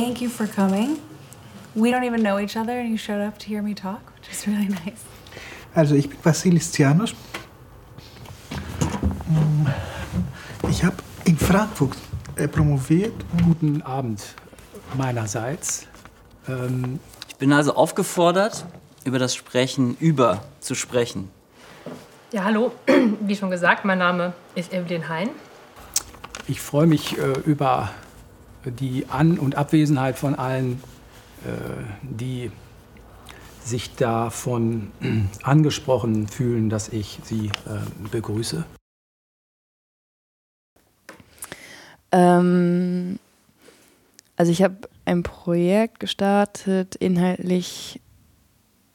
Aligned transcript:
thank 0.00 0.20
you 0.20 0.28
for 0.28 0.46
coming. 0.46 1.00
We 1.74 1.90
don't 1.90 2.04
even 2.04 2.22
know 2.22 2.38
each 2.38 2.56
other 2.56 2.78
and 2.80 2.90
you 2.90 2.98
showed 2.98 3.20
up 3.20 3.38
to 3.38 3.46
hear 3.46 3.62
me 3.62 3.74
talk, 3.74 4.02
which 4.16 4.28
is 4.30 4.46
really 4.46 4.68
nice. 4.84 5.02
Also 5.74 5.94
ich 5.94 6.08
bin 6.08 6.18
Vasilis 6.22 6.72
Tsianos. 6.72 7.14
Mm, 9.28 9.66
ich 10.70 10.84
habe 10.84 10.96
in 11.24 11.36
Frankfurt 11.36 11.96
äh, 12.36 12.48
promoviert. 12.48 13.14
Guten 13.44 13.82
Abend 13.82 14.22
meinerseits. 14.96 15.86
Ähm 16.48 17.00
ich 17.28 17.36
bin 17.36 17.52
also 17.52 17.74
aufgefordert, 17.74 18.64
über 19.04 19.18
das 19.18 19.34
Sprechen 19.34 19.96
über 20.00 20.42
zu 20.60 20.74
sprechen. 20.74 21.30
Ja, 22.32 22.44
hallo. 22.44 22.72
Wie 23.20 23.36
schon 23.36 23.50
gesagt, 23.50 23.84
mein 23.84 23.98
Name 23.98 24.32
ist 24.54 24.72
Evelyn 24.72 25.08
Hein. 25.08 25.30
Ich 26.48 26.60
freue 26.60 26.86
mich 26.86 27.18
äh, 27.18 27.32
über 27.44 27.90
die 28.70 29.06
An- 29.08 29.38
und 29.38 29.56
Abwesenheit 29.56 30.18
von 30.18 30.34
allen, 30.34 30.82
äh, 31.44 31.50
die 32.02 32.50
sich 33.64 33.94
davon 33.96 34.92
angesprochen 35.42 36.28
fühlen, 36.28 36.70
dass 36.70 36.88
ich 36.88 37.20
sie 37.24 37.46
äh, 37.46 38.08
begrüße. 38.10 38.64
Ähm, 42.12 43.18
also 44.36 44.52
ich 44.52 44.62
habe 44.62 44.76
ein 45.04 45.22
Projekt 45.22 46.00
gestartet, 46.00 46.94
inhaltlich 46.96 48.00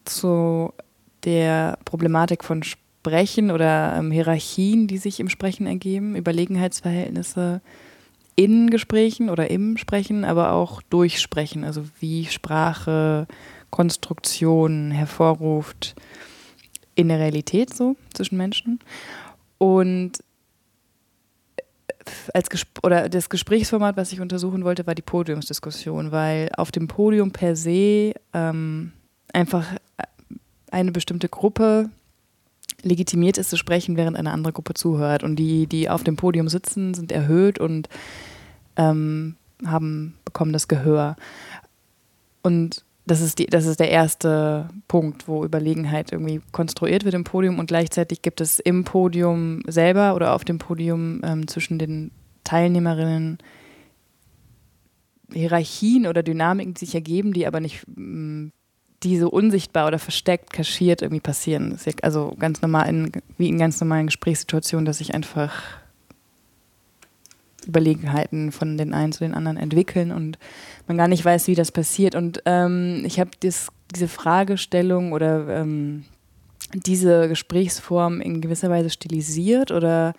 zu 0.06 0.74
der 1.24 1.78
Problematik 1.86 2.44
von 2.44 2.64
Sprechen 2.64 3.52
oder 3.52 3.96
ähm, 3.98 4.12
Hierarchien, 4.12 4.88
die 4.88 4.98
sich 4.98 5.20
im 5.20 5.30
Sprechen 5.30 5.68
ergeben, 5.68 6.16
Überlegenheitsverhältnisse 6.16 7.62
in 8.36 8.70
Gesprächen 8.70 9.30
oder 9.30 9.50
im 9.50 9.78
Sprechen, 9.78 10.24
aber 10.24 10.52
auch 10.52 10.82
durch 10.84 11.20
Sprechen, 11.20 11.64
also 11.64 11.84
wie 12.00 12.26
Sprache 12.26 13.28
Konstruktion 13.70 14.92
hervorruft 14.92 15.96
in 16.96 17.08
der 17.08 17.20
Realität 17.20 17.74
so 17.74 17.96
zwischen 18.14 18.38
Menschen. 18.38 18.80
Und 19.58 20.14
als 22.34 22.50
Gesp 22.50 22.80
oder 22.84 23.10
das 23.10 23.30
Gesprächsformat, 23.30 23.98
was 23.98 24.12
ich 24.12 24.22
untersuchen 24.22 24.64
wollte, 24.64 24.88
war 24.88 24.96
die 24.96 25.02
Podiumsdiskussion, 25.02 26.12
weil 26.12 26.50
auf 26.58 26.72
dem 26.72 26.88
Podium 26.88 27.32
per 27.32 27.56
se 27.56 28.14
ähm, 28.34 28.92
einfach 29.34 29.66
eine 30.72 30.92
bestimmte 30.92 31.30
Gruppe 31.30 31.90
legitimiert 32.84 33.38
ist 33.38 33.50
zu 33.50 33.58
sprechen, 33.58 33.98
während 33.98 34.18
eine 34.18 34.32
andere 34.32 34.54
Gruppe 34.54 34.74
zuhört. 34.74 35.24
Und 35.24 35.36
die, 35.38 35.68
die 35.68 35.90
auf 35.90 36.04
dem 36.04 36.16
Podium 36.16 36.48
sitzen, 36.48 36.94
sind 36.94 37.12
erhöht 37.12 37.60
und 37.60 37.90
ähm, 38.76 39.36
haben 39.66 40.16
bekommen 40.26 40.54
das 40.54 40.68
Gehör. 40.68 41.16
Und 42.42 42.84
das 43.06 43.22
ist, 43.22 43.40
die, 43.40 43.48
das 43.48 43.66
ist 43.66 43.80
der 43.80 43.90
erste 43.90 44.70
Punkt, 44.88 45.28
wo 45.28 45.44
Überlegenheit 45.44 46.12
irgendwie 46.12 46.42
konstruiert 46.52 47.04
wird 47.04 47.16
im 47.16 47.24
Podium 47.24 47.60
und 47.60 47.68
gleichzeitig 47.68 48.22
gibt 48.22 48.42
es 48.42 48.60
im 48.60 48.84
Podium 48.84 49.62
selber 49.68 50.16
oder 50.16 50.34
auf 50.34 50.46
dem 50.46 50.60
Podium 50.60 51.22
ähm, 51.24 51.48
zwischen 51.48 51.80
den 51.80 52.12
Teilnehmerinnen 52.44 53.40
Hierarchien 55.34 56.08
oder 56.08 56.24
Dynamiken, 56.24 56.74
die 56.74 56.86
sich 56.86 56.96
ergeben, 56.96 57.34
die 57.34 57.48
aber 57.48 57.60
nicht 57.60 57.84
mm, 57.88 58.50
die 59.04 59.18
so 59.18 59.30
unsichtbar 59.30 59.88
oder 59.88 60.00
versteckt, 60.00 60.54
kaschiert 60.54 61.02
irgendwie 61.02 61.22
passieren. 61.22 61.78
also 62.04 62.36
ganz 62.38 62.62
normal, 62.62 62.88
in, 62.90 63.12
wie 63.38 63.50
in 63.50 63.58
ganz 63.58 63.80
normalen 63.82 64.08
Gesprächssituationen, 64.08 64.86
dass 64.86 65.00
sich 65.00 65.16
einfach 65.16 65.64
Überlegenheiten 67.66 68.52
von 68.52 68.78
den 68.78 68.94
einen 68.94 69.12
zu 69.12 69.24
den 69.24 69.34
anderen 69.34 69.58
entwickeln 69.58 70.12
und 70.12 70.38
man 70.88 70.98
gar 70.98 71.08
nicht 71.08 71.24
weiß, 71.24 71.48
wie 71.48 71.56
das 71.56 71.72
passiert. 71.72 72.16
Und 72.16 72.42
ähm, 72.46 73.04
ich 73.06 73.20
habe 73.20 73.32
diese 73.40 74.08
Fragestellung 74.08 75.14
oder 75.14 75.48
ähm, 75.48 76.06
diese 76.74 77.28
Gesprächsform 77.28 78.22
in 78.22 78.42
gewisser 78.42 78.70
Weise 78.70 78.90
stilisiert 78.90 79.72
oder 79.72 80.14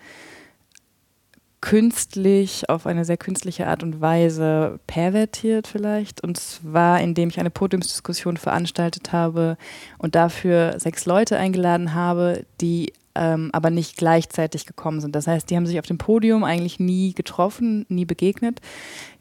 künstlich, 1.63 2.69
auf 2.69 2.85
eine 2.85 3.05
sehr 3.05 3.15
künstliche 3.15 3.67
Art 3.67 3.83
und 3.83 4.01
Weise 4.01 4.81
pervertiert 4.85 5.65
vielleicht. 5.65 6.21
Und 6.21 6.35
zwar, 6.35 6.99
indem 6.99 7.29
ich 7.29 7.39
eine 7.39 7.51
Podiumsdiskussion 7.51 8.35
veranstaltet 8.35 9.13
habe 9.13 9.55
und 9.97 10.13
dafür 10.13 10.77
sechs 10.77 11.05
Leute 11.05 11.37
eingeladen 11.37 11.93
habe, 11.93 12.45
die 12.59 12.91
ähm, 13.15 13.49
aber 13.53 13.69
nicht 13.69 13.95
gleichzeitig 13.95 14.65
gekommen 14.65 14.99
sind. 14.99 15.15
Das 15.15 15.25
heißt, 15.25 15.49
die 15.49 15.55
haben 15.55 15.65
sich 15.65 15.79
auf 15.79 15.85
dem 15.85 15.97
Podium 15.97 16.43
eigentlich 16.43 16.81
nie 16.81 17.13
getroffen, 17.13 17.85
nie 17.87 18.03
begegnet. 18.03 18.59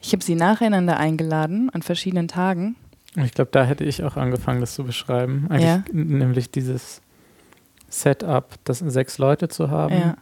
Ich 0.00 0.12
habe 0.12 0.24
sie 0.24 0.34
nacheinander 0.34 0.96
eingeladen 0.96 1.70
an 1.70 1.82
verschiedenen 1.82 2.26
Tagen. 2.26 2.74
Ich 3.22 3.34
glaube, 3.34 3.52
da 3.52 3.62
hätte 3.62 3.84
ich 3.84 4.02
auch 4.02 4.16
angefangen, 4.16 4.60
das 4.60 4.74
zu 4.74 4.82
beschreiben. 4.82 5.46
Eigentlich 5.48 5.64
ja. 5.64 5.84
nämlich 5.92 6.50
dieses 6.50 7.02
Setup, 7.88 8.46
das 8.64 8.80
sechs 8.80 9.18
Leute 9.18 9.46
zu 9.46 9.70
haben 9.70 9.94
ja. 9.94 10.16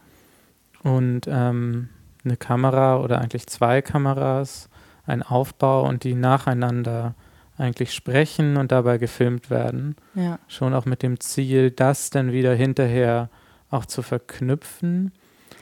und 0.83 1.21
ähm, 1.27 1.89
eine 2.23 2.37
Kamera 2.37 2.99
oder 2.99 3.19
eigentlich 3.19 3.47
zwei 3.47 3.81
Kameras, 3.81 4.69
ein 5.05 5.23
Aufbau 5.23 5.87
und 5.87 6.03
die 6.03 6.13
nacheinander 6.13 7.15
eigentlich 7.57 7.93
sprechen 7.93 8.57
und 8.57 8.71
dabei 8.71 8.97
gefilmt 8.97 9.49
werden. 9.49 9.95
Ja. 10.15 10.39
Schon 10.47 10.73
auch 10.73 10.85
mit 10.85 11.03
dem 11.03 11.19
Ziel, 11.19 11.71
das 11.71 12.09
dann 12.09 12.31
wieder 12.31 12.53
hinterher 12.53 13.29
auch 13.69 13.85
zu 13.85 14.01
verknüpfen. 14.01 15.11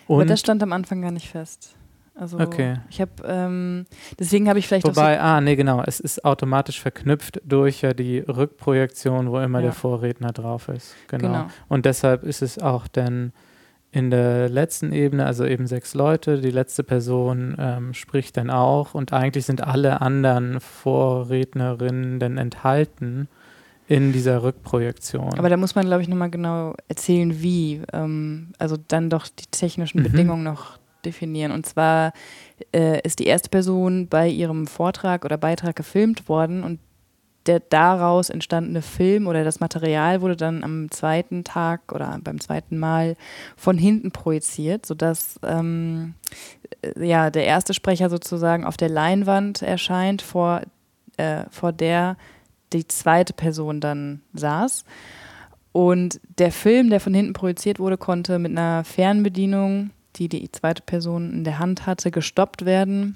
Und 0.08 0.16
Aber 0.16 0.26
das 0.26 0.40
stand 0.40 0.64
am 0.64 0.74
Anfang 0.74 1.02
gar 1.02 1.12
nicht 1.12 1.30
fest. 1.30 1.76
Also 2.16 2.38
okay. 2.38 2.80
ich 2.90 3.00
habe, 3.00 3.12
ähm, 3.26 3.86
deswegen 4.20 4.50
habe 4.50 4.60
ich 4.60 4.68
vielleicht 4.68 4.86
Wobei, 4.86 5.16
so 5.16 5.22
ah, 5.22 5.40
nee, 5.40 5.56
genau, 5.56 5.82
es 5.86 6.02
ist 6.02 6.26
automatisch 6.26 6.82
verknüpft 6.82 7.40
durch 7.46 7.82
ja 7.82 7.94
die 7.94 8.20
Rückprojektion, 8.20 9.32
wo 9.32 9.40
immer 9.40 9.60
ja. 9.60 9.68
der 9.68 9.72
Vorredner 9.72 10.34
drauf 10.34 10.68
ist. 10.68 10.96
Genau. 11.08 11.28
genau. 11.28 11.48
Und 11.70 11.86
deshalb 11.86 12.24
ist 12.24 12.42
es 12.42 12.60
auch 12.60 12.90
dann 12.90 13.32
in 13.92 14.12
der 14.12 14.50
letzten 14.50 14.92
Ebene, 14.92 15.26
also 15.26 15.46
eben 15.46 15.66
sechs 15.66 15.96
Leute, 15.96 16.40
die 16.42 16.52
letzte 16.52 16.84
Person 16.84 17.56
ähm, 17.58 17.94
spricht 17.94 18.38
dann 18.38 18.52
auch 18.52 18.94
und 18.94 19.14
eigentlich 19.14 19.46
sind 19.46 19.64
alle 19.64 20.02
anderen 20.02 20.60
Vorrednerinnen 20.60 22.20
dann 22.20 22.38
enthalten 22.38 23.28
in 23.88 24.14
dieser 24.14 24.44
Rückprojektion. 24.44 25.40
Aber 25.40 25.50
da 25.50 25.58
muss 25.58 25.74
man, 25.74 25.88
glaube 25.88 26.04
ich, 26.04 26.08
nochmal 26.08 26.30
genau 26.30 26.76
erzählen, 26.88 27.42
wie. 27.42 27.82
Ähm, 27.92 28.54
also 28.60 28.78
dann 28.88 29.10
doch 29.10 29.28
die 29.28 29.48
technischen 29.50 30.02
mhm. 30.02 30.04
Bedingungen 30.04 30.44
noch 30.44 30.78
definieren. 31.04 31.52
Und 31.52 31.66
zwar 31.66 32.14
äh, 32.72 33.02
ist 33.02 33.18
die 33.18 33.26
erste 33.26 33.50
Person 33.50 34.08
bei 34.08 34.28
ihrem 34.28 34.68
Vortrag 34.68 35.26
oder 35.26 35.38
Beitrag 35.38 35.76
gefilmt 35.76 36.30
worden 36.30 36.64
und 36.64 36.80
der 37.46 37.60
daraus 37.60 38.30
entstandene 38.30 38.82
Film 38.82 39.28
oder 39.28 39.44
das 39.44 39.60
Material 39.60 40.22
wurde 40.22 40.36
dann 40.36 40.64
am 40.64 40.92
zweiten 40.92 41.44
Tag 41.44 41.92
oder 41.94 42.20
beim 42.22 42.40
zweiten 42.40 42.78
Mal 42.78 43.16
von 43.56 43.78
hinten 43.78 44.12
projiziert, 44.12 44.86
sodass 44.86 45.40
ähm, 45.44 46.16
äh, 46.82 47.08
ja, 47.08 47.30
der 47.30 47.46
erste 47.46 47.74
Sprecher 47.74 48.10
sozusagen 48.10 48.66
auf 48.66 48.78
der 48.78 48.90
Leinwand 48.90 49.62
erscheint, 49.62 50.22
vor, 50.22 50.62
äh, 51.18 51.46
vor 51.50 51.72
der 51.72 52.18
die 52.74 52.88
zweite 52.88 53.34
Person 53.34 53.80
dann 53.82 54.22
saß. 54.34 54.84
Und 55.72 56.20
der 56.38 56.52
Film, 56.52 56.90
der 56.90 57.00
von 57.00 57.14
hinten 57.14 57.34
projiziert 57.34 57.80
wurde, 57.80 57.98
konnte 57.98 58.38
mit 58.38 58.52
einer 58.52 58.84
Fernbedienung, 58.84 59.92
die 60.18 60.28
die 60.28 60.52
zweite 60.52 60.84
Person 60.84 61.32
in 61.32 61.44
der 61.44 61.60
Hand 61.60 61.86
hatte, 61.86 62.12
gestoppt 62.12 62.66
werden 62.66 63.16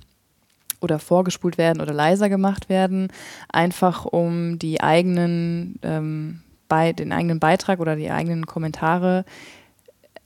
oder 0.84 1.00
vorgespult 1.00 1.58
werden 1.58 1.82
oder 1.82 1.94
leiser 1.94 2.30
gemacht 2.30 2.70
werden, 2.70 3.08
einfach 3.52 4.06
um 4.06 4.60
die 4.60 4.82
eigenen, 4.82 5.80
ähm, 5.82 6.42
bei, 6.68 6.94
den 6.94 7.12
eigenen 7.12 7.40
Beitrag 7.40 7.80
oder 7.80 7.96
die 7.96 8.12
eigenen 8.12 8.46
Kommentare 8.46 9.26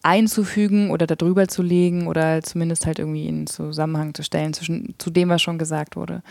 einzufügen 0.04 0.92
oder 0.92 1.08
darüber 1.08 1.48
zu 1.48 1.62
legen 1.62 2.08
oder 2.08 2.42
zumindest 2.42 2.86
halt 2.86 3.00
irgendwie 3.00 3.28
in 3.28 3.48
Zusammenhang 3.48 4.14
zu 4.14 4.24
stellen 4.24 4.54
zwischen 4.54 4.96
zu 4.98 5.10
dem, 5.10 5.30
was 5.30 5.42
schon 5.42 5.58
gesagt 5.58 5.96
wurde. 5.96 6.22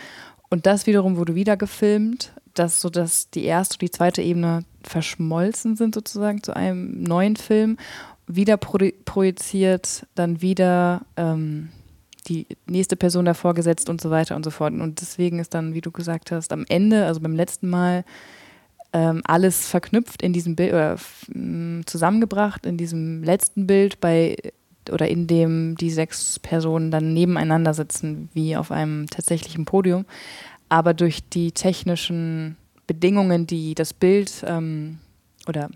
Und 0.49 0.65
das 0.65 0.87
wiederum 0.87 1.17
wurde 1.17 1.35
wieder 1.35 1.57
gefilmt, 1.57 2.33
dass 2.53 2.81
so 2.81 2.89
dass 2.89 3.29
die 3.29 3.43
erste 3.43 3.75
und 3.75 3.81
die 3.81 3.91
zweite 3.91 4.21
Ebene 4.21 4.63
verschmolzen 4.83 5.75
sind 5.75 5.93
sozusagen 5.93 6.41
zu 6.41 6.55
einem 6.55 7.03
neuen 7.03 7.35
Film, 7.35 7.77
wieder 8.25 8.57
pro 8.57 8.77
projiziert, 9.05 10.05
dann 10.15 10.41
wieder 10.41 11.01
ähm, 11.15 11.69
die 12.27 12.47
nächste 12.65 12.95
Person 12.95 13.25
davor 13.25 13.53
gesetzt 13.53 13.89
und 13.89 14.01
so 14.01 14.09
weiter 14.09 14.35
und 14.35 14.43
so 14.43 14.51
fort. 14.51 14.73
Und 14.73 15.01
deswegen 15.01 15.39
ist 15.39 15.53
dann, 15.53 15.73
wie 15.73 15.81
du 15.81 15.91
gesagt 15.91 16.31
hast, 16.31 16.51
am 16.51 16.65
Ende, 16.67 17.05
also 17.05 17.19
beim 17.19 17.35
letzten 17.35 17.69
Mal, 17.69 18.03
ähm, 18.93 19.21
alles 19.25 19.67
verknüpft 19.67 20.21
in 20.21 20.33
diesem 20.33 20.55
Bild 20.55 20.73
oder 20.73 20.97
zusammengebracht 21.85 22.65
in 22.65 22.77
diesem 22.77 23.23
letzten 23.23 23.67
Bild 23.67 23.99
bei 23.99 24.37
oder 24.89 25.07
in 25.09 25.27
dem 25.27 25.75
die 25.75 25.89
sechs 25.89 26.39
Personen 26.39 26.91
dann 26.91 27.13
nebeneinander 27.13 27.73
sitzen, 27.73 28.29
wie 28.33 28.55
auf 28.55 28.71
einem 28.71 29.07
tatsächlichen 29.07 29.65
Podium. 29.65 30.05
Aber 30.69 30.93
durch 30.93 31.27
die 31.27 31.51
technischen 31.51 32.55
Bedingungen, 32.87 33.47
die 33.47 33.75
das 33.75 33.93
Bild 33.93 34.43
ähm, 34.47 34.99
oder 35.47 35.69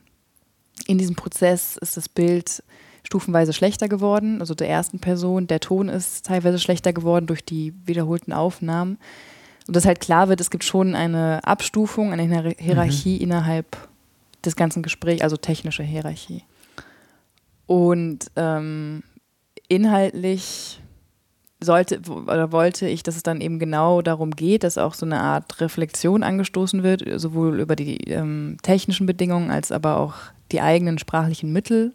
in 0.88 0.98
diesem 0.98 1.16
Prozess 1.16 1.78
ist 1.78 1.98
das 1.98 2.10
Bild 2.10 2.64
stufenweise 3.12 3.52
schlechter 3.52 3.90
geworden. 3.90 4.40
Also 4.40 4.56
der 4.56 4.70
ersten 4.70 5.00
Person, 5.00 5.46
der 5.46 5.60
Ton 5.60 5.90
ist 5.90 6.26
teilweise 6.26 6.60
schlechter 6.60 6.94
geworden 6.94 7.28
durch 7.28 7.44
die 7.44 7.74
wiederholten 7.86 8.32
Aufnahmen, 8.32 8.98
Und 9.68 9.76
dass 9.76 9.86
halt 9.86 10.00
klar 10.00 10.30
wird, 10.30 10.40
es 10.40 10.50
gibt 10.50 10.64
schon 10.64 10.96
eine 10.96 11.44
Abstufung, 11.44 12.14
eine 12.14 12.56
Hierarchie 12.58 13.16
mhm. 13.16 13.22
innerhalb 13.22 13.78
des 14.46 14.56
ganzen 14.56 14.82
Gesprächs, 14.82 15.22
also 15.22 15.36
technische 15.36 15.84
Hierarchie. 15.84 16.44
Und 17.68 18.32
ähm, 18.38 19.04
inhaltlich 19.68 20.82
sollte 21.60 22.00
oder 22.10 22.54
wollte 22.54 22.88
ich, 22.88 23.04
dass 23.04 23.18
es 23.18 23.24
dann 23.24 23.42
eben 23.42 23.60
genau 23.60 24.02
darum 24.02 24.32
geht, 24.32 24.64
dass 24.64 24.78
auch 24.78 24.94
so 24.94 25.06
eine 25.06 25.20
Art 25.20 25.60
Reflexion 25.60 26.24
angestoßen 26.24 26.82
wird, 26.82 27.04
sowohl 27.20 27.60
über 27.60 27.76
die 27.76 27.98
ähm, 28.10 28.56
technischen 28.64 29.06
Bedingungen 29.06 29.52
als 29.52 29.72
aber 29.72 29.98
auch 29.98 30.16
die 30.54 30.62
eigenen 30.62 30.98
sprachlichen 30.98 31.52
Mittel. 31.52 31.94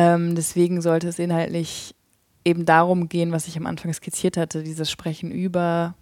Ähm, 0.00 0.34
deswegen 0.34 0.80
sollte 0.80 1.08
es 1.08 1.18
inhaltlich 1.18 1.94
eben 2.42 2.64
darum 2.64 3.10
gehen, 3.10 3.32
was 3.32 3.46
ich 3.46 3.58
am 3.58 3.66
Anfang 3.66 3.92
skizziert 3.92 4.38
hatte, 4.38 4.62
dieses 4.62 4.90
Sprechen 4.90 5.30
über. 5.30 5.94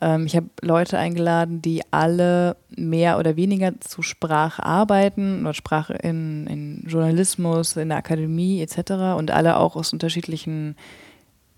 Ähm, 0.00 0.24
ich 0.24 0.34
habe 0.36 0.48
Leute 0.62 0.96
eingeladen, 0.96 1.60
die 1.60 1.82
alle 1.90 2.56
mehr 2.74 3.18
oder 3.18 3.36
weniger 3.36 3.78
zu 3.80 4.00
Sprache 4.00 4.64
arbeiten 4.64 5.42
oder 5.42 5.52
Sprache 5.52 5.92
in, 5.92 6.46
in 6.46 6.84
Journalismus, 6.86 7.76
in 7.76 7.90
der 7.90 7.98
Akademie 7.98 8.62
etc. 8.62 9.18
und 9.18 9.30
alle 9.30 9.58
auch 9.58 9.76
aus 9.76 9.92
unterschiedlichen 9.92 10.74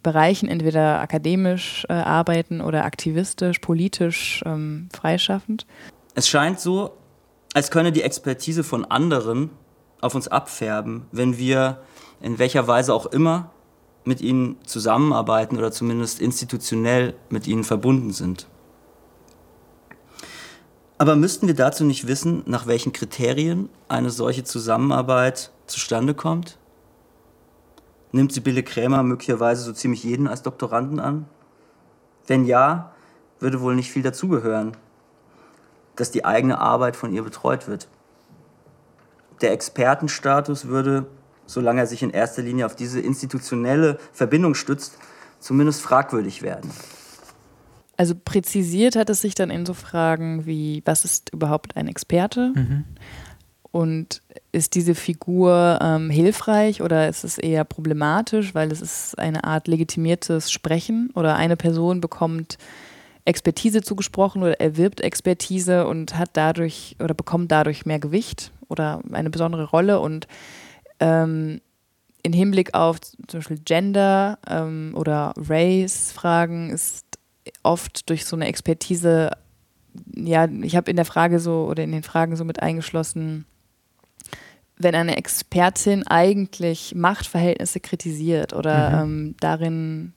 Bereichen, 0.02 0.48
entweder 0.48 1.00
akademisch 1.00 1.86
äh, 1.88 1.92
arbeiten 1.92 2.60
oder 2.60 2.84
aktivistisch, 2.86 3.60
politisch, 3.60 4.42
ähm, 4.44 4.88
freischaffend. 4.92 5.64
Es 6.16 6.28
scheint 6.28 6.58
so, 6.58 6.90
als 7.54 7.70
könne 7.70 7.92
die 7.92 8.02
Expertise 8.02 8.64
von 8.64 8.84
anderen 8.84 9.50
auf 10.00 10.14
uns 10.14 10.28
abfärben, 10.28 11.06
wenn 11.12 11.38
wir 11.38 11.82
in 12.20 12.38
welcher 12.38 12.66
Weise 12.66 12.94
auch 12.94 13.06
immer 13.06 13.50
mit 14.04 14.20
ihnen 14.20 14.56
zusammenarbeiten 14.64 15.58
oder 15.58 15.70
zumindest 15.70 16.20
institutionell 16.20 17.14
mit 17.28 17.46
ihnen 17.46 17.64
verbunden 17.64 18.12
sind. 18.12 18.46
Aber 20.96 21.14
müssten 21.14 21.46
wir 21.46 21.54
dazu 21.54 21.84
nicht 21.84 22.08
wissen, 22.08 22.42
nach 22.46 22.66
welchen 22.66 22.92
Kriterien 22.92 23.68
eine 23.86 24.10
solche 24.10 24.42
Zusammenarbeit 24.42 25.52
zustande 25.66 26.14
kommt? 26.14 26.58
Nimmt 28.10 28.32
Sibylle 28.32 28.64
Krämer 28.64 29.02
möglicherweise 29.04 29.62
so 29.62 29.72
ziemlich 29.72 30.02
jeden 30.02 30.26
als 30.26 30.42
Doktoranden 30.42 30.98
an? 30.98 31.26
Wenn 32.26 32.44
ja, 32.46 32.92
würde 33.38 33.60
wohl 33.60 33.76
nicht 33.76 33.92
viel 33.92 34.02
dazugehören, 34.02 34.76
dass 35.94 36.10
die 36.10 36.24
eigene 36.24 36.58
Arbeit 36.58 36.96
von 36.96 37.12
ihr 37.12 37.22
betreut 37.22 37.68
wird. 37.68 37.88
Der 39.40 39.52
Expertenstatus 39.52 40.66
würde, 40.66 41.06
solange 41.46 41.80
er 41.80 41.86
sich 41.86 42.02
in 42.02 42.10
erster 42.10 42.42
Linie 42.42 42.66
auf 42.66 42.76
diese 42.76 43.00
institutionelle 43.00 43.98
Verbindung 44.12 44.54
stützt, 44.54 44.98
zumindest 45.40 45.82
fragwürdig 45.82 46.42
werden. 46.42 46.70
Also 47.96 48.14
präzisiert 48.14 48.94
hat 48.94 49.10
es 49.10 49.20
sich 49.20 49.34
dann 49.34 49.50
in 49.50 49.66
so 49.66 49.74
Fragen 49.74 50.46
wie, 50.46 50.82
was 50.84 51.04
ist 51.04 51.30
überhaupt 51.32 51.76
ein 51.76 51.88
Experte? 51.88 52.52
Mhm. 52.54 52.84
Und 53.70 54.22
ist 54.52 54.76
diese 54.76 54.94
Figur 54.94 55.78
ähm, 55.82 56.08
hilfreich 56.08 56.80
oder 56.80 57.08
ist 57.08 57.24
es 57.24 57.38
eher 57.38 57.64
problematisch, 57.64 58.54
weil 58.54 58.72
es 58.72 58.80
ist 58.80 59.18
eine 59.18 59.44
Art 59.44 59.68
legitimiertes 59.68 60.50
Sprechen 60.50 61.10
oder 61.14 61.36
eine 61.36 61.56
Person 61.56 62.00
bekommt 62.00 62.56
Expertise 63.24 63.82
zugesprochen 63.82 64.42
oder 64.42 64.58
erwirbt 64.60 65.00
Expertise 65.00 65.86
und 65.86 66.16
hat 66.16 66.30
dadurch 66.32 66.96
oder 66.98 67.14
bekommt 67.14 67.52
dadurch 67.52 67.84
mehr 67.84 67.98
Gewicht 67.98 68.52
oder 68.68 69.00
eine 69.12 69.30
besondere 69.30 69.64
Rolle 69.64 70.00
und 70.00 70.26
ähm, 71.00 71.60
in 72.22 72.32
Hinblick 72.32 72.74
auf 72.74 73.00
zum 73.00 73.40
Beispiel 73.40 73.58
Gender 73.58 74.38
ähm, 74.48 74.92
oder 74.94 75.32
Race-Fragen 75.36 76.70
ist 76.70 77.06
oft 77.62 78.08
durch 78.10 78.24
so 78.24 78.36
eine 78.36 78.46
Expertise, 78.46 79.30
ja, 80.14 80.46
ich 80.62 80.76
habe 80.76 80.90
in 80.90 80.96
der 80.96 81.04
Frage 81.04 81.40
so 81.40 81.66
oder 81.70 81.84
in 81.84 81.92
den 81.92 82.02
Fragen 82.02 82.36
so 82.36 82.44
mit 82.44 82.60
eingeschlossen, 82.60 83.46
wenn 84.76 84.94
eine 84.94 85.16
Expertin 85.16 86.06
eigentlich 86.06 86.94
Machtverhältnisse 86.94 87.80
kritisiert 87.80 88.52
oder 88.52 89.04
mhm. 89.04 89.10
ähm, 89.10 89.36
darin 89.40 90.12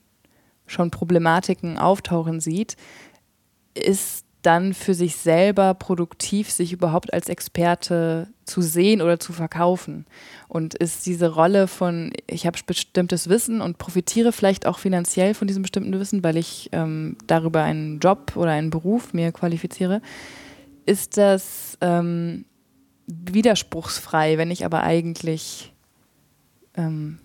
schon 0.66 0.90
Problematiken 0.90 1.78
auftauchen 1.78 2.40
sieht, 2.40 2.76
ist 3.74 4.24
dann 4.42 4.74
für 4.74 4.94
sich 4.94 5.16
selber 5.16 5.74
produktiv, 5.74 6.50
sich 6.50 6.72
überhaupt 6.72 7.12
als 7.14 7.28
Experte 7.28 8.28
zu 8.44 8.60
sehen 8.60 9.00
oder 9.00 9.18
zu 9.18 9.32
verkaufen. 9.32 10.06
Und 10.48 10.74
ist 10.74 11.06
diese 11.06 11.28
Rolle 11.28 11.68
von, 11.68 12.12
ich 12.26 12.46
habe 12.46 12.58
bestimmtes 12.66 13.28
Wissen 13.28 13.60
und 13.60 13.78
profitiere 13.78 14.32
vielleicht 14.32 14.66
auch 14.66 14.78
finanziell 14.78 15.34
von 15.34 15.48
diesem 15.48 15.62
bestimmten 15.62 15.98
Wissen, 15.98 16.24
weil 16.24 16.36
ich 16.36 16.68
ähm, 16.72 17.16
darüber 17.26 17.62
einen 17.62 18.00
Job 18.00 18.32
oder 18.36 18.50
einen 18.50 18.70
Beruf 18.70 19.12
mir 19.14 19.32
qualifiziere, 19.32 20.02
ist 20.84 21.16
das 21.16 21.78
ähm, 21.80 22.44
widerspruchsfrei, 23.06 24.38
wenn 24.38 24.50
ich 24.50 24.64
aber 24.64 24.82
eigentlich 24.82 25.72
ähm, 26.76 27.18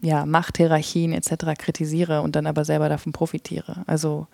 ja, 0.00 0.26
Machthierarchien 0.26 1.12
etc. 1.12 1.58
kritisiere 1.58 2.22
und 2.22 2.36
dann 2.36 2.46
aber 2.46 2.64
selber 2.64 2.88
davon 2.88 3.12
profitiere. 3.12 3.82
Also 3.86 4.28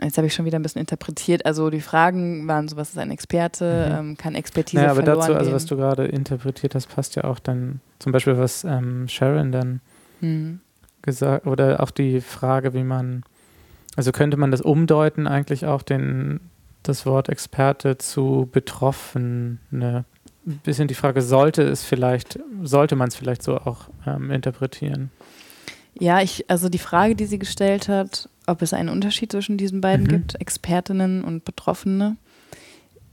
Jetzt 0.00 0.16
habe 0.16 0.26
ich 0.28 0.34
schon 0.34 0.44
wieder 0.44 0.58
ein 0.58 0.62
bisschen 0.62 0.80
interpretiert. 0.80 1.44
Also 1.44 1.70
die 1.70 1.80
Fragen 1.80 2.46
waren 2.46 2.68
so, 2.68 2.76
was 2.76 2.90
ist 2.90 2.98
ein 2.98 3.10
Experte, 3.10 3.88
mhm. 3.90 4.10
ähm, 4.10 4.16
kann 4.16 4.34
Expertise 4.34 4.76
naja, 4.76 4.92
aber 4.92 5.02
dazu, 5.02 5.34
also 5.34 5.52
was 5.52 5.66
du 5.66 5.76
gerade 5.76 6.04
interpretiert 6.06 6.74
hast, 6.74 6.86
passt 6.86 7.16
ja 7.16 7.24
auch 7.24 7.38
dann 7.38 7.80
zum 7.98 8.12
Beispiel, 8.12 8.38
was 8.38 8.64
ähm, 8.64 9.08
Sharon 9.08 9.50
dann 9.50 9.80
mhm. 10.20 10.60
gesagt, 11.02 11.46
oder 11.46 11.82
auch 11.82 11.90
die 11.90 12.20
Frage, 12.20 12.74
wie 12.74 12.84
man, 12.84 13.24
also 13.96 14.12
könnte 14.12 14.36
man 14.36 14.52
das 14.52 14.60
umdeuten 14.60 15.26
eigentlich 15.26 15.66
auch 15.66 15.82
den, 15.82 16.40
das 16.84 17.04
Wort 17.04 17.28
Experte 17.28 17.98
zu 17.98 18.48
Betroffene 18.52 19.58
ein 20.48 20.60
bisschen 20.64 20.88
die 20.88 20.94
Frage, 20.94 21.22
sollte 21.22 21.62
es 21.62 21.84
vielleicht, 21.84 22.38
sollte 22.62 22.96
man 22.96 23.08
es 23.08 23.16
vielleicht 23.16 23.42
so 23.42 23.58
auch 23.58 23.88
ähm, 24.06 24.30
interpretieren? 24.30 25.10
Ja, 25.98 26.20
ich, 26.20 26.48
also 26.48 26.68
die 26.68 26.78
Frage, 26.78 27.14
die 27.14 27.26
sie 27.26 27.38
gestellt 27.38 27.88
hat, 27.88 28.28
ob 28.48 28.62
es 28.62 28.72
einen 28.72 28.88
Unterschied 28.88 29.32
zwischen 29.32 29.58
diesen 29.58 29.80
beiden 29.80 30.06
mhm. 30.06 30.10
gibt, 30.10 30.40
Expertinnen 30.40 31.22
und 31.22 31.44
Betroffene, 31.44 32.16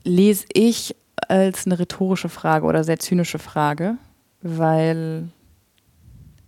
lese 0.03 0.45
ich 0.53 0.95
als 1.27 1.65
eine 1.65 1.79
rhetorische 1.79 2.29
Frage 2.29 2.65
oder 2.65 2.83
sehr 2.83 2.99
zynische 2.99 3.39
Frage, 3.39 3.97
weil 4.41 5.29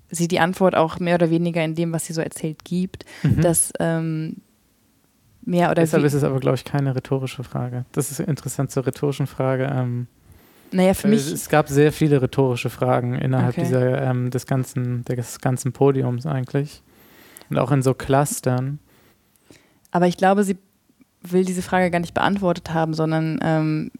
sie 0.10 0.28
die 0.28 0.40
Antwort 0.40 0.76
auch 0.76 1.00
mehr 1.00 1.16
oder 1.16 1.30
weniger 1.30 1.64
in 1.64 1.76
dem, 1.76 1.92
was 1.94 2.06
sie 2.06 2.14
so 2.14 2.22
erzählt, 2.22 2.64
gibt, 2.64 3.06
mhm. 3.24 3.42
dass 3.42 3.74
ähm, 3.80 4.38
mehr 5.44 5.72
oder 5.72 5.82
Deshalb 5.82 6.04
ist 6.04 6.14
es 6.14 6.24
aber, 6.24 6.40
glaube 6.40 6.56
ich, 6.56 6.64
keine 6.64 6.96
rhetorische 6.96 7.44
Frage. 7.44 7.86
Das 7.92 8.12
ist 8.12 8.20
interessant 8.20 8.72
zur 8.72 8.86
rhetorischen 8.86 9.28
Frage. 9.28 9.70
Ähm, 9.72 10.08
naja, 10.72 10.94
für 10.94 11.08
mich. 11.08 11.32
Es 11.32 11.50
gab 11.50 11.70
sehr 11.70 11.92
viele 11.92 12.22
rhetorische 12.22 12.70
Fragen 12.70 13.16
innerhalb 13.16 13.58
okay. 13.58 13.64
dieser, 13.64 14.02
ähm, 14.02 14.30
des, 14.30 14.46
ganzen, 14.46 15.04
des 15.06 15.40
ganzen 15.40 15.72
Podiums 15.72 16.26
eigentlich. 16.26 16.84
Und 17.50 17.58
auch 17.58 17.72
in 17.72 17.82
so 17.82 17.94
Clustern. 17.94 18.80
Aber 19.92 20.08
ich 20.08 20.18
glaube, 20.18 20.44
sie 20.44 20.58
will 21.22 21.46
diese 21.46 21.62
Frage 21.62 21.92
gar 21.92 22.00
nicht 22.00 22.14
beantwortet 22.14 22.74
haben, 22.74 22.94
sondern 22.94 23.40
ähm, 23.42 23.92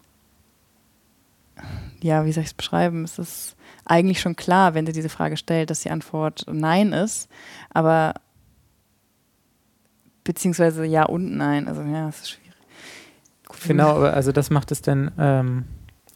ja, 2.00 2.24
wie 2.24 2.32
soll 2.32 2.42
ich 2.42 2.50
es 2.50 2.54
beschreiben? 2.54 3.04
Es 3.04 3.18
ist 3.18 3.56
eigentlich 3.84 4.20
schon 4.20 4.36
klar, 4.36 4.74
wenn 4.74 4.86
sie 4.86 4.92
diese 4.92 5.08
Frage 5.08 5.36
stellt, 5.36 5.70
dass 5.70 5.80
die 5.80 5.90
Antwort 5.90 6.44
Nein 6.50 6.92
ist, 6.92 7.28
aber 7.70 8.14
beziehungsweise 10.24 10.84
Ja 10.84 11.04
und 11.04 11.36
Nein. 11.36 11.68
Also 11.68 11.82
ja, 11.82 12.08
es 12.08 12.20
ist 12.20 12.30
schwierig. 12.30 12.52
Gut, 13.46 13.58
genau, 13.66 13.96
aber 13.96 14.12
also 14.12 14.30
das 14.30 14.50
macht 14.50 14.70
es 14.70 14.82
denn 14.82 15.10
ähm, 15.18 15.64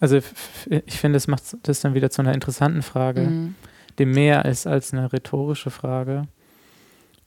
also 0.01 0.21
ich 0.69 0.99
finde, 0.99 1.17
es 1.17 1.29
macht 1.29 1.57
das 1.63 1.81
dann 1.81 1.95
wieder 1.95 2.11
zu 2.11 2.23
einer 2.23 2.35
interessanten 2.35 2.83
Frage, 2.83 3.21
mhm. 3.21 3.55
die 3.99 4.05
mehr 4.05 4.45
ist 4.45 4.67
als 4.67 4.93
eine 4.93 5.13
rhetorische 5.13 5.71
Frage 5.71 6.27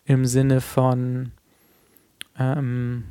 im 0.06 0.26
Sinne 0.26 0.62
von 0.62 1.32
ähm, 2.40 3.06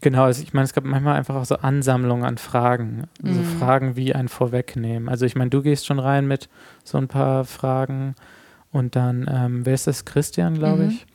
Genau, 0.00 0.24
also 0.24 0.42
ich 0.42 0.52
meine, 0.52 0.64
es 0.64 0.72
gab 0.72 0.84
manchmal 0.84 1.16
einfach 1.16 1.34
auch 1.34 1.44
so 1.44 1.56
Ansammlungen 1.56 2.24
an 2.24 2.38
Fragen. 2.38 3.08
Mhm. 3.20 3.34
So 3.34 3.42
Fragen 3.42 3.96
wie 3.96 4.14
ein 4.14 4.28
Vorwegnehmen. 4.28 5.08
Also 5.08 5.26
ich 5.26 5.34
meine, 5.34 5.50
du 5.50 5.62
gehst 5.62 5.86
schon 5.86 5.98
rein 5.98 6.28
mit 6.28 6.48
so 6.84 6.98
ein 6.98 7.08
paar 7.08 7.44
Fragen 7.44 8.14
und 8.70 8.94
dann, 8.94 9.28
ähm, 9.28 9.66
wer 9.66 9.74
ist 9.74 9.86
das? 9.86 10.04
Christian, 10.04 10.54
glaube 10.54 10.84
mhm. 10.84 10.90
ich. 10.90 11.06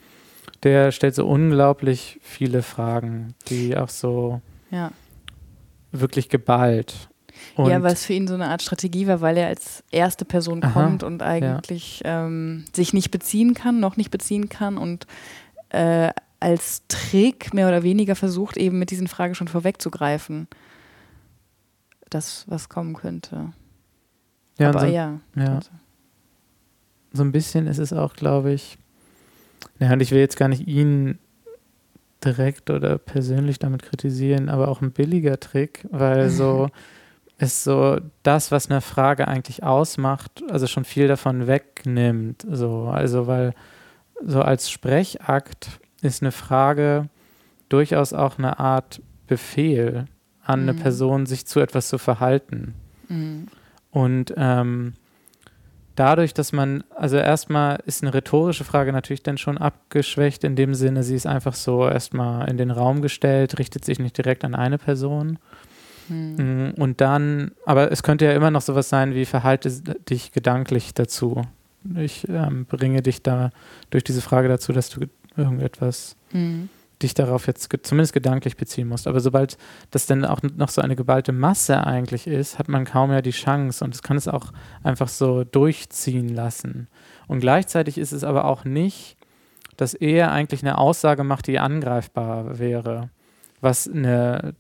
Der 0.64 0.92
stellt 0.92 1.16
so 1.16 1.26
unglaublich 1.26 2.20
viele 2.22 2.62
Fragen, 2.62 3.36
die 3.48 3.78
auch 3.78 3.90
so 3.90 4.42
ja. 4.70 4.92
wirklich 5.92 6.30
geballt 6.30 7.10
und 7.56 7.70
ja, 7.70 7.82
weil 7.84 7.94
es 7.94 8.06
für 8.06 8.14
ihn 8.14 8.28
so 8.28 8.34
eine 8.34 8.48
Art 8.48 8.62
Strategie 8.62 9.08
war, 9.08 9.22
weil 9.22 9.38
er 9.38 9.48
als 9.48 9.84
erste 9.92 10.26
Person 10.26 10.64
aha, 10.64 10.72
kommt 10.72 11.04
und 11.04 11.22
eigentlich 11.22 12.02
ja. 12.04 12.26
ähm, 12.26 12.66
sich 12.74 12.94
nicht 12.94 13.12
beziehen 13.12 13.54
kann, 13.54 13.80
noch 13.80 13.98
nicht 13.98 14.12
beziehen 14.12 14.50
kann 14.50 14.78
und 14.78 15.08
äh, 15.70 16.12
als 16.40 16.84
Trick 16.88 17.54
mehr 17.54 17.68
oder 17.68 17.84
weniger 17.84 18.16
versucht, 18.16 18.58
eben 18.58 18.78
mit 18.78 18.92
diesen 18.92 19.08
Fragen 19.08 19.34
schon 19.34 19.48
vorwegzugreifen. 19.48 20.48
Das, 22.10 22.46
was 22.48 22.70
kommen 22.70 22.94
könnte. 22.94 23.54
Ja, 24.60 24.70
Aber 24.70 24.82
so, 24.82 24.86
ja. 24.88 25.20
ja. 25.36 25.60
So 27.14 27.24
ein 27.24 27.32
bisschen 27.32 27.68
ist 27.68 27.80
es 27.80 27.94
auch, 27.94 28.14
glaube 28.14 28.52
ich, 28.52 28.78
ja, 29.80 29.94
und 29.94 30.02
ich 30.02 30.12
will 30.12 30.20
jetzt 30.20 30.38
gar 30.38 30.50
nicht 30.50 30.68
ihn 30.68 31.18
direkt 32.24 32.70
oder 32.70 32.98
persönlich 32.98 33.60
damit 33.60 33.84
kritisieren, 33.84 34.50
aber 34.50 34.68
auch 34.68 34.82
ein 34.82 34.92
billiger 34.92 35.40
Trick, 35.40 35.86
weil 35.92 36.30
so 36.30 36.70
ist 37.44 37.64
so 37.64 38.00
das, 38.24 38.52
was 38.52 38.70
eine 38.70 38.82
Frage 38.82 39.28
eigentlich 39.28 39.64
ausmacht, 39.64 40.44
also 40.50 40.68
schon 40.68 40.86
viel 40.86 41.08
davon 41.08 41.48
wegnimmt. 41.48 42.46
So, 42.50 42.86
also 42.86 43.28
weil 43.28 43.54
so 44.26 44.42
als 44.42 44.70
Sprechakt 44.70 45.80
ist 46.02 46.22
eine 46.22 46.32
Frage 46.32 47.10
durchaus 47.70 48.14
auch 48.14 48.38
eine 48.38 48.60
Art 48.60 49.02
Befehl 49.28 50.06
an 50.44 50.64
mhm. 50.64 50.70
eine 50.70 50.80
Person, 50.80 51.26
sich 51.26 51.46
zu 51.46 51.60
etwas 51.60 51.88
zu 51.88 51.98
verhalten. 51.98 52.76
Mhm. 53.08 53.48
Und 53.92 54.34
ähm, 54.38 54.94
dadurch, 55.96 56.34
dass 56.34 56.52
man, 56.52 56.84
also 56.96 57.18
erstmal 57.18 57.80
ist 57.86 58.04
eine 58.04 58.14
rhetorische 58.14 58.64
Frage 58.64 58.92
natürlich 58.92 59.24
dann 59.24 59.38
schon 59.38 59.58
abgeschwächt 59.58 60.44
in 60.44 60.56
dem 60.56 60.74
Sinne, 60.74 61.04
sie 61.04 61.16
ist 61.16 61.28
einfach 61.28 61.56
so 61.56 61.88
erstmal 61.88 62.50
in 62.50 62.58
den 62.58 62.72
Raum 62.72 63.02
gestellt, 63.02 63.60
richtet 63.60 63.86
sich 63.86 64.00
nicht 64.00 64.18
direkt 64.18 64.44
an 64.44 64.56
eine 64.56 64.78
Person. 64.78 65.40
Hm. 66.08 66.74
Und 66.78 67.02
dann, 67.02 67.52
aber 67.66 67.92
es 67.92 68.04
könnte 68.04 68.26
ja 68.26 68.34
immer 68.34 68.52
noch 68.52 68.62
sowas 68.62 68.90
sein 68.90 69.14
wie 69.14 69.26
verhalte 69.26 69.70
dich 70.10 70.32
gedanklich 70.32 70.94
dazu. 70.94 71.42
Ich 71.96 72.28
ähm, 72.30 72.66
bringe 72.66 73.02
dich 73.02 73.22
da 73.24 73.52
durch 73.90 74.04
diese 74.04 74.22
Frage 74.22 74.48
dazu, 74.48 74.72
dass 74.72 74.90
du 74.90 75.02
irgendetwas 75.36 76.16
hm 76.32 76.70
dich 77.04 77.14
darauf 77.14 77.48
jetzt 77.48 77.70
ge 77.70 77.82
zumindest 77.82 78.14
gedanklich 78.14 78.58
beziehen 78.58 78.88
musst. 78.88 79.08
Aber 79.08 79.20
sobald 79.20 79.58
das 79.92 80.06
dann 80.08 80.26
auch 80.26 80.42
noch 80.42 80.70
so 80.70 80.82
eine 80.82 80.96
geballte 80.96 81.32
Masse 81.32 81.86
eigentlich 81.86 82.26
ist, 82.26 82.58
hat 82.58 82.70
man 82.70 82.86
kaum 82.86 83.10
mehr 83.10 83.22
die 83.22 83.32
Chance 83.32 83.84
und 83.84 83.94
es 83.94 84.02
kann 84.02 84.18
es 84.18 84.28
auch 84.28 84.52
einfach 84.82 85.10
so 85.10 85.44
durchziehen 85.44 86.30
lassen. 86.30 86.88
Und 87.28 87.42
gleichzeitig 87.42 87.98
ist 87.98 88.14
es 88.14 88.24
aber 88.24 88.46
auch 88.46 88.66
nicht, 88.66 89.18
dass 89.78 89.94
er 89.94 90.32
eigentlich 90.32 90.64
eine 90.64 90.78
Aussage 90.78 91.24
macht, 91.24 91.48
die 91.48 91.60
angreifbar 91.60 92.60
wäre, 92.60 93.10
was 93.60 93.88
eine, 93.88 94.56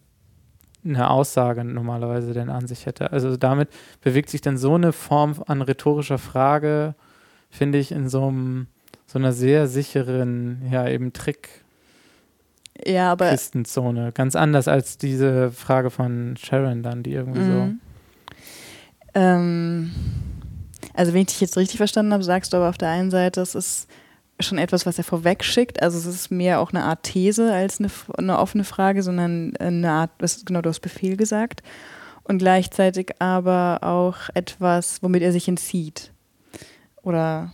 eine 0.85 1.09
Aussage 1.09 1.63
normalerweise 1.63 2.33
denn 2.33 2.49
an 2.49 2.67
sich 2.67 2.85
hätte. 2.85 3.11
Also 3.11 3.37
damit 3.37 3.69
bewegt 4.01 4.29
sich 4.29 4.41
dann 4.41 4.57
so 4.57 4.75
eine 4.75 4.91
Form 4.93 5.35
an 5.47 5.61
rhetorischer 5.61 6.17
Frage, 6.17 6.95
finde 7.49 7.77
ich, 7.77 7.91
in 7.91 8.09
so 8.09 8.27
einem 8.27 8.67
so 9.05 9.19
einer 9.19 9.33
sehr 9.33 9.67
sicheren, 9.67 10.63
ja, 10.71 10.87
eben 10.87 11.13
Trick, 11.13 11.63
ja, 12.85 13.11
aber 13.11 13.29
Christenzone. 13.29 14.11
Ganz 14.11 14.35
anders 14.35 14.67
als 14.67 14.97
diese 14.97 15.51
Frage 15.51 15.89
von 15.89 16.35
Sharon 16.37 16.83
dann, 16.83 17.03
die 17.03 17.13
irgendwie 17.13 17.39
mhm. 17.39 17.79
so. 19.13 19.19
Ähm, 19.19 19.91
also 20.93 21.13
wenn 21.13 21.21
ich 21.21 21.27
dich 21.27 21.41
jetzt 21.41 21.57
richtig 21.57 21.77
verstanden 21.77 22.13
habe, 22.13 22.23
sagst 22.23 22.53
du 22.53 22.57
aber 22.57 22.69
auf 22.69 22.77
der 22.77 22.89
einen 22.89 23.11
Seite, 23.11 23.41
es 23.41 23.55
ist 23.55 23.87
schon 24.39 24.57
etwas, 24.57 24.85
was 24.85 24.97
er 24.97 25.03
vorweg 25.03 25.43
schickt. 25.43 25.81
Also 25.81 25.97
es 25.97 26.05
ist 26.05 26.31
mehr 26.31 26.59
auch 26.59 26.71
eine 26.71 26.83
Art 26.83 27.03
These 27.03 27.53
als 27.53 27.79
eine, 27.79 27.89
eine 28.17 28.39
offene 28.39 28.63
Frage, 28.63 29.03
sondern 29.03 29.55
eine 29.57 29.91
Art, 29.91 30.11
was 30.19 30.43
genau 30.45 30.61
du 30.61 30.69
hast 30.69 30.81
Befehl 30.81 31.17
gesagt. 31.17 31.63
Und 32.23 32.37
gleichzeitig 32.37 33.11
aber 33.19 33.79
auch 33.81 34.29
etwas, 34.33 35.03
womit 35.03 35.23
er 35.23 35.31
sich 35.31 35.47
entzieht. 35.47 36.11
Oder? 37.01 37.51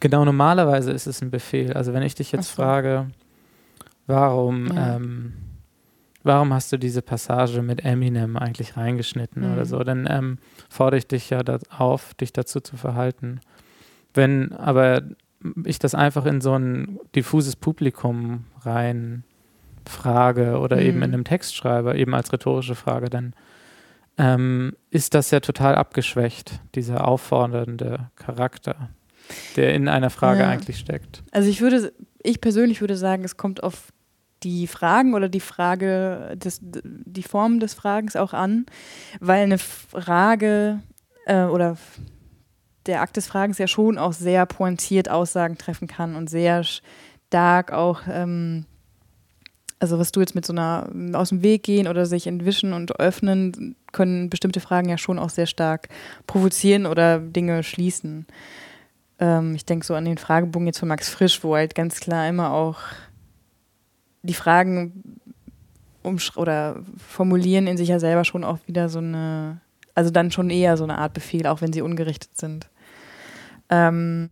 Genau, 0.00 0.24
normalerweise 0.24 0.90
ist 0.92 1.06
es 1.06 1.22
ein 1.22 1.30
Befehl. 1.30 1.72
Also 1.72 1.92
wenn 1.92 2.02
ich 2.02 2.14
dich 2.14 2.32
jetzt 2.32 2.48
so. 2.48 2.62
frage, 2.62 3.08
Warum, 4.08 4.74
ja. 4.74 4.96
ähm, 4.96 5.34
warum 6.22 6.54
hast 6.54 6.72
du 6.72 6.78
diese 6.78 7.02
Passage 7.02 7.60
mit 7.60 7.84
Eminem 7.84 8.38
eigentlich 8.38 8.76
reingeschnitten 8.76 9.46
mhm. 9.46 9.52
oder 9.52 9.66
so? 9.66 9.84
Dann 9.84 10.08
ähm, 10.10 10.38
fordere 10.70 10.96
ich 10.98 11.06
dich 11.06 11.28
ja 11.28 11.42
auf, 11.76 12.14
dich 12.14 12.32
dazu 12.32 12.60
zu 12.60 12.78
verhalten. 12.78 13.40
Wenn 14.14 14.54
aber 14.54 15.02
ich 15.64 15.78
das 15.78 15.94
einfach 15.94 16.26
in 16.26 16.40
so 16.40 16.54
ein 16.54 16.98
diffuses 17.14 17.56
Publikum 17.56 18.44
rein 18.62 19.24
frage 19.86 20.58
oder 20.58 20.76
mhm. 20.76 20.82
eben 20.82 20.96
in 20.98 21.14
einem 21.14 21.24
Text 21.24 21.56
schreibe, 21.56 21.96
eben 21.96 22.14
als 22.14 22.32
rhetorische 22.32 22.74
Frage, 22.74 23.08
dann 23.08 23.34
ähm, 24.18 24.76
ist 24.90 25.14
das 25.14 25.30
ja 25.30 25.40
total 25.40 25.74
abgeschwächt, 25.76 26.60
dieser 26.74 27.06
auffordernde 27.06 28.10
Charakter, 28.16 28.90
der 29.56 29.74
in 29.74 29.88
einer 29.88 30.10
Frage 30.10 30.40
ja. 30.40 30.48
eigentlich 30.48 30.78
steckt. 30.78 31.22
Also 31.30 31.48
ich 31.48 31.60
würde, 31.60 31.92
ich 32.22 32.40
persönlich 32.40 32.80
würde 32.80 32.96
sagen, 32.96 33.24
es 33.24 33.36
kommt 33.36 33.62
auf 33.62 33.92
die 34.42 34.66
Fragen 34.66 35.14
oder 35.14 35.28
die 35.28 35.40
Frage, 35.40 36.36
des, 36.36 36.60
die 36.62 37.22
Form 37.22 37.60
des 37.60 37.74
Fragens 37.74 38.16
auch 38.16 38.32
an, 38.32 38.66
weil 39.20 39.42
eine 39.42 39.58
Frage 39.58 40.80
äh, 41.26 41.44
oder 41.44 41.76
der 42.88 43.02
Akt 43.02 43.16
des 43.16 43.28
Fragens 43.28 43.58
ja 43.58 43.68
schon 43.68 43.98
auch 43.98 44.12
sehr 44.12 44.46
pointiert 44.46 45.08
Aussagen 45.08 45.58
treffen 45.58 45.86
kann 45.86 46.16
und 46.16 46.28
sehr 46.28 46.64
stark 46.64 47.72
auch, 47.72 48.00
ähm, 48.10 48.64
also 49.78 49.98
was 49.98 50.10
du 50.10 50.20
jetzt 50.20 50.34
mit 50.34 50.44
so 50.44 50.52
einer 50.52 50.90
aus 51.12 51.28
dem 51.28 51.42
Weg 51.42 51.62
gehen 51.62 51.86
oder 51.86 52.06
sich 52.06 52.26
entwischen 52.26 52.72
und 52.72 52.98
öffnen, 52.98 53.76
können 53.92 54.30
bestimmte 54.30 54.60
Fragen 54.60 54.88
ja 54.88 54.98
schon 54.98 55.18
auch 55.18 55.30
sehr 55.30 55.46
stark 55.46 55.88
provozieren 56.26 56.86
oder 56.86 57.20
Dinge 57.20 57.62
schließen. 57.62 58.26
Ähm, 59.20 59.54
ich 59.54 59.64
denke 59.64 59.86
so 59.86 59.94
an 59.94 60.04
den 60.04 60.18
Fragebogen 60.18 60.66
jetzt 60.66 60.80
von 60.80 60.88
Max 60.88 61.08
Frisch, 61.08 61.44
wo 61.44 61.54
halt 61.54 61.74
ganz 61.74 62.00
klar 62.00 62.28
immer 62.28 62.52
auch 62.52 62.78
die 64.22 64.34
Fragen 64.34 65.20
oder 66.36 66.76
formulieren 66.96 67.66
in 67.66 67.76
sich 67.76 67.88
ja 67.88 67.98
selber 67.98 68.24
schon 68.24 68.44
auch 68.44 68.58
wieder 68.66 68.88
so 68.88 68.98
eine, 68.98 69.60
also 69.94 70.10
dann 70.10 70.30
schon 70.30 70.48
eher 70.48 70.76
so 70.76 70.84
eine 70.84 70.98
Art 70.98 71.12
Befehl, 71.12 71.46
auch 71.46 71.60
wenn 71.60 71.72
sie 71.72 71.82
ungerichtet 71.82 72.36
sind. 72.36 72.68
Ähm, 73.70 74.30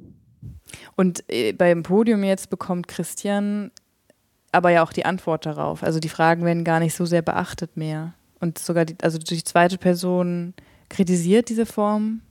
und 0.97 1.25
äh, 1.29 1.53
beim 1.53 1.83
Podium 1.83 2.25
jetzt 2.25 2.51
bekommt 2.51 2.89
Christian 2.89 3.71
aber 4.57 4.71
ja 4.71 4.83
auch 4.83 4.93
die 4.93 5.05
Antwort 5.05 5.45
darauf. 5.45 5.83
Also 5.83 6.01
die 6.01 6.09
Fragen 6.09 6.45
werden 6.47 6.65
gar 6.65 6.81
nicht 6.81 6.95
so 6.95 7.05
sehr 7.05 7.21
beachtet 7.21 7.77
mehr. 7.77 8.15
Und 8.41 8.59
sogar 8.59 8.87
die, 8.87 8.97
also 9.03 9.19
die 9.19 9.45
zweite 9.45 9.77
Person 9.77 10.55
kritisiert 10.89 11.51
diese 11.51 11.67
Form, 11.67 12.23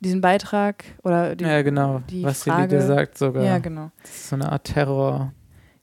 diesen 0.00 0.20
Beitrag 0.20 0.84
oder 1.02 1.34
die, 1.34 1.44
Ja, 1.44 1.62
genau. 1.62 2.00
Die 2.10 2.22
Was 2.22 2.44
Frage. 2.44 2.62
sie 2.62 2.76
dir 2.76 2.82
sagt 2.82 3.18
sogar. 3.18 3.42
Ja, 3.42 3.58
genau. 3.58 3.90
Das 4.02 4.10
ist 4.12 4.28
so 4.28 4.36
eine 4.36 4.52
Art 4.52 4.64
Terror. 4.64 5.32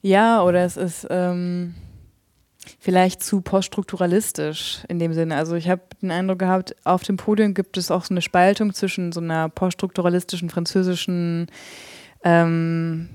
Ja, 0.00 0.42
oder 0.42 0.64
es 0.64 0.78
ist 0.78 1.06
ähm, 1.10 1.74
vielleicht 2.78 3.22
zu 3.22 3.40
poststrukturalistisch 3.40 4.84
in 4.88 4.98
dem 4.98 5.12
Sinne. 5.12 5.36
Also 5.36 5.54
ich 5.56 5.68
habe 5.68 5.82
den 6.00 6.10
Eindruck 6.10 6.38
gehabt, 6.38 6.76
auf 6.84 7.02
dem 7.02 7.16
Podium 7.16 7.54
gibt 7.54 7.76
es 7.76 7.90
auch 7.90 8.04
so 8.04 8.14
eine 8.14 8.22
Spaltung 8.22 8.74
zwischen 8.74 9.12
so 9.12 9.20
einer 9.20 9.48
poststrukturalistischen 9.48 10.50
französischen 10.50 11.48
ähm, 12.22 13.08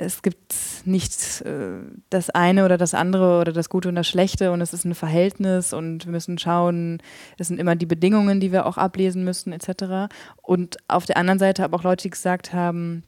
es 0.00 0.22
gibt 0.22 0.54
nicht 0.84 1.42
äh, 1.42 1.78
das 2.08 2.30
eine 2.30 2.64
oder 2.64 2.78
das 2.78 2.94
andere 2.94 3.40
oder 3.40 3.52
das 3.52 3.68
Gute 3.68 3.88
und 3.88 3.94
das 3.94 4.08
Schlechte 4.08 4.50
und 4.50 4.60
es 4.60 4.72
ist 4.72 4.84
ein 4.84 4.94
Verhältnis 4.94 5.72
und 5.72 6.06
wir 6.06 6.12
müssen 6.12 6.38
schauen, 6.38 7.02
es 7.38 7.48
sind 7.48 7.60
immer 7.60 7.76
die 7.76 7.86
Bedingungen, 7.86 8.40
die 8.40 8.50
wir 8.50 8.66
auch 8.66 8.78
ablesen 8.78 9.24
müssen 9.24 9.52
etc. 9.52 10.12
Und 10.42 10.78
auf 10.88 11.04
der 11.04 11.18
anderen 11.18 11.38
Seite 11.38 11.62
habe 11.62 11.76
auch 11.76 11.82
Leute, 11.82 12.04
die 12.04 12.10
gesagt 12.10 12.52
haben, 12.52 13.04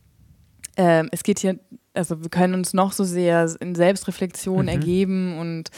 äh, 0.76 1.04
es 1.10 1.22
geht 1.22 1.38
hier 1.38 1.58
also 1.94 2.22
wir 2.22 2.30
können 2.30 2.54
uns 2.54 2.74
noch 2.74 2.92
so 2.92 3.04
sehr 3.04 3.54
in 3.60 3.74
Selbstreflexion 3.74 4.62
mhm. 4.62 4.68
ergeben 4.68 5.38
und 5.38 5.70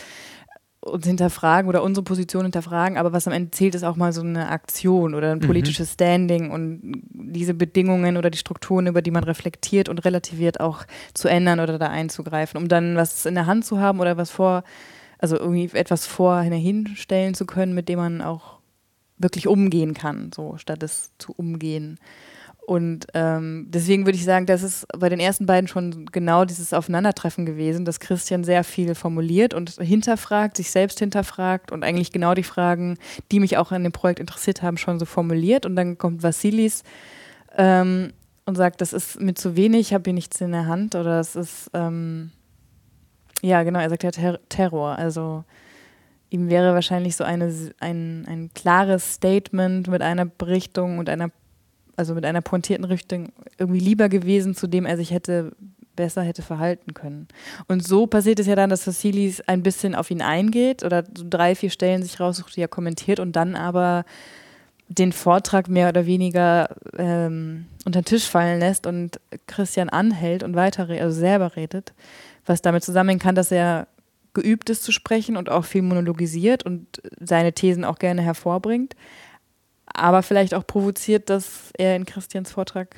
uns 0.84 1.06
hinterfragen 1.06 1.68
oder 1.68 1.82
unsere 1.82 2.04
Position 2.04 2.42
hinterfragen, 2.42 2.98
aber 2.98 3.12
was 3.12 3.26
am 3.26 3.32
Ende 3.32 3.50
zählt, 3.50 3.74
ist 3.74 3.84
auch 3.84 3.96
mal 3.96 4.12
so 4.12 4.20
eine 4.20 4.48
Aktion 4.48 5.14
oder 5.14 5.32
ein 5.32 5.38
mhm. 5.38 5.46
politisches 5.46 5.90
mhm. 5.90 5.94
Standing 5.94 6.50
und 6.50 7.02
diese 7.12 7.54
Bedingungen 7.54 8.16
oder 8.16 8.30
die 8.30 8.38
Strukturen, 8.38 8.86
über 8.86 9.00
die 9.00 9.10
man 9.10 9.24
reflektiert 9.24 9.88
und 9.88 10.04
relativiert, 10.04 10.60
auch 10.60 10.84
zu 11.14 11.28
ändern 11.28 11.60
oder 11.60 11.78
da 11.78 11.86
einzugreifen, 11.86 12.60
um 12.60 12.68
dann 12.68 12.96
was 12.96 13.24
in 13.24 13.34
der 13.34 13.46
Hand 13.46 13.64
zu 13.64 13.80
haben 13.80 14.00
oder 14.00 14.16
was 14.16 14.30
vor, 14.30 14.62
also 15.18 15.38
irgendwie 15.38 15.70
etwas 15.76 16.06
vorhin 16.06 16.52
hinstellen 16.52 17.34
zu 17.34 17.46
können, 17.46 17.74
mit 17.74 17.88
dem 17.88 17.98
man 17.98 18.20
auch 18.20 18.58
wirklich 19.16 19.46
umgehen 19.46 19.94
kann, 19.94 20.30
so 20.34 20.56
statt 20.58 20.82
es 20.82 21.12
zu 21.18 21.32
umgehen. 21.32 21.98
Und 22.66 23.06
ähm, 23.12 23.66
deswegen 23.68 24.06
würde 24.06 24.16
ich 24.16 24.24
sagen, 24.24 24.46
das 24.46 24.62
ist 24.62 24.86
bei 24.98 25.10
den 25.10 25.20
ersten 25.20 25.44
beiden 25.44 25.68
schon 25.68 26.06
genau 26.06 26.46
dieses 26.46 26.72
Aufeinandertreffen 26.72 27.44
gewesen, 27.44 27.84
dass 27.84 28.00
Christian 28.00 28.42
sehr 28.42 28.64
viel 28.64 28.94
formuliert 28.94 29.52
und 29.52 29.70
hinterfragt, 29.70 30.56
sich 30.56 30.70
selbst 30.70 30.98
hinterfragt 30.98 31.72
und 31.72 31.84
eigentlich 31.84 32.10
genau 32.10 32.32
die 32.32 32.42
Fragen, 32.42 32.96
die 33.30 33.40
mich 33.40 33.58
auch 33.58 33.70
an 33.70 33.82
dem 33.82 33.92
Projekt 33.92 34.18
interessiert 34.18 34.62
haben, 34.62 34.78
schon 34.78 34.98
so 34.98 35.04
formuliert. 35.04 35.66
Und 35.66 35.76
dann 35.76 35.98
kommt 35.98 36.22
Vassilis 36.22 36.84
ähm, 37.56 38.12
und 38.46 38.56
sagt, 38.56 38.80
das 38.80 38.94
ist 38.94 39.20
mir 39.20 39.34
zu 39.34 39.56
wenig, 39.56 39.88
ich 39.88 39.94
habe 39.94 40.04
hier 40.04 40.14
nichts 40.14 40.40
in 40.40 40.52
der 40.52 40.66
Hand 40.66 40.94
oder 40.94 41.20
es 41.20 41.36
ist, 41.36 41.70
ähm, 41.74 42.30
ja 43.42 43.62
genau, 43.62 43.80
er 43.80 43.90
sagt 43.90 44.04
ja 44.04 44.10
Ter 44.10 44.40
Terror. 44.48 44.96
Also 44.96 45.44
ihm 46.30 46.48
wäre 46.48 46.72
wahrscheinlich 46.72 47.14
so 47.14 47.24
eine, 47.24 47.52
ein, 47.80 48.24
ein 48.26 48.50
klares 48.54 49.14
Statement 49.14 49.88
mit 49.88 50.00
einer 50.00 50.24
Berichtung 50.24 50.98
und 50.98 51.10
einer 51.10 51.30
also 51.96 52.14
mit 52.14 52.24
einer 52.24 52.40
pointierten 52.40 52.84
Richtung 52.84 53.32
irgendwie 53.58 53.80
lieber 53.80 54.08
gewesen, 54.08 54.54
zu 54.54 54.66
dem 54.66 54.86
er 54.86 54.96
sich 54.96 55.10
hätte 55.10 55.52
besser 55.96 56.22
hätte 56.22 56.42
verhalten 56.42 56.94
können. 56.94 57.28
Und 57.68 57.86
so 57.86 58.06
passiert 58.06 58.40
es 58.40 58.46
ja 58.46 58.56
dann, 58.56 58.70
dass 58.70 58.86
Vassilis 58.86 59.40
ein 59.42 59.62
bisschen 59.62 59.94
auf 59.94 60.10
ihn 60.10 60.22
eingeht 60.22 60.84
oder 60.84 61.04
so 61.16 61.24
drei, 61.28 61.54
vier 61.54 61.70
Stellen 61.70 62.02
sich 62.02 62.20
raussucht, 62.20 62.56
die 62.56 62.62
er 62.62 62.68
kommentiert 62.68 63.20
und 63.20 63.36
dann 63.36 63.54
aber 63.54 64.04
den 64.88 65.12
Vortrag 65.12 65.68
mehr 65.68 65.88
oder 65.88 66.06
weniger 66.06 66.76
ähm, 66.96 67.66
unter 67.84 68.00
den 68.00 68.06
Tisch 68.06 68.28
fallen 68.28 68.60
lässt 68.60 68.86
und 68.86 69.18
Christian 69.46 69.88
anhält 69.88 70.42
und 70.42 70.54
weiter, 70.56 70.88
also 70.88 71.18
selber 71.18 71.56
redet, 71.56 71.94
was 72.44 72.60
damit 72.60 72.84
zusammenhängen 72.84 73.20
kann, 73.20 73.34
dass 73.34 73.50
er 73.50 73.88
geübt 74.34 74.68
ist 74.68 74.82
zu 74.82 74.92
sprechen 74.92 75.36
und 75.36 75.48
auch 75.48 75.64
viel 75.64 75.82
monologisiert 75.82 76.64
und 76.64 77.00
seine 77.20 77.52
Thesen 77.52 77.84
auch 77.84 77.98
gerne 77.98 78.20
hervorbringt, 78.20 78.94
aber 79.94 80.22
vielleicht 80.22 80.54
auch 80.54 80.66
provoziert, 80.66 81.30
dass 81.30 81.70
er 81.78 81.96
in 81.96 82.04
Christians 82.04 82.52
Vortrag 82.52 82.94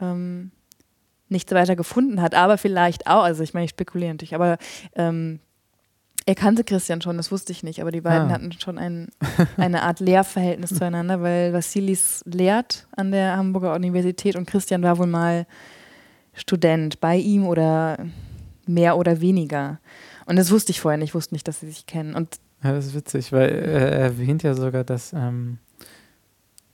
ähm, 0.00 0.52
nichts 1.28 1.52
weiter 1.52 1.74
gefunden 1.74 2.22
hat, 2.22 2.34
aber 2.34 2.58
vielleicht 2.58 3.06
auch, 3.06 3.24
also 3.24 3.42
ich 3.42 3.54
meine, 3.54 3.64
ich 3.64 3.70
spekuliere 3.70 4.12
natürlich, 4.12 4.34
aber 4.34 4.58
ähm, 4.94 5.40
er 6.26 6.34
kannte 6.34 6.64
Christian 6.64 7.00
schon, 7.00 7.16
das 7.16 7.30
wusste 7.30 7.52
ich 7.52 7.62
nicht, 7.62 7.80
aber 7.80 7.92
die 7.92 8.00
beiden 8.00 8.28
ah. 8.28 8.34
hatten 8.34 8.52
schon 8.52 8.78
ein, 8.78 9.08
eine 9.56 9.82
Art 9.82 10.00
Lehrverhältnis 10.00 10.70
zueinander, 10.74 11.22
weil 11.22 11.52
Vassilis 11.52 12.22
lehrt 12.26 12.86
an 12.96 13.12
der 13.12 13.36
Hamburger 13.36 13.74
Universität 13.74 14.36
und 14.36 14.46
Christian 14.46 14.82
war 14.82 14.98
wohl 14.98 15.06
mal 15.06 15.46
Student 16.34 17.00
bei 17.00 17.16
ihm 17.16 17.46
oder 17.46 17.98
mehr 18.66 18.98
oder 18.98 19.20
weniger. 19.20 19.78
Und 20.26 20.36
das 20.36 20.50
wusste 20.50 20.72
ich 20.72 20.80
vorher 20.80 20.98
nicht, 20.98 21.10
ich 21.10 21.14
wusste 21.14 21.34
nicht, 21.34 21.46
dass 21.46 21.60
sie 21.60 21.68
sich 21.68 21.86
kennen. 21.86 22.14
Und 22.14 22.36
ja, 22.62 22.72
das 22.72 22.86
ist 22.86 22.94
witzig, 22.94 23.32
weil 23.32 23.48
er 23.48 23.92
erwähnt 23.92 24.42
ja 24.42 24.54
sogar, 24.54 24.82
dass, 24.82 25.12
ähm, 25.12 25.58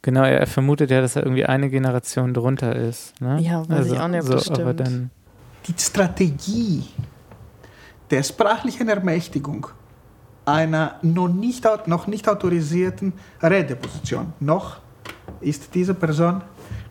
genau, 0.03 0.23
er 0.23 0.47
vermutet 0.47 0.91
ja, 0.91 1.01
dass 1.01 1.17
er 1.17 1.23
irgendwie 1.23 1.47
eine 1.47 1.71
Generation 1.71 2.35
drunter 2.35 2.77
ist. 2.77 3.21
Ne? 3.21 3.41
Ja, 3.41 3.61
weiß 3.69 3.79
also, 3.79 3.95
ich 3.95 4.01
auch 4.01 4.09
nicht, 4.09 4.31
ob 4.31 4.41
so, 4.41 4.55
aber 4.55 4.75
dann 4.75 5.11
Die 5.67 5.75
Strategie 5.79 6.85
der 8.13 8.23
sprachlichen 8.23 8.91
Ermächtigung 8.91 9.69
einer 10.45 10.97
noch 11.01 11.29
nicht, 11.29 11.65
noch 11.87 12.07
nicht 12.07 12.29
autorisierten 12.29 13.15
Redeposition. 13.43 14.35
Noch 14.39 14.81
ist 15.41 15.75
diese 15.75 15.95
Person, 15.95 16.43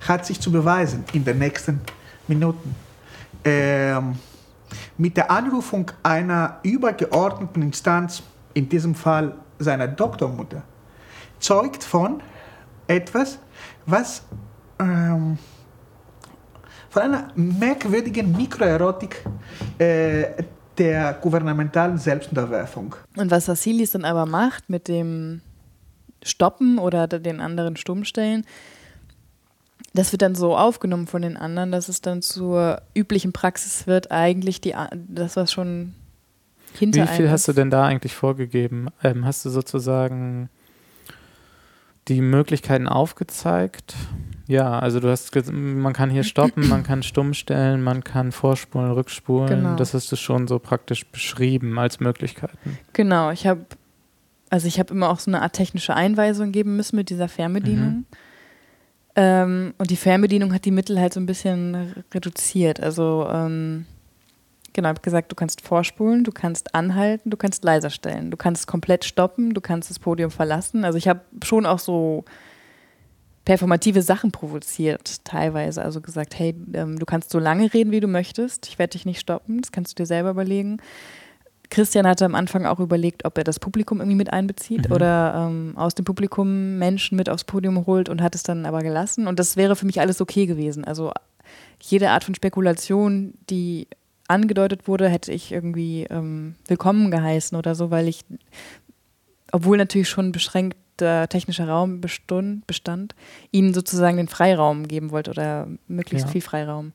hat 0.07 0.25
sich 0.25 0.39
zu 0.39 0.51
beweisen 0.51 1.05
in 1.13 1.23
den 1.23 1.37
nächsten 1.37 1.79
Minuten. 2.27 2.75
Ähm, 3.43 4.15
mit 4.97 5.15
der 5.15 5.29
Anrufung 5.29 5.91
einer 6.01 6.57
übergeordneten 6.63 7.61
Instanz, 7.61 8.23
in 8.55 8.67
diesem 8.67 8.95
Fall 8.95 9.35
seiner 9.59 9.87
Doktormutter, 9.87 10.63
zeugt 11.39 11.83
von 11.83 12.21
etwas, 12.87 13.39
was 13.85 14.23
ähm, 14.79 15.37
von 16.89 17.01
einer 17.01 17.27
merkwürdigen 17.35 18.35
Mikroerotik 18.35 19.23
äh, 19.77 20.43
der 20.77 21.13
gouvernementalen 21.13 21.97
Selbstunterwerfung. 21.97 22.95
Und 23.15 23.31
was 23.31 23.47
Vassilis 23.47 23.91
dann 23.91 24.05
aber 24.05 24.25
macht 24.25 24.69
mit 24.69 24.87
dem 24.87 25.41
Stoppen 26.23 26.79
oder 26.79 27.07
den 27.07 27.39
anderen 27.39 27.77
Stummstellen, 27.77 28.45
das 29.93 30.11
wird 30.11 30.21
dann 30.21 30.35
so 30.35 30.55
aufgenommen 30.55 31.07
von 31.07 31.21
den 31.21 31.37
anderen, 31.37 31.71
dass 31.71 31.89
es 31.89 32.01
dann 32.01 32.21
zur 32.21 32.81
üblichen 32.95 33.33
Praxis 33.33 33.87
wird, 33.87 34.11
eigentlich 34.11 34.61
die, 34.61 34.73
das, 35.09 35.35
was 35.35 35.51
schon 35.51 35.93
hinter 36.77 37.03
Wie 37.03 37.07
viel 37.07 37.29
hast 37.29 37.47
du 37.47 37.53
denn 37.53 37.69
da 37.69 37.85
eigentlich 37.85 38.15
vorgegeben? 38.15 38.87
Ähm, 39.03 39.25
hast 39.25 39.43
du 39.43 39.49
sozusagen 39.49 40.49
die 42.13 42.21
Möglichkeiten 42.21 42.87
aufgezeigt? 42.87 43.95
Ja, 44.47 44.79
also 44.79 44.99
du 44.99 45.09
hast, 45.09 45.33
man 45.51 45.93
kann 45.93 46.09
hier 46.09 46.23
stoppen, 46.23 46.67
man 46.67 46.83
kann 46.83 47.03
stumm 47.03 47.33
stellen, 47.33 47.81
man 47.81 48.03
kann 48.03 48.31
vorspulen, 48.31 48.91
rückspulen. 48.91 49.47
Genau. 49.47 49.75
Das 49.75 49.93
hast 49.93 50.11
du 50.11 50.17
schon 50.17 50.47
so 50.47 50.59
praktisch 50.59 51.05
beschrieben 51.05 51.79
als 51.79 51.99
Möglichkeiten. 51.99 52.77
Genau, 52.91 53.31
ich 53.31 53.47
habe, 53.47 53.61
also 54.49 54.67
ich 54.67 54.77
habe 54.79 54.93
immer 54.93 55.09
auch 55.09 55.19
so 55.19 55.31
eine 55.31 55.41
Art 55.41 55.53
technische 55.53 55.95
Einweisung 55.95 56.51
geben 56.51 56.75
müssen 56.75 56.97
mit 56.97 57.09
dieser 57.09 57.29
Fernbedienung. 57.29 57.89
Mhm. 57.89 58.05
Ähm, 59.15 59.73
und 59.77 59.89
die 59.89 59.95
Fernbedienung 59.95 60.53
hat 60.53 60.65
die 60.65 60.71
Mittel 60.71 60.99
halt 60.99 61.13
so 61.13 61.19
ein 61.19 61.25
bisschen 61.25 62.03
reduziert. 62.13 62.81
Also 62.81 63.27
ähm, 63.31 63.85
genau, 64.73 64.89
ich 64.89 64.93
habe 64.93 65.01
gesagt, 65.01 65.31
du 65.31 65.35
kannst 65.35 65.61
vorspulen, 65.61 66.23
du 66.23 66.31
kannst 66.31 66.75
anhalten, 66.75 67.29
du 67.29 67.37
kannst 67.37 67.63
leiser 67.63 67.89
stellen, 67.89 68.31
du 68.31 68.37
kannst 68.37 68.67
komplett 68.67 69.05
stoppen, 69.05 69.53
du 69.53 69.61
kannst 69.61 69.89
das 69.89 69.99
Podium 69.99 70.31
verlassen. 70.31 70.85
Also 70.85 70.97
ich 70.97 71.07
habe 71.07 71.21
schon 71.43 71.65
auch 71.65 71.79
so 71.79 72.25
performative 73.45 74.01
Sachen 74.01 74.31
provoziert, 74.31 75.25
teilweise. 75.25 75.81
Also 75.81 76.01
gesagt, 76.01 76.37
hey, 76.37 76.55
ähm, 76.73 76.99
du 76.99 77.05
kannst 77.05 77.31
so 77.31 77.39
lange 77.39 77.73
reden, 77.73 77.91
wie 77.91 77.99
du 77.99 78.07
möchtest. 78.07 78.67
Ich 78.67 78.77
werde 78.77 78.91
dich 78.91 79.05
nicht 79.05 79.19
stoppen. 79.19 79.61
Das 79.61 79.71
kannst 79.71 79.91
du 79.91 80.03
dir 80.03 80.05
selber 80.05 80.29
überlegen. 80.29 80.77
Christian 81.69 82.05
hatte 82.05 82.25
am 82.25 82.35
Anfang 82.35 82.65
auch 82.65 82.79
überlegt, 82.79 83.25
ob 83.25 83.37
er 83.37 83.45
das 83.45 83.57
Publikum 83.57 83.99
irgendwie 83.99 84.17
mit 84.17 84.31
einbezieht 84.31 84.89
mhm. 84.89 84.95
oder 84.95 85.47
ähm, 85.49 85.73
aus 85.75 85.95
dem 85.95 86.05
Publikum 86.05 86.77
Menschen 86.77 87.15
mit 87.15 87.29
aufs 87.29 87.45
Podium 87.45 87.85
holt 87.87 88.09
und 88.09 88.21
hat 88.21 88.35
es 88.35 88.43
dann 88.43 88.65
aber 88.65 88.83
gelassen. 88.83 89.25
Und 89.25 89.39
das 89.39 89.55
wäre 89.55 89.75
für 89.75 89.85
mich 89.85 90.01
alles 90.01 90.21
okay 90.21 90.45
gewesen. 90.45 90.83
Also 90.83 91.11
jede 91.81 92.11
Art 92.11 92.25
von 92.25 92.35
Spekulation, 92.35 93.33
die 93.49 93.87
angedeutet 94.31 94.87
wurde, 94.87 95.09
hätte 95.09 95.31
ich 95.31 95.51
irgendwie 95.51 96.03
ähm, 96.09 96.55
willkommen 96.67 97.11
geheißen 97.11 97.57
oder 97.57 97.75
so, 97.75 97.91
weil 97.91 98.07
ich, 98.07 98.25
obwohl 99.51 99.77
natürlich 99.77 100.09
schon 100.09 100.31
beschränkt 100.31 100.77
der 100.99 101.27
technische 101.27 101.67
Raum 101.67 102.01
bestund, 102.01 102.65
bestand, 102.67 103.15
ihnen 103.51 103.73
sozusagen 103.73 104.17
den 104.17 104.27
Freiraum 104.27 104.87
geben 104.87 105.11
wollte 105.11 105.31
oder 105.31 105.67
möglichst 105.87 106.27
ja. 106.27 106.31
viel 106.31 106.41
Freiraum. 106.41 106.93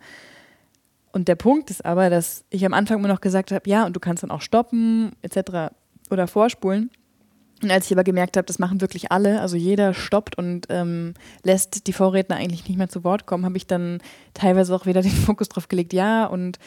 Und 1.12 1.29
der 1.29 1.35
Punkt 1.35 1.70
ist 1.70 1.85
aber, 1.85 2.11
dass 2.11 2.44
ich 2.51 2.64
am 2.66 2.75
Anfang 2.75 2.99
immer 2.99 3.09
noch 3.09 3.20
gesagt 3.20 3.51
habe, 3.51 3.68
ja, 3.68 3.87
und 3.87 3.94
du 3.96 4.01
kannst 4.01 4.22
dann 4.22 4.31
auch 4.31 4.42
stoppen, 4.42 5.12
etc. 5.22 5.72
oder 6.11 6.27
vorspulen. 6.27 6.90
Und 7.62 7.70
als 7.70 7.87
ich 7.87 7.92
aber 7.92 8.05
gemerkt 8.05 8.37
habe, 8.37 8.44
das 8.44 8.59
machen 8.59 8.83
wirklich 8.83 9.11
alle, 9.11 9.40
also 9.40 9.57
jeder 9.57 9.94
stoppt 9.94 10.37
und 10.37 10.66
ähm, 10.68 11.14
lässt 11.42 11.87
die 11.87 11.94
Vorredner 11.94 12.37
eigentlich 12.37 12.68
nicht 12.68 12.77
mehr 12.77 12.90
zu 12.90 13.03
Wort 13.03 13.25
kommen, 13.25 13.46
habe 13.46 13.57
ich 13.57 13.66
dann 13.66 14.03
teilweise 14.35 14.75
auch 14.75 14.85
wieder 14.85 15.01
den 15.01 15.11
Fokus 15.27 15.49
drauf 15.49 15.68
gelegt, 15.68 15.94
ja, 15.94 16.27
und 16.27 16.59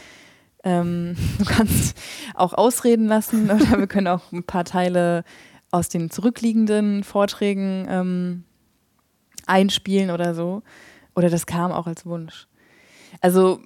ähm, 0.64 1.16
du 1.38 1.46
kannst 1.46 1.98
auch 2.36 2.54
ausreden 2.54 3.06
lassen 3.06 3.50
oder 3.52 3.80
wir 3.80 3.88
können 3.88 4.08
auch 4.08 4.32
ein 4.32 4.44
paar 4.44 4.66
Teile 4.66 5.24
aus 5.72 5.90
den 5.90 6.10
zurückliegenden 6.10 7.04
Vorträgen 7.04 7.86
ähm, 7.90 8.44
einspielen 9.46 10.10
oder 10.12 10.34
so. 10.34 10.64
Oder 11.16 11.30
das 11.30 11.46
kam 11.46 11.72
auch 11.72 11.88
als 11.88 12.06
Wunsch. 12.06 12.48
Also 13.22 13.60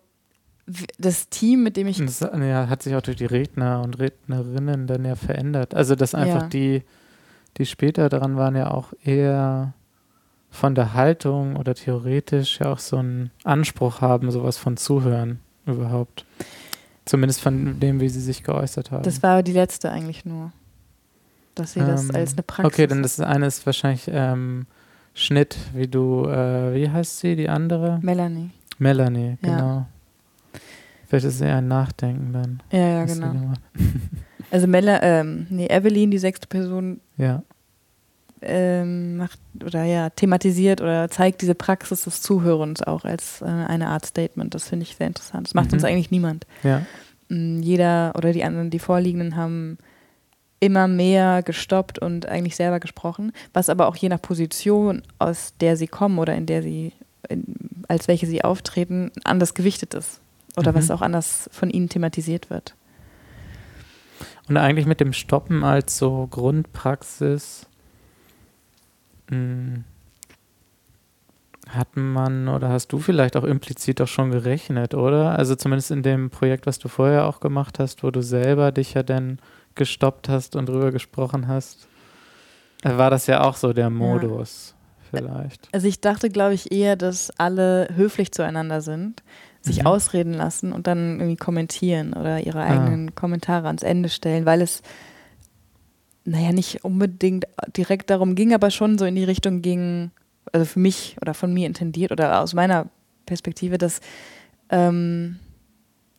das 0.98 1.30
Team, 1.30 1.64
mit 1.64 1.78
dem 1.78 1.88
ich. 1.88 1.98
Das 1.98 2.22
ja, 2.22 2.70
hat 2.70 2.84
sich 2.84 2.96
auch 2.96 3.02
durch 3.02 3.18
die 3.18 3.26
Redner 3.26 3.82
und 3.82 4.00
Rednerinnen 4.00 4.88
dann 4.88 5.04
ja 5.04 5.16
verändert. 5.16 5.76
Also, 5.76 5.96
dass 5.96 6.16
einfach 6.16 6.44
ja. 6.44 6.48
die, 6.48 6.84
die 7.58 7.66
später 7.66 8.10
daran 8.10 8.38
waren, 8.38 8.56
ja 8.56 8.72
auch 8.72 8.94
eher 9.04 9.74
von 10.50 10.76
der 10.76 10.94
Haltung 10.94 11.56
oder 11.58 11.76
theoretisch 11.76 12.60
ja 12.60 12.72
auch 12.72 12.80
so 12.80 12.98
einen 12.98 13.32
Anspruch 13.44 14.02
haben, 14.02 14.32
sowas 14.32 14.58
von 14.58 14.78
Zuhören 14.78 15.40
überhaupt. 15.66 16.26
Zumindest 17.06 17.42
von 17.42 17.80
dem, 17.80 18.00
wie 18.00 18.10
sie 18.10 18.22
sich 18.22 18.44
geäußert 18.44 18.92
haben. 18.92 19.04
Das 19.04 19.22
war 19.22 19.44
die 19.44 19.52
letzte 19.52 19.92
eigentlich 19.92 20.26
nur 20.26 20.52
dass 21.56 21.74
sie 21.74 21.80
ähm, 21.80 21.88
das 21.88 22.10
als 22.10 22.34
eine 22.34 22.44
Praxis. 22.44 22.74
Okay, 22.74 22.88
dann 22.88 23.04
das 23.04 23.20
eine 23.20 23.48
ist 23.48 23.66
wahrscheinlich 23.66 24.10
ähm, 24.12 24.66
Schnitt, 25.14 25.58
wie 25.74 25.88
du, 25.88 26.26
äh, 26.26 26.74
wie 26.74 26.90
heißt 26.90 27.20
sie, 27.20 27.36
die 27.36 27.50
andere? 27.50 28.00
Melanie. 28.02 28.50
Melanie, 28.80 29.38
genau. 29.42 29.58
Ja. 29.58 29.88
Vielleicht 31.08 31.26
ist 31.26 31.36
es 31.36 31.42
eher 31.42 31.58
ein 31.58 31.68
Nachdenken 31.68 32.34
dann. 32.34 32.64
Ja, 32.72 32.88
ja, 32.88 33.06
genau. 33.06 33.54
also 34.52 34.68
Mella, 34.68 35.02
ähm, 35.04 35.46
nee, 35.50 35.68
Evelyn, 35.68 36.10
die 36.10 36.18
sechste 36.18 36.48
Person, 36.48 37.00
ja. 37.18 37.44
Ähm, 38.46 39.18
macht 39.18 39.40
oder 39.64 39.84
ja, 39.84 40.10
thematisiert 40.10 40.82
oder 40.82 41.10
zeigt 41.10 41.42
diese 41.42 41.56
Praxis 41.56 42.04
des 42.04 42.22
Zuhörens 42.22 42.82
auch 42.82 43.06
als 43.06 43.42
äh, 43.42 43.46
eine 43.46 43.88
Art 43.88 44.06
Statement. 44.06 44.54
Das 44.54 44.68
finde 44.68 44.84
ich 44.84 44.96
sehr 44.96 45.08
interessant. 45.08 45.48
Das 45.48 45.54
macht 45.54 45.68
mhm. 45.68 45.74
uns 45.74 45.84
eigentlich 45.84 46.12
niemand. 46.12 46.46
Ja. 46.64 46.86
Mm, 47.30 47.62
jeder 47.62 48.14
oder 48.18 48.34
die 48.34 48.44
anderen, 48.44 48.70
die 48.70 48.80
Vorliegenden 48.80 49.36
haben 49.36 49.78
immer 50.60 50.88
mehr 50.88 51.44
gestoppt 51.44 52.00
und 52.00 52.26
eigentlich 52.26 52.56
selber 52.56 52.80
gesprochen, 52.80 53.34
was 53.54 53.68
aber 53.70 53.88
auch 53.88 53.96
je 53.96 54.08
nach 54.10 54.22
Position, 54.22 55.02
aus 55.20 55.54
der 55.60 55.76
sie 55.76 55.88
kommen 55.88 56.20
oder 56.20 56.36
in 56.36 56.46
der 56.46 56.64
sie, 56.64 56.94
in, 57.28 57.44
als 57.90 58.08
welche 58.08 58.28
sie 58.28 58.44
auftreten, 58.44 59.12
anders 59.26 59.56
gewichtet 59.56 59.94
ist 59.94 60.22
oder 60.56 60.72
mhm. 60.72 60.76
was 60.76 60.92
auch 60.92 61.02
anders 61.02 61.50
von 61.52 61.70
ihnen 61.70 61.90
thematisiert 61.90 62.50
wird. 62.50 62.76
Und 64.48 64.58
eigentlich 64.58 64.86
mit 64.86 65.00
dem 65.00 65.14
Stoppen 65.14 65.64
als 65.64 65.98
so 65.98 66.28
Grundpraxis 66.30 67.68
hat 71.70 71.96
man 71.96 72.48
oder 72.50 72.70
hast 72.70 72.88
du 72.90 73.00
vielleicht 73.00 73.36
auch 73.36 73.44
implizit 73.44 74.02
auch 74.02 74.08
schon 74.08 74.32
gerechnet, 74.32 74.94
oder? 74.94 75.38
Also 75.38 75.56
zumindest 75.56 75.92
in 75.92 76.04
dem 76.04 76.30
Projekt, 76.30 76.66
was 76.66 76.80
du 76.80 76.88
vorher 76.88 77.26
auch 77.26 77.40
gemacht 77.40 77.80
hast, 77.80 78.04
wo 78.04 78.12
du 78.12 78.22
selber 78.22 78.72
dich 78.72 78.94
ja 78.94 79.04
dann 79.04 79.40
gestoppt 79.76 80.30
hast 80.30 80.56
und 80.56 80.68
drüber 80.68 80.92
gesprochen 80.92 81.48
hast, 81.48 81.88
war 82.84 83.10
das 83.10 83.28
ja 83.28 83.44
auch 83.44 83.56
so 83.56 83.74
der 83.74 83.90
Modus 83.90 84.76
ja. 85.12 85.20
vielleicht. 85.20 85.70
Also 85.72 85.88
ich 85.88 86.02
dachte, 86.02 86.30
glaube 86.30 86.54
ich, 86.54 86.72
eher, 86.72 86.96
dass 86.96 87.32
alle 87.40 87.88
höflich 87.96 88.32
zueinander 88.32 88.82
sind, 88.82 89.24
sich 89.62 89.82
mhm. 89.82 89.88
ausreden 89.88 90.34
lassen 90.34 90.74
und 90.74 90.88
dann 90.88 91.20
irgendwie 91.20 91.38
kommentieren 91.38 92.14
oder 92.14 92.42
ihre 92.42 92.62
ah. 92.62 92.66
eigenen 92.66 93.10
ah. 93.10 93.12
Kommentare 93.16 93.68
ans 93.68 93.84
Ende 93.84 94.10
stellen, 94.10 94.46
weil 94.46 94.62
es, 94.62 94.82
naja, 96.26 96.52
nicht 96.52 96.84
unbedingt 96.84 97.46
direkt 97.76 98.10
darum 98.10 98.36
ging, 98.36 98.54
aber 98.54 98.72
schon 98.72 98.98
so 98.98 99.06
in 99.06 99.16
die 99.16 99.24
Richtung 99.24 99.62
ging, 99.62 100.12
also 100.52 100.66
für 100.66 100.80
mich 100.80 101.18
oder 101.22 101.34
von 101.34 101.54
mir 101.54 101.68
intendiert 101.68 102.12
oder 102.12 102.42
aus 102.42 102.54
meiner 102.54 102.88
Perspektive, 103.26 103.78
dass 103.78 104.00
ähm, 104.70 105.40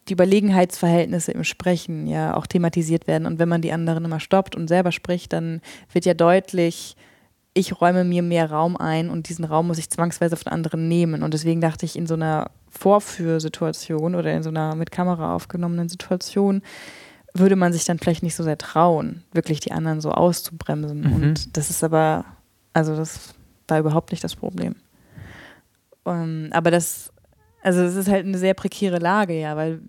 die 0.09 0.13
Überlegenheitsverhältnisse 0.13 1.33
im 1.33 1.45
Sprechen 1.45 2.07
ja 2.07 2.37
auch 2.37 2.47
thematisiert 2.47 3.07
werden. 3.07 3.27
Und 3.27 3.39
wenn 3.39 3.49
man 3.49 3.63
die 3.63 3.73
anderen 3.73 4.05
immer 4.05 4.21
stoppt 4.21 4.55
und 4.55 4.69
selber 4.69 4.93
spricht, 4.93 5.33
dann 5.33 5.63
wird 5.93 6.05
ja 6.05 6.15
deutlich, 6.15 6.97
ich 7.55 7.81
räume 7.81 8.05
mir 8.05 8.23
mehr 8.23 8.51
Raum 8.51 8.77
ein 8.77 9.09
und 9.09 9.29
diesen 9.29 9.45
Raum 9.45 9.69
muss 9.69 9.79
ich 9.79 9.89
zwangsweise 9.89 10.37
von 10.37 10.53
anderen 10.53 10.89
nehmen. 10.89 11.23
Und 11.23 11.33
deswegen 11.33 11.61
dachte 11.61 11.87
ich, 11.87 11.97
in 11.97 12.07
so 12.07 12.15
einer 12.15 12.51
Vorführsituation 12.69 14.15
oder 14.15 14.33
in 14.35 14.43
so 14.43 14.51
einer 14.51 14.75
mit 14.75 14.91
Kamera 14.91 15.35
aufgenommenen 15.35 15.89
Situation 15.89 16.63
würde 17.35 17.57
man 17.57 17.73
sich 17.73 17.85
dann 17.85 17.99
vielleicht 17.99 18.23
nicht 18.23 18.37
so 18.37 18.45
sehr 18.45 18.59
trauen, 18.59 19.25
wirklich 19.33 19.61
die 19.61 19.73
anderen 19.73 20.01
so 20.01 20.13
auszubremsen. 20.13 21.01
Mhm. 21.01 21.13
Und 21.13 21.57
das 21.57 21.71
ist 21.71 21.83
aber, 21.83 22.25
also 22.73 22.97
das 22.97 23.35
war 23.69 23.81
überhaupt 23.81 24.13
nicht 24.13 24.23
das 24.23 24.37
Problem. 24.37 24.77
Um, 26.05 26.13
ähm, 26.13 26.51
aber 26.53 26.71
das 26.71 27.15
also 27.65 27.81
es 27.81 27.97
ist 27.97 28.09
halt 28.09 28.27
eine 28.27 28.37
sehr 28.37 28.53
prekäre 28.53 28.99
Lage, 28.99 29.41
ja, 29.41 29.57
weil 29.57 29.81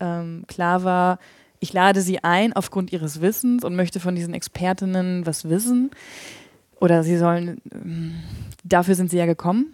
ähm, 0.00 0.44
klar 0.48 0.82
war, 0.82 1.18
ich 1.60 1.72
lade 1.72 2.02
sie 2.02 2.24
ein 2.24 2.52
aufgrund 2.52 2.92
ihres 2.92 3.20
Wissens 3.20 3.64
und 3.64 3.76
möchte 3.76 4.00
von 4.00 4.16
diesen 4.16 4.34
Expertinnen 4.34 5.24
was 5.26 5.48
wissen. 5.48 5.92
Oder 6.80 7.04
sie 7.04 7.16
sollen, 7.16 7.60
ähm, 7.72 8.14
dafür 8.64 8.96
sind 8.96 9.10
sie 9.10 9.18
ja 9.18 9.26
gekommen. 9.26 9.72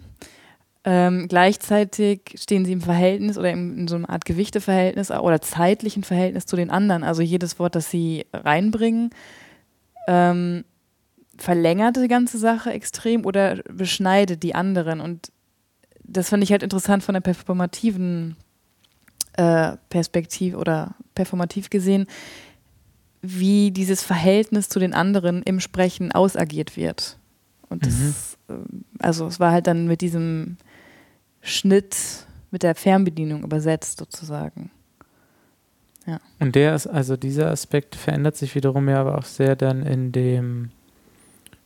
Ähm, 0.89 1.27
gleichzeitig 1.27 2.21
stehen 2.35 2.63
sie 2.63 2.71
im 2.71 2.79
Verhältnis 2.79 3.37
oder 3.37 3.51
in, 3.51 3.77
in, 3.77 3.87
so 3.89 3.97
einer 3.97 4.09
Art 4.09 4.23
Gewichteverhältnis 4.23 5.11
oder 5.11 5.41
zeitlichen 5.41 6.05
Verhältnis 6.05 6.45
zu 6.45 6.55
den 6.55 6.69
anderen. 6.69 7.03
Also 7.03 7.21
jedes 7.21 7.59
Wort, 7.59 7.75
das 7.75 7.91
sie 7.91 8.25
reinbringen, 8.31 9.09
ähm, 10.07 10.63
verlängert 11.37 11.97
die 11.97 12.07
ganze 12.07 12.37
Sache 12.37 12.71
extrem 12.71 13.25
oder 13.25 13.57
beschneidet 13.69 14.43
die 14.43 14.55
anderen. 14.55 15.01
Und 15.01 15.29
das 16.05 16.29
fand 16.29 16.41
ich 16.41 16.53
halt 16.53 16.63
interessant 16.63 17.03
von 17.03 17.15
der 17.15 17.21
performativen 17.21 18.37
äh, 19.33 19.73
Perspektive 19.89 20.55
oder 20.55 20.95
performativ 21.15 21.69
gesehen, 21.69 22.07
wie 23.21 23.71
dieses 23.71 24.03
Verhältnis 24.03 24.69
zu 24.69 24.79
den 24.79 24.93
anderen 24.93 25.43
im 25.43 25.59
Sprechen 25.59 26.13
ausagiert 26.13 26.77
wird. 26.77 27.17
Und 27.67 27.85
das, 27.85 28.37
mhm. 28.47 28.85
äh, 28.99 29.03
also 29.03 29.27
es 29.27 29.41
war 29.41 29.51
halt 29.51 29.67
dann 29.67 29.87
mit 29.87 29.99
diesem 29.99 30.55
Schnitt, 31.47 31.95
mit 32.51 32.63
der 32.63 32.75
Fernbedienung 32.75 33.43
übersetzt 33.43 33.99
sozusagen. 33.99 34.71
Ja. 36.05 36.21
Und 36.39 36.55
der 36.55 36.73
ist, 36.73 36.87
also 36.87 37.17
dieser 37.17 37.51
Aspekt 37.51 37.95
verändert 37.95 38.37
sich 38.37 38.55
wiederum 38.55 38.87
ja 38.87 39.01
aber 39.01 39.17
auch 39.17 39.25
sehr 39.25 39.55
dann 39.55 39.83
in 39.83 40.11
dem 40.13 40.71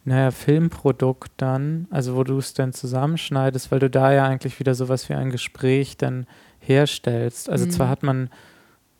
naja, 0.03 0.31
Filmprodukt 0.31 1.31
dann, 1.37 1.87
also 1.91 2.15
wo 2.15 2.23
du 2.23 2.39
es 2.39 2.55
dann 2.55 2.73
zusammenschneidest, 2.73 3.71
weil 3.71 3.77
du 3.77 3.89
da 3.89 4.11
ja 4.11 4.25
eigentlich 4.25 4.59
wieder 4.59 4.73
sowas 4.73 5.07
wie 5.09 5.13
ein 5.13 5.29
Gespräch 5.29 5.95
dann 5.95 6.25
herstellst. 6.59 7.49
Also 7.49 7.65
mhm. 7.65 7.71
zwar 7.71 7.89
hat 7.89 8.01
man, 8.01 8.31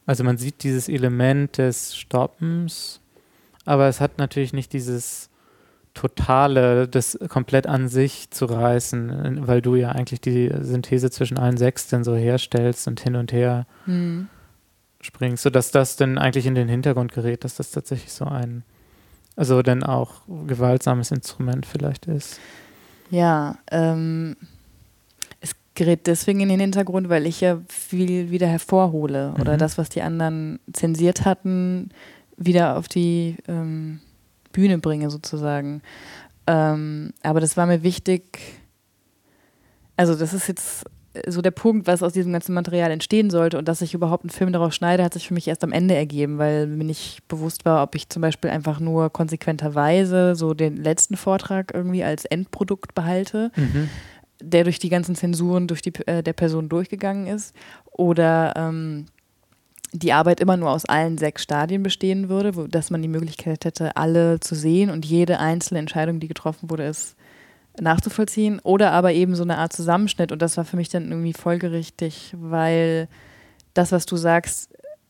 also 0.05 0.23
man 0.23 0.37
sieht 0.37 0.61
dieses 0.61 0.87
Element 0.87 1.57
des 1.57 1.95
Stoppens, 1.95 3.01
aber 3.65 3.87
es 3.87 3.99
hat 3.99 4.19
natürlich 4.19 4.53
nicht 4.53 4.73
dieses 4.73 5.30
Totale, 5.93 6.87
das 6.87 7.19
komplett 7.27 7.67
an 7.67 7.89
sich 7.89 8.31
zu 8.31 8.45
reißen, 8.45 9.45
weil 9.47 9.61
du 9.61 9.75
ja 9.75 9.89
eigentlich 9.89 10.21
die 10.21 10.51
Synthese 10.61 11.11
zwischen 11.11 11.37
allen 11.37 11.57
sechs 11.57 11.87
dann 11.87 12.03
so 12.03 12.15
herstellst 12.15 12.87
und 12.87 13.01
hin 13.01 13.15
und 13.15 13.33
her 13.33 13.65
mhm. 13.85 14.29
springst, 15.01 15.43
sodass 15.43 15.71
das 15.71 15.97
dann 15.97 16.17
eigentlich 16.17 16.45
in 16.45 16.55
den 16.55 16.69
Hintergrund 16.69 17.11
gerät, 17.11 17.43
dass 17.43 17.55
das 17.55 17.71
tatsächlich 17.71 18.13
so 18.13 18.25
ein 18.25 18.63
also 19.35 19.61
denn 19.61 19.83
auch 19.83 20.21
gewaltsames 20.47 21.11
Instrument 21.11 21.65
vielleicht 21.65 22.05
ist. 22.05 22.39
Ja, 23.09 23.57
ähm, 23.71 24.35
es 25.39 25.55
gerät 25.73 26.07
deswegen 26.07 26.41
in 26.41 26.49
den 26.49 26.59
Hintergrund, 26.59 27.09
weil 27.09 27.25
ich 27.25 27.41
ja 27.41 27.59
viel 27.67 28.31
wieder 28.31 28.47
hervorhole 28.47 29.31
mhm. 29.31 29.41
oder 29.41 29.57
das, 29.57 29.77
was 29.77 29.89
die 29.89 30.01
anderen 30.01 30.59
zensiert 30.73 31.25
hatten, 31.25 31.89
wieder 32.37 32.77
auf 32.77 32.87
die 32.87 33.37
ähm, 33.47 33.99
Bühne 34.51 34.77
bringe 34.77 35.09
sozusagen. 35.09 35.81
Ähm, 36.47 37.13
aber 37.23 37.39
das 37.39 37.57
war 37.57 37.65
mir 37.65 37.83
wichtig. 37.83 38.39
Also 39.95 40.15
das 40.15 40.33
ist 40.33 40.47
jetzt 40.47 40.85
so 41.27 41.41
der 41.41 41.51
Punkt, 41.51 41.87
was 41.87 42.03
aus 42.03 42.13
diesem 42.13 42.31
ganzen 42.31 42.53
Material 42.53 42.89
entstehen 42.89 43.29
sollte 43.29 43.57
und 43.57 43.67
dass 43.67 43.81
ich 43.81 43.93
überhaupt 43.93 44.23
einen 44.23 44.29
Film 44.29 44.53
daraus 44.53 44.75
schneide, 44.75 45.03
hat 45.03 45.13
sich 45.13 45.27
für 45.27 45.33
mich 45.33 45.47
erst 45.47 45.63
am 45.63 45.73
Ende 45.73 45.93
ergeben, 45.93 46.37
weil 46.37 46.67
mir 46.67 46.85
nicht 46.85 47.27
bewusst 47.27 47.65
war, 47.65 47.83
ob 47.83 47.95
ich 47.95 48.07
zum 48.07 48.21
Beispiel 48.21 48.49
einfach 48.49 48.79
nur 48.79 49.09
konsequenterweise 49.09 50.35
so 50.35 50.53
den 50.53 50.77
letzten 50.77 51.17
Vortrag 51.17 51.73
irgendwie 51.73 52.03
als 52.03 52.23
Endprodukt 52.25 52.95
behalte, 52.95 53.51
mhm. 53.55 53.89
der 54.41 54.63
durch 54.63 54.79
die 54.79 54.89
ganzen 54.89 55.15
Zensuren 55.15 55.67
durch 55.67 55.81
die 55.81 55.93
äh, 56.07 56.23
der 56.23 56.33
Person 56.33 56.69
durchgegangen 56.69 57.27
ist, 57.27 57.53
oder 57.91 58.53
ähm, 58.55 59.05
die 59.93 60.13
Arbeit 60.13 60.39
immer 60.39 60.57
nur 60.57 60.71
aus 60.71 60.85
allen 60.85 61.17
sechs 61.17 61.43
Stadien 61.43 61.83
bestehen 61.83 62.29
würde, 62.29 62.55
wo, 62.55 62.67
dass 62.67 62.89
man 62.89 63.01
die 63.01 63.07
Möglichkeit 63.07 63.65
hätte, 63.65 63.95
alle 63.97 64.39
zu 64.39 64.55
sehen 64.55 64.89
und 64.89 65.05
jede 65.05 65.39
einzelne 65.39 65.79
Entscheidung, 65.79 66.19
die 66.19 66.27
getroffen 66.27 66.69
wurde, 66.69 66.85
ist 66.85 67.15
nachzuvollziehen. 67.79 68.59
Oder 68.63 68.91
aber 68.91 69.13
eben 69.13 69.35
so 69.35 69.43
eine 69.43 69.57
Art 69.57 69.73
Zusammenschnitt. 69.73 70.31
Und 70.31 70.41
das 70.41 70.57
war 70.57 70.65
für 70.65 70.77
mich 70.77 70.89
dann 70.89 71.09
irgendwie 71.09 71.33
folgerichtig, 71.33 72.35
weil 72.37 73.07
das, 73.73 73.91
was 73.91 74.05
du 74.05 74.17
sagst, 74.17 74.69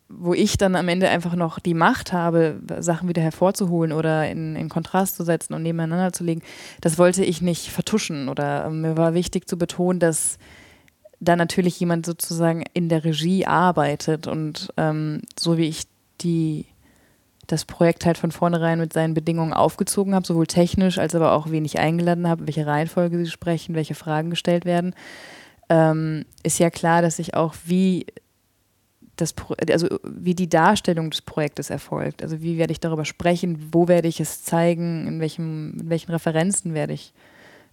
wo 0.10 0.34
ich 0.34 0.58
dann 0.58 0.76
am 0.76 0.90
Ende 0.90 1.10
einfach 1.10 1.36
noch 1.36 1.60
die 1.60 1.74
Macht 1.74 2.12
habe, 2.12 2.60
Sachen 2.80 3.08
wieder 3.08 3.22
hervorzuholen 3.22 3.94
oder 3.94 4.30
in, 4.30 4.56
in 4.56 4.68
Kontrast 4.68 5.16
zu 5.16 5.24
setzen 5.24 5.54
und 5.54 5.64
nebeneinander 5.64 6.12
zu 6.12 6.24
legen, 6.24 6.42
das 6.82 6.98
wollte 6.98 7.24
ich 7.24 7.42
nicht 7.42 7.70
vertuschen. 7.70 8.30
Oder 8.30 8.66
ähm, 8.66 8.82
mir 8.82 8.98
war 8.98 9.14
wichtig 9.14 9.48
zu 9.48 9.58
betonen, 9.58 10.00
dass 10.00 10.38
da 11.22 11.36
natürlich 11.36 11.80
jemand 11.80 12.06
sozusagen 12.06 12.64
in 12.74 12.90
der 12.90 13.06
Regie 13.06 13.46
arbeitet 13.46 14.28
und 14.28 14.74
ähm, 14.76 15.22
so 15.40 15.58
wie 15.58 15.68
ich 15.68 15.84
die 16.22 16.66
das 17.48 17.66
Projekt 17.66 18.06
halt 18.06 18.18
von 18.18 18.32
vornherein 18.32 18.80
mit 18.80 18.94
seinen 18.94 19.14
Bedingungen 19.14 19.54
aufgezogen 19.54 20.16
habe, 20.16 20.26
sowohl 20.26 20.48
technisch 20.48 20.98
als 20.98 21.16
aber 21.16 21.34
auch 21.34 21.52
wenig 21.52 21.80
eingeladen 21.80 22.28
habe, 22.28 22.48
welche 22.48 22.66
Reihenfolge 22.66 23.18
sie 23.18 23.32
sprechen, 23.32 23.76
welche 23.76 23.96
Fragen 23.96 24.30
gestellt 24.30 24.66
werden, 24.66 24.96
ähm, 25.70 26.26
ist 26.44 26.60
ja 26.60 26.70
klar, 26.70 27.02
dass 27.02 27.20
ich 27.20 27.34
auch 27.34 27.54
wie 27.66 28.06
das, 29.18 29.36
also 29.70 29.88
wie 30.04 30.34
die 30.34 30.50
Darstellung 30.50 31.12
des 31.12 31.22
Projektes 31.22 31.70
erfolgt. 31.70 32.24
Also 32.24 32.42
wie 32.42 32.58
werde 32.58 32.72
ich 32.72 32.80
darüber 32.80 33.06
sprechen, 33.06 33.70
wo 33.72 33.88
werde 33.88 34.08
ich 34.08 34.20
es 34.20 34.44
zeigen, 34.44 35.08
in, 35.08 35.20
welchem, 35.20 35.78
in 35.80 35.90
welchen 35.90 36.12
Referenzen 36.12 36.74
werde 36.74 36.94
ich, 36.94 37.14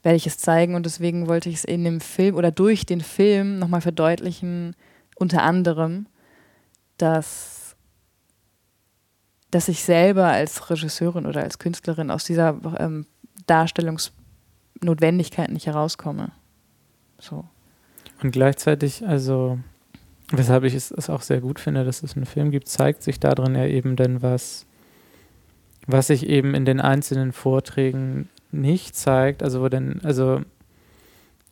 werde 0.02 0.16
ich 0.16 0.26
es 0.26 0.38
zeigen. 0.38 0.74
Und 0.74 0.86
deswegen 0.86 1.28
wollte 1.28 1.48
ich 1.48 1.56
es 1.56 1.64
in 1.64 1.84
dem 1.84 2.00
Film 2.00 2.36
oder 2.36 2.50
durch 2.50 2.86
den 2.86 3.00
Film 3.00 3.58
nochmal 3.58 3.80
verdeutlichen, 3.80 4.74
unter 5.16 5.42
anderem, 5.42 6.06
dass 6.96 7.58
dass 9.50 9.68
ich 9.68 9.82
selber 9.82 10.26
als 10.26 10.70
Regisseurin 10.70 11.26
oder 11.26 11.42
als 11.42 11.58
Künstlerin 11.58 12.10
aus 12.10 12.24
dieser 12.24 12.58
ähm, 12.78 13.06
Darstellungsnotwendigkeit 13.46 15.50
nicht 15.50 15.66
herauskomme. 15.66 16.30
So. 17.18 17.44
Und 18.22 18.30
gleichzeitig, 18.32 19.06
also, 19.06 19.58
weshalb 20.30 20.64
ich 20.64 20.74
es, 20.74 21.08
auch 21.08 21.22
sehr 21.22 21.40
gut 21.40 21.60
finde, 21.60 21.84
dass 21.84 22.02
es 22.02 22.14
einen 22.16 22.26
Film 22.26 22.50
gibt, 22.50 22.68
zeigt 22.68 23.02
sich 23.02 23.18
darin 23.20 23.54
ja 23.54 23.64
eben 23.64 23.96
dann 23.96 24.20
was, 24.22 24.66
was 25.86 26.08
sich 26.08 26.28
eben 26.28 26.52
in 26.54 26.66
den 26.66 26.80
einzelnen 26.80 27.32
Vorträgen 27.32 28.28
nicht 28.50 28.96
zeigt, 28.96 29.42
also 29.42 29.60
wo 29.62 29.68
denn, 29.68 30.00
also 30.02 30.40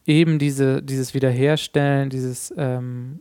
eben 0.06 0.38
diese, 0.38 0.82
dieses 0.82 1.14
Wiederherstellen, 1.14 2.10
dieses 2.10 2.54
ähm, 2.56 3.20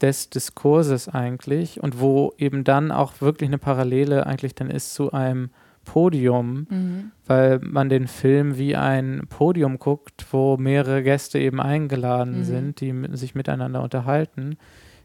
des 0.00 0.30
Diskurses 0.30 1.08
eigentlich 1.08 1.82
und 1.82 2.00
wo 2.00 2.32
eben 2.38 2.64
dann 2.64 2.92
auch 2.92 3.20
wirklich 3.20 3.48
eine 3.48 3.58
Parallele 3.58 4.26
eigentlich 4.26 4.54
dann 4.54 4.70
ist 4.70 4.94
zu 4.94 5.12
einem 5.12 5.50
Podium, 5.84 6.66
mhm. 6.68 7.12
weil 7.26 7.60
man 7.60 7.88
den 7.88 8.06
Film 8.06 8.58
wie 8.58 8.76
ein 8.76 9.22
Podium 9.28 9.78
guckt, 9.78 10.26
wo 10.30 10.56
mehrere 10.56 11.02
Gäste 11.02 11.38
eben 11.38 11.60
eingeladen 11.60 12.40
mhm. 12.40 12.44
sind, 12.44 12.80
die 12.80 12.94
sich 13.12 13.34
miteinander 13.34 13.82
unterhalten, 13.82 14.56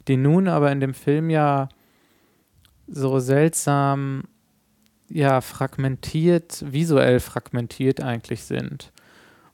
die 0.08 0.18
nun 0.18 0.48
aber 0.48 0.72
in 0.72 0.82
dem 0.82 0.94
Film 0.94 1.30
ja 1.30 1.70
so 2.88 3.20
seltsam 3.20 4.26
ja 5.14 5.42
fragmentiert, 5.42 6.64
visuell 6.68 7.20
fragmentiert 7.20 8.02
eigentlich 8.02 8.44
sind, 8.44 8.92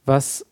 was 0.05 0.45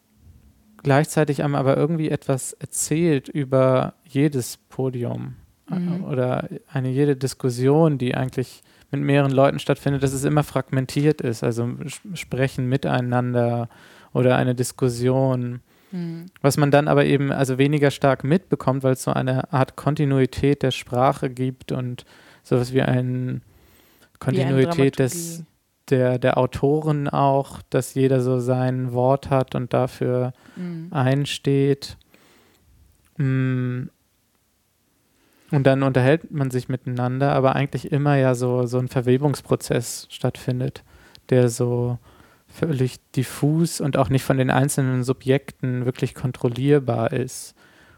gleichzeitig 0.83 1.43
einem 1.43 1.55
aber 1.55 1.77
irgendwie 1.77 2.09
etwas 2.09 2.53
erzählt 2.53 3.29
über 3.29 3.93
jedes 4.03 4.57
Podium 4.57 5.35
mhm. 5.69 6.03
oder 6.03 6.49
eine 6.71 6.89
jede 6.89 7.15
Diskussion, 7.15 7.97
die 7.97 8.15
eigentlich 8.15 8.61
mit 8.91 9.01
mehreren 9.01 9.31
Leuten 9.31 9.59
stattfindet, 9.59 10.03
dass 10.03 10.13
es 10.13 10.23
immer 10.23 10.43
fragmentiert 10.43 11.21
ist, 11.21 11.43
also 11.43 11.69
sprechen 12.13 12.67
miteinander 12.67 13.69
oder 14.13 14.35
eine 14.37 14.55
Diskussion. 14.55 15.61
Mhm. 15.91 16.27
Was 16.41 16.57
man 16.57 16.71
dann 16.71 16.87
aber 16.87 17.05
eben 17.05 17.31
also 17.31 17.57
weniger 17.57 17.91
stark 17.91 18.23
mitbekommt, 18.23 18.83
weil 18.83 18.93
es 18.93 19.03
so 19.03 19.11
eine 19.11 19.51
Art 19.53 19.77
Kontinuität 19.77 20.63
der 20.63 20.71
Sprache 20.71 21.29
gibt 21.29 21.71
und 21.71 22.05
sowas 22.43 22.73
wie 22.73 22.81
ein 22.81 23.41
Kontinuität 24.19 24.99
des 24.99 25.43
der, 25.89 26.19
der 26.19 26.37
Autoren 26.37 27.07
auch, 27.07 27.61
dass 27.69 27.93
jeder 27.93 28.21
so 28.21 28.39
sein 28.39 28.91
Wort 28.93 29.29
hat 29.29 29.55
und 29.55 29.73
dafür 29.73 30.33
mhm. 30.55 30.87
einsteht. 30.91 31.97
Mm. 33.17 33.83
Und 35.49 35.63
dann 35.63 35.81
unterhält 35.83 36.29
man 36.29 36.51
sich 36.51 36.67
miteinander, 36.67 37.31
aber 37.31 37.55
eigentlich 37.55 37.89
immer 37.93 38.17
ja 38.17 38.35
so, 38.35 38.65
so 38.65 38.79
ein 38.79 38.89
Verwebungsprozess 38.89 40.07
stattfindet, 40.09 40.83
der 41.29 41.47
so 41.47 41.99
völlig 42.49 42.97
diffus 43.11 43.79
und 43.79 43.95
auch 43.95 44.09
nicht 44.09 44.23
von 44.23 44.37
den 44.37 44.49
einzelnen 44.49 45.03
Subjekten 45.03 45.85
wirklich 45.85 46.15
kontrollierbar 46.15 47.13
ist. 47.13 47.55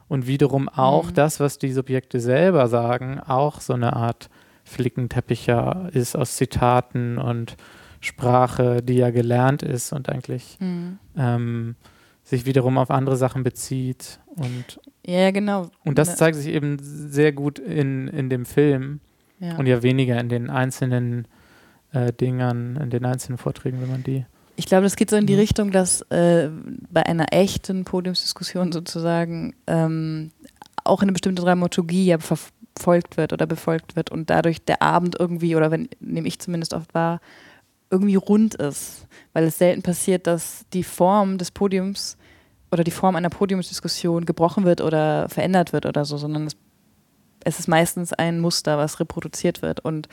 Und 0.08 0.27
wiederum 0.27 0.69
auch 0.69 1.10
mhm. 1.10 1.13
das, 1.15 1.39
was 1.39 1.58
die 1.58 1.71
Subjekte 1.71 2.19
selber 2.19 2.67
sagen, 2.67 3.19
auch 3.19 3.62
so 3.62 3.73
eine 3.73 3.93
Art 3.93 4.29
Flickenteppicher 4.69 5.89
ist 5.93 6.15
aus 6.15 6.36
Zitaten 6.36 7.17
und 7.17 7.58
Sprache, 8.01 8.82
die 8.82 8.95
ja 8.95 9.10
gelernt 9.10 9.63
ist 9.63 9.91
und 9.91 10.10
eigentlich 10.10 10.58
mhm. 10.60 10.99
ähm, 11.17 11.75
sich 12.23 12.45
wiederum 12.45 12.77
auf 12.77 12.91
andere 12.91 13.17
Sachen 13.17 13.43
bezieht. 13.43 14.19
Und, 14.36 14.79
ja, 15.05 15.32
genau. 15.32 15.69
Und 15.84 15.97
das 15.97 16.10
ne. 16.10 16.15
zeigt 16.15 16.38
sich 16.38 16.47
eben 16.47 16.77
sehr 16.79 17.34
gut 17.34 17.60
in, 17.60 18.08
in 18.08 18.29
dem 18.29 18.45
Film 18.45 19.01
ja. 19.39 19.58
und 19.58 19.65
ja 19.65 19.84
weniger 19.84 20.19
in 20.19 20.29
den 20.29 20.49
einzelnen 20.49 21.27
äh, 21.91 22.13
Dingern, 22.13 22.77
in 22.77 22.89
den 22.89 23.05
einzelnen 23.05 23.38
Vorträgen, 23.38 23.82
wenn 23.82 23.89
man 23.91 24.03
die. 24.03 24.25
Ich 24.55 24.65
glaube, 24.65 24.84
das 24.84 24.95
geht 24.95 25.10
so 25.10 25.15
in 25.15 25.25
die 25.25 25.34
mhm. 25.34 25.39
Richtung, 25.39 25.71
dass 25.71 26.01
äh, 26.10 26.49
bei 26.91 27.05
einer 27.05 27.34
echten 27.34 27.84
Podiumsdiskussion 27.86 28.71
sozusagen 28.71 29.55
ähm, 29.67 30.32
auch 30.84 31.01
eine 31.01 31.12
bestimmte 31.12 31.41
Dramaturgie 31.41 32.05
ja 32.05 32.17
verfolgt 32.79 33.17
wird 33.17 33.33
oder 33.33 33.45
befolgt 33.45 33.97
wird 33.97 34.09
und 34.09 34.29
dadurch 34.29 34.63
der 34.63 34.81
Abend 34.81 35.17
irgendwie, 35.19 35.55
oder 35.55 35.69
wenn, 35.69 35.89
nehme 35.99 36.27
ich 36.27 36.39
zumindest 36.39 36.73
oft 36.73 36.93
wahr, 36.93 37.19
irgendwie 37.91 38.15
rund 38.15 38.55
ist. 38.55 39.05
Weil 39.33 39.43
es 39.43 39.57
selten 39.57 39.81
passiert, 39.81 40.27
dass 40.27 40.65
die 40.71 40.83
Form 40.83 41.37
des 41.37 41.51
Podiums 41.51 42.17
oder 42.71 42.83
die 42.83 42.91
Form 42.91 43.15
einer 43.15 43.29
Podiumsdiskussion 43.29 44.25
gebrochen 44.25 44.63
wird 44.63 44.79
oder 44.79 45.27
verändert 45.27 45.73
wird 45.73 45.85
oder 45.85 46.05
so, 46.05 46.17
sondern 46.17 46.47
es, 46.47 46.55
es 47.43 47.59
ist 47.59 47.67
meistens 47.67 48.13
ein 48.13 48.39
Muster, 48.39 48.77
was 48.77 48.99
reproduziert 48.99 49.61
wird. 49.61 49.81
Und 49.81 50.07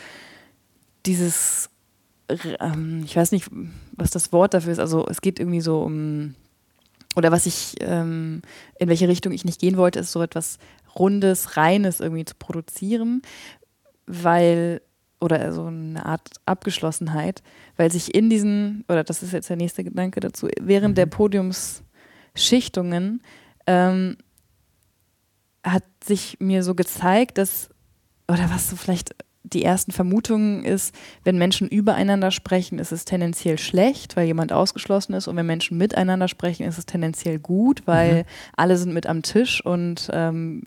dieses, 1.05 1.70
ähm, 2.61 3.02
ich 3.05 3.14
weiß 3.14 3.31
nicht, 3.31 3.48
was 3.92 4.11
das 4.11 4.33
Wort 4.33 4.55
dafür 4.55 4.72
ist, 4.72 4.81
also 4.81 5.07
es 5.07 5.20
geht 5.20 5.38
irgendwie 5.38 5.61
so 5.61 5.83
um, 5.83 6.35
oder 7.14 7.31
was 7.31 7.46
ich, 7.46 7.76
ähm, 7.81 8.42
in 8.79 8.88
welche 8.88 9.09
Richtung 9.09 9.33
ich 9.33 9.44
nicht 9.44 9.61
gehen 9.61 9.76
wollte, 9.76 10.00
ist 10.00 10.12
so 10.12 10.22
etwas 10.22 10.59
Rundes, 10.98 11.56
Reines 11.56 12.00
irgendwie 12.00 12.24
zu 12.24 12.35
produzieren, 12.38 13.22
weil, 14.06 14.80
oder 15.20 15.52
so 15.52 15.66
eine 15.66 16.04
Art 16.06 16.30
Abgeschlossenheit, 16.46 17.42
weil 17.76 17.92
sich 17.92 18.14
in 18.14 18.30
diesen, 18.30 18.85
oder 18.88 19.04
das 19.04 19.22
ist 19.22 19.32
jetzt 19.32 19.50
der 19.50 19.56
nächste 19.56 19.85
Gedanke 19.85 20.20
dazu, 20.20 20.48
während 20.61 20.92
mhm. 20.92 20.96
der 20.96 21.06
Podiumsschichtungen 21.06 23.22
ähm, 23.66 24.16
hat 25.64 25.85
sich 26.04 26.38
mir 26.40 26.62
so 26.62 26.74
gezeigt, 26.74 27.38
dass, 27.38 27.70
oder 28.28 28.50
was 28.50 28.68
so 28.70 28.76
vielleicht 28.76 29.14
die 29.52 29.62
ersten 29.62 29.92
Vermutungen 29.92 30.64
ist, 30.64 30.94
wenn 31.22 31.38
Menschen 31.38 31.68
übereinander 31.68 32.30
sprechen, 32.30 32.78
ist 32.78 32.92
es 32.92 33.04
tendenziell 33.04 33.59
schlecht, 33.59 34.16
weil 34.16 34.26
jemand 34.26 34.52
ausgeschlossen 34.52 35.14
ist. 35.14 35.28
Und 35.28 35.37
wenn 35.37 35.46
Menschen 35.46 35.78
miteinander 35.78 36.28
sprechen, 36.28 36.64
ist 36.64 36.78
es 36.78 36.87
tendenziell 36.87 37.38
gut, 37.38 37.82
weil 37.87 38.22
mhm. 38.22 38.24
alle 38.56 38.76
sind 38.76 38.92
mit 38.92 39.06
am 39.06 39.22
Tisch 39.22 39.64
und 39.64 40.11
ähm, 40.12 40.64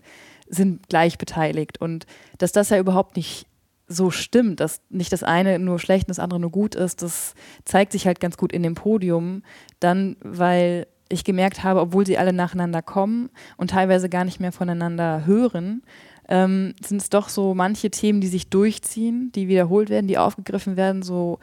sind 0.48 0.88
gleich 0.88 1.18
beteiligt. 1.18 1.80
Und 1.80 2.06
dass 2.38 2.52
das 2.52 2.70
ja 2.70 2.78
überhaupt 2.78 3.16
nicht 3.16 3.46
so 3.86 4.10
stimmt, 4.10 4.60
dass 4.60 4.80
nicht 4.88 5.12
das 5.12 5.22
eine 5.22 5.58
nur 5.58 5.78
schlecht 5.78 6.04
und 6.04 6.10
das 6.10 6.20
andere 6.20 6.40
nur 6.40 6.50
gut 6.50 6.74
ist, 6.74 7.02
das 7.02 7.34
zeigt 7.64 7.92
sich 7.92 8.06
halt 8.06 8.20
ganz 8.20 8.36
gut 8.36 8.52
in 8.52 8.62
dem 8.62 8.74
Podium. 8.74 9.42
Dann, 9.80 10.16
weil 10.20 10.86
ich 11.10 11.24
gemerkt 11.24 11.64
habe, 11.64 11.80
obwohl 11.80 12.06
sie 12.06 12.16
alle 12.16 12.32
nacheinander 12.32 12.82
kommen 12.82 13.30
und 13.56 13.70
teilweise 13.70 14.08
gar 14.08 14.24
nicht 14.24 14.40
mehr 14.40 14.52
voneinander 14.52 15.26
hören, 15.26 15.82
ähm, 16.30 16.74
sind 16.82 17.02
es 17.02 17.10
doch 17.10 17.28
so 17.28 17.54
manche 17.54 17.90
Themen, 17.90 18.20
die 18.20 18.28
sich 18.28 18.48
durchziehen, 18.48 19.32
die 19.34 19.48
wiederholt 19.48 19.90
werden, 19.90 20.06
die 20.06 20.16
aufgegriffen 20.16 20.76
werden, 20.76 21.02
so 21.02 21.40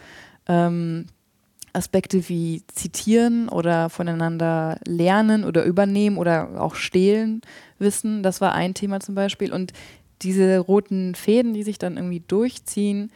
ähm, 0.48 1.06
Aspekte 1.74 2.28
wie 2.30 2.64
zitieren 2.68 3.50
oder 3.50 3.90
voneinander 3.90 4.80
lernen 4.86 5.44
oder 5.44 5.64
übernehmen 5.64 6.18
oder 6.18 6.62
auch 6.62 6.76
stehlen 6.76 7.42
wissen. 7.78 8.24
Das 8.24 8.42
war 8.42 8.54
ein 8.54 8.74
Thema 8.74 9.00
zum 9.00 9.14
Beispiel. 9.14 9.54
Und 9.54 9.74
diese 10.22 10.58
roten 10.58 11.14
Fäden, 11.14 11.54
die 11.54 11.64
sich 11.64 11.78
dann 11.78 11.98
irgendwie 11.98 12.24
durchziehen, 12.26 13.12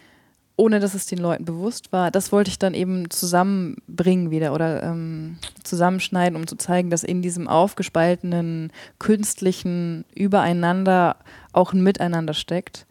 ohne 0.58 0.80
dass 0.80 0.94
es 0.94 1.08
den 1.08 1.18
Leuten 1.18 1.46
bewusst 1.46 1.92
war, 1.92 2.12
das 2.12 2.32
wollte 2.32 2.50
ich 2.50 2.60
dann 2.60 2.76
eben 2.76 3.10
zusammenbringen 3.10 4.30
wieder 4.30 4.54
oder 4.54 4.84
ähm, 4.84 5.38
zusammenschneiden, 5.64 6.36
um 6.36 6.46
zu 6.46 6.56
zeigen, 6.56 6.92
dass 6.92 7.04
in 7.04 7.24
diesem 7.24 7.48
aufgespaltenen, 7.48 8.72
künstlichen 9.00 10.06
Übereinander 10.14 11.16
auch 11.54 11.74
ein 11.74 11.84
Miteinander 11.84 12.34
steckt. 12.34 12.86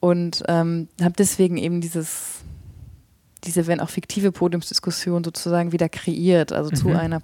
Und 0.00 0.42
ähm, 0.48 0.88
habe 1.00 1.14
deswegen 1.16 1.56
eben 1.56 1.80
dieses, 1.80 2.42
diese, 3.44 3.66
wenn 3.66 3.80
auch 3.80 3.88
fiktive 3.90 4.32
Podiumsdiskussion 4.32 5.24
sozusagen 5.24 5.72
wieder 5.72 5.88
kreiert, 5.88 6.52
also 6.52 6.70
mhm. 6.70 6.74
zu 6.74 6.88
einer 6.90 7.22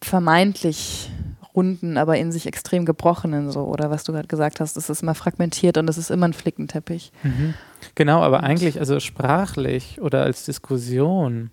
vermeintlich 0.00 1.10
runden, 1.54 1.98
aber 1.98 2.16
in 2.16 2.32
sich 2.32 2.46
extrem 2.46 2.84
gebrochenen 2.84 3.50
so 3.50 3.64
oder 3.64 3.90
was 3.90 4.04
du 4.04 4.12
gerade 4.12 4.28
gesagt 4.28 4.60
hast, 4.60 4.76
es 4.76 4.88
ist 4.88 5.02
immer 5.02 5.14
fragmentiert 5.14 5.76
und 5.78 5.88
es 5.90 5.98
ist 5.98 6.10
immer 6.10 6.26
ein 6.26 6.32
Flickenteppich. 6.32 7.12
Mhm. 7.22 7.54
Genau, 7.94 8.22
aber 8.22 8.42
eigentlich 8.42 8.78
also 8.78 9.00
sprachlich 9.00 10.00
oder 10.00 10.22
als 10.22 10.44
Diskussion 10.44 11.50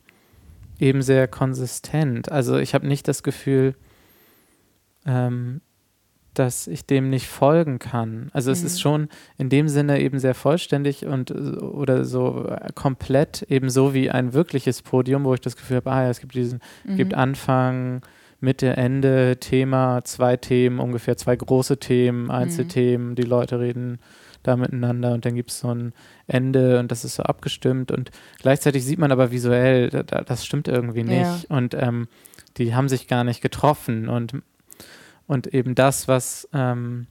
eben 0.79 1.01
sehr 1.01 1.27
konsistent. 1.27 2.31
Also 2.31 2.57
ich 2.57 2.73
habe 2.73 2.87
nicht 2.87 3.07
das 3.07 3.23
Gefühl, 3.23 3.75
ähm, 5.05 5.61
dass 6.37 6.67
ich 6.67 6.85
dem 6.85 7.09
nicht 7.09 7.27
folgen 7.27 7.79
kann. 7.79 8.29
Also 8.33 8.51
es 8.51 8.63
ist 8.63 8.75
mhm. 8.75 8.81
schon 8.81 9.09
in 9.37 9.49
dem 9.49 9.67
Sinne 9.67 9.99
eben 9.99 10.19
sehr 10.19 10.35
vollständig 10.35 11.05
und 11.05 11.31
oder 11.31 12.05
so 12.05 12.55
komplett 12.75 13.43
eben 13.43 13.69
so 13.69 13.93
wie 13.93 14.11
ein 14.11 14.33
wirkliches 14.33 14.81
Podium, 14.81 15.23
wo 15.23 15.33
ich 15.33 15.41
das 15.41 15.55
Gefühl 15.55 15.77
habe, 15.77 15.91
ah 15.91 16.03
ja, 16.03 16.09
es 16.09 16.19
gibt 16.19 16.35
diesen, 16.35 16.59
mhm. 16.85 16.97
gibt 16.97 17.13
Anfang, 17.13 18.01
Mitte, 18.39 18.77
Ende, 18.77 19.37
Thema, 19.39 20.03
zwei 20.03 20.37
Themen, 20.37 20.79
ungefähr 20.79 21.17
zwei 21.17 21.35
große 21.35 21.77
Themen, 21.79 22.29
Einzelthemen, 22.29 23.09
mhm. 23.09 23.15
die 23.15 23.23
Leute 23.23 23.59
reden 23.59 23.99
da 24.43 24.55
miteinander 24.55 25.13
und 25.13 25.25
dann 25.25 25.35
gibt 25.35 25.51
es 25.51 25.59
so 25.59 25.73
ein 25.73 25.93
Ende 26.27 26.79
und 26.79 26.91
das 26.91 27.03
ist 27.03 27.15
so 27.15 27.23
abgestimmt 27.23 27.91
und 27.91 28.11
gleichzeitig 28.39 28.85
sieht 28.85 28.99
man 28.99 29.11
aber 29.11 29.31
visuell, 29.31 29.89
da, 29.89 30.03
das 30.03 30.45
stimmt 30.45 30.67
irgendwie 30.67 31.03
nicht 31.03 31.49
ja. 31.49 31.55
und 31.55 31.73
ähm, 31.73 32.07
die 32.57 32.73
haben 32.73 32.87
sich 32.87 33.07
gar 33.07 33.23
nicht 33.23 33.41
getroffen 33.41 34.07
und, 34.07 34.35
und 35.27 35.47
eben 35.53 35.75
das, 35.75 36.07
was 36.07 36.47
ähm, 36.53 37.07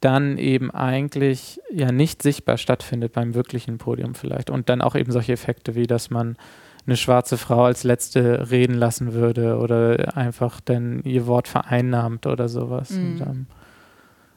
dann 0.00 0.38
eben 0.38 0.70
eigentlich 0.70 1.60
ja 1.70 1.92
nicht 1.92 2.22
sichtbar 2.22 2.58
stattfindet 2.58 3.12
beim 3.12 3.34
wirklichen 3.34 3.78
Podium 3.78 4.14
vielleicht 4.14 4.50
und 4.50 4.68
dann 4.68 4.82
auch 4.82 4.94
eben 4.94 5.12
solche 5.12 5.32
Effekte 5.32 5.74
wie, 5.74 5.86
dass 5.86 6.10
man 6.10 6.36
eine 6.86 6.96
schwarze 6.96 7.36
Frau 7.36 7.64
als 7.64 7.84
letzte 7.84 8.50
reden 8.50 8.74
lassen 8.74 9.12
würde 9.12 9.58
oder 9.58 10.16
einfach 10.16 10.60
dann 10.60 11.02
ihr 11.02 11.26
Wort 11.26 11.48
vereinnahmt 11.48 12.26
oder 12.26 12.48
sowas. 12.48 12.90
Mhm. 12.90 13.06
Und, 13.06 13.20
ähm, 13.20 13.46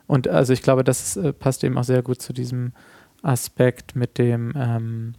und, 0.07 0.27
also 0.27 0.53
ich 0.53 0.63
glaube, 0.63 0.83
das 0.83 1.15
äh, 1.17 1.33
passt 1.33 1.63
eben 1.63 1.77
auch 1.77 1.83
sehr 1.83 2.01
gut 2.01 2.21
zu 2.21 2.33
diesem 2.33 2.73
Aspekt 3.21 3.95
mit 3.95 4.17
dem, 4.17 4.53
ähm, 4.55 5.13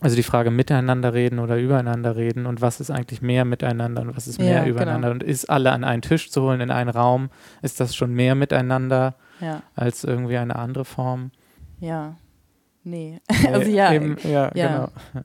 also 0.00 0.16
die 0.16 0.22
Frage 0.22 0.50
miteinander 0.50 1.12
reden 1.12 1.38
oder 1.38 1.58
übereinander 1.58 2.16
reden 2.16 2.46
und 2.46 2.60
was 2.60 2.80
ist 2.80 2.90
eigentlich 2.90 3.20
mehr 3.20 3.44
miteinander 3.44 4.02
und 4.02 4.16
was 4.16 4.26
ist 4.26 4.38
mehr 4.38 4.48
ja, 4.48 4.64
genau. 4.64 4.70
übereinander 4.70 5.08
genau. 5.08 5.22
und 5.24 5.30
ist 5.30 5.50
alle 5.50 5.72
an 5.72 5.84
einen 5.84 6.02
Tisch 6.02 6.30
zu 6.30 6.42
holen 6.42 6.60
in 6.60 6.70
einen 6.70 6.90
Raum, 6.90 7.30
ist 7.62 7.80
das 7.80 7.94
schon 7.94 8.12
mehr 8.12 8.34
miteinander 8.34 9.14
ja. 9.40 9.62
als 9.74 10.04
irgendwie 10.04 10.38
eine 10.38 10.56
andere 10.56 10.84
Form? 10.84 11.30
Ja. 11.80 12.16
Nee. 12.82 13.20
also 13.52 13.70
ja. 13.70 13.92
Eben, 13.92 14.16
ja, 14.24 14.50
ja, 14.54 14.68
genau. 14.68 15.22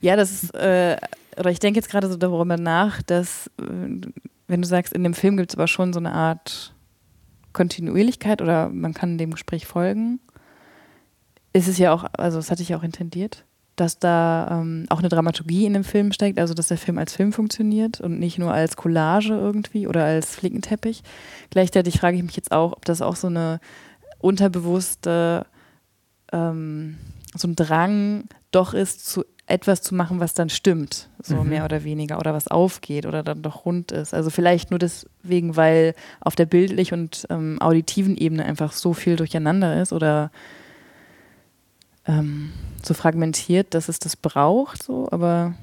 Ja, 0.00 0.16
das 0.16 0.42
ist, 0.42 0.54
äh, 0.54 0.96
oder 1.36 1.50
ich 1.50 1.58
denke 1.58 1.78
jetzt 1.78 1.90
gerade 1.90 2.08
so 2.08 2.16
darüber 2.16 2.56
nach, 2.56 3.02
dass, 3.02 3.50
äh, 3.60 4.00
wenn 4.46 4.62
du 4.62 4.68
sagst, 4.68 4.92
in 4.92 5.02
dem 5.02 5.14
Film 5.14 5.36
gibt 5.36 5.50
es 5.50 5.56
aber 5.56 5.66
schon 5.66 5.92
so 5.92 5.98
eine 5.98 6.12
Art 6.12 6.74
Kontinuierlichkeit 7.52 8.42
oder 8.42 8.68
man 8.68 8.94
kann 8.94 9.18
dem 9.18 9.32
Gespräch 9.32 9.66
folgen, 9.66 10.20
ist 11.52 11.68
es 11.68 11.78
ja 11.78 11.92
auch, 11.92 12.04
also 12.12 12.36
das 12.36 12.50
hatte 12.50 12.62
ich 12.62 12.68
ja 12.68 12.76
auch 12.76 12.82
intendiert, 12.82 13.44
dass 13.76 13.98
da 13.98 14.60
ähm, 14.60 14.86
auch 14.88 14.98
eine 14.98 15.08
Dramaturgie 15.08 15.66
in 15.66 15.74
dem 15.74 15.84
Film 15.84 16.12
steckt, 16.12 16.38
also 16.38 16.54
dass 16.54 16.68
der 16.68 16.78
Film 16.78 16.98
als 16.98 17.14
Film 17.14 17.32
funktioniert 17.32 18.00
und 18.00 18.18
nicht 18.18 18.38
nur 18.38 18.52
als 18.52 18.76
Collage 18.76 19.34
irgendwie 19.34 19.86
oder 19.86 20.04
als 20.04 20.34
Flickenteppich. 20.34 21.02
Gleichzeitig 21.50 21.98
frage 22.00 22.16
ich 22.16 22.22
mich 22.22 22.36
jetzt 22.36 22.52
auch, 22.52 22.72
ob 22.72 22.84
das 22.84 23.02
auch 23.02 23.16
so 23.16 23.26
eine 23.28 23.60
unterbewusste 24.18 25.46
ähm, 26.32 26.96
so 27.34 27.48
ein 27.48 27.56
Drang 27.56 28.24
doch 28.50 28.74
ist, 28.74 29.06
zu 29.06 29.24
etwas 29.46 29.80
zu 29.80 29.94
machen, 29.94 30.18
was 30.18 30.34
dann 30.34 30.48
stimmt, 30.48 31.08
so 31.22 31.36
mhm. 31.36 31.50
mehr 31.50 31.64
oder 31.64 31.84
weniger, 31.84 32.18
oder 32.18 32.34
was 32.34 32.48
aufgeht 32.48 33.06
oder 33.06 33.22
dann 33.22 33.42
doch 33.42 33.64
rund 33.64 33.92
ist. 33.92 34.12
Also 34.12 34.30
vielleicht 34.30 34.70
nur 34.70 34.78
deswegen, 34.78 35.54
weil 35.54 35.94
auf 36.20 36.34
der 36.34 36.46
bildlich 36.46 36.92
und 36.92 37.26
ähm, 37.30 37.60
auditiven 37.60 38.16
Ebene 38.16 38.44
einfach 38.44 38.72
so 38.72 38.92
viel 38.92 39.14
durcheinander 39.14 39.80
ist 39.80 39.92
oder 39.92 40.32
ähm, 42.06 42.52
so 42.82 42.94
fragmentiert, 42.94 43.74
dass 43.74 43.88
es 43.88 43.98
das 43.98 44.16
braucht, 44.16 44.82
so, 44.82 45.08
aber. 45.10 45.54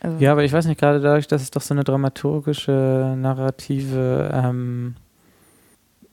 Also 0.00 0.18
ja, 0.18 0.32
aber 0.32 0.44
ich 0.44 0.52
weiß 0.52 0.66
nicht, 0.66 0.78
gerade 0.78 1.00
dadurch, 1.00 1.26
dass 1.26 1.42
es 1.42 1.50
doch 1.50 1.62
so 1.62 1.74
eine 1.74 1.84
dramaturgische, 1.84 3.16
narrative, 3.18 4.30
ähm, 4.32 4.94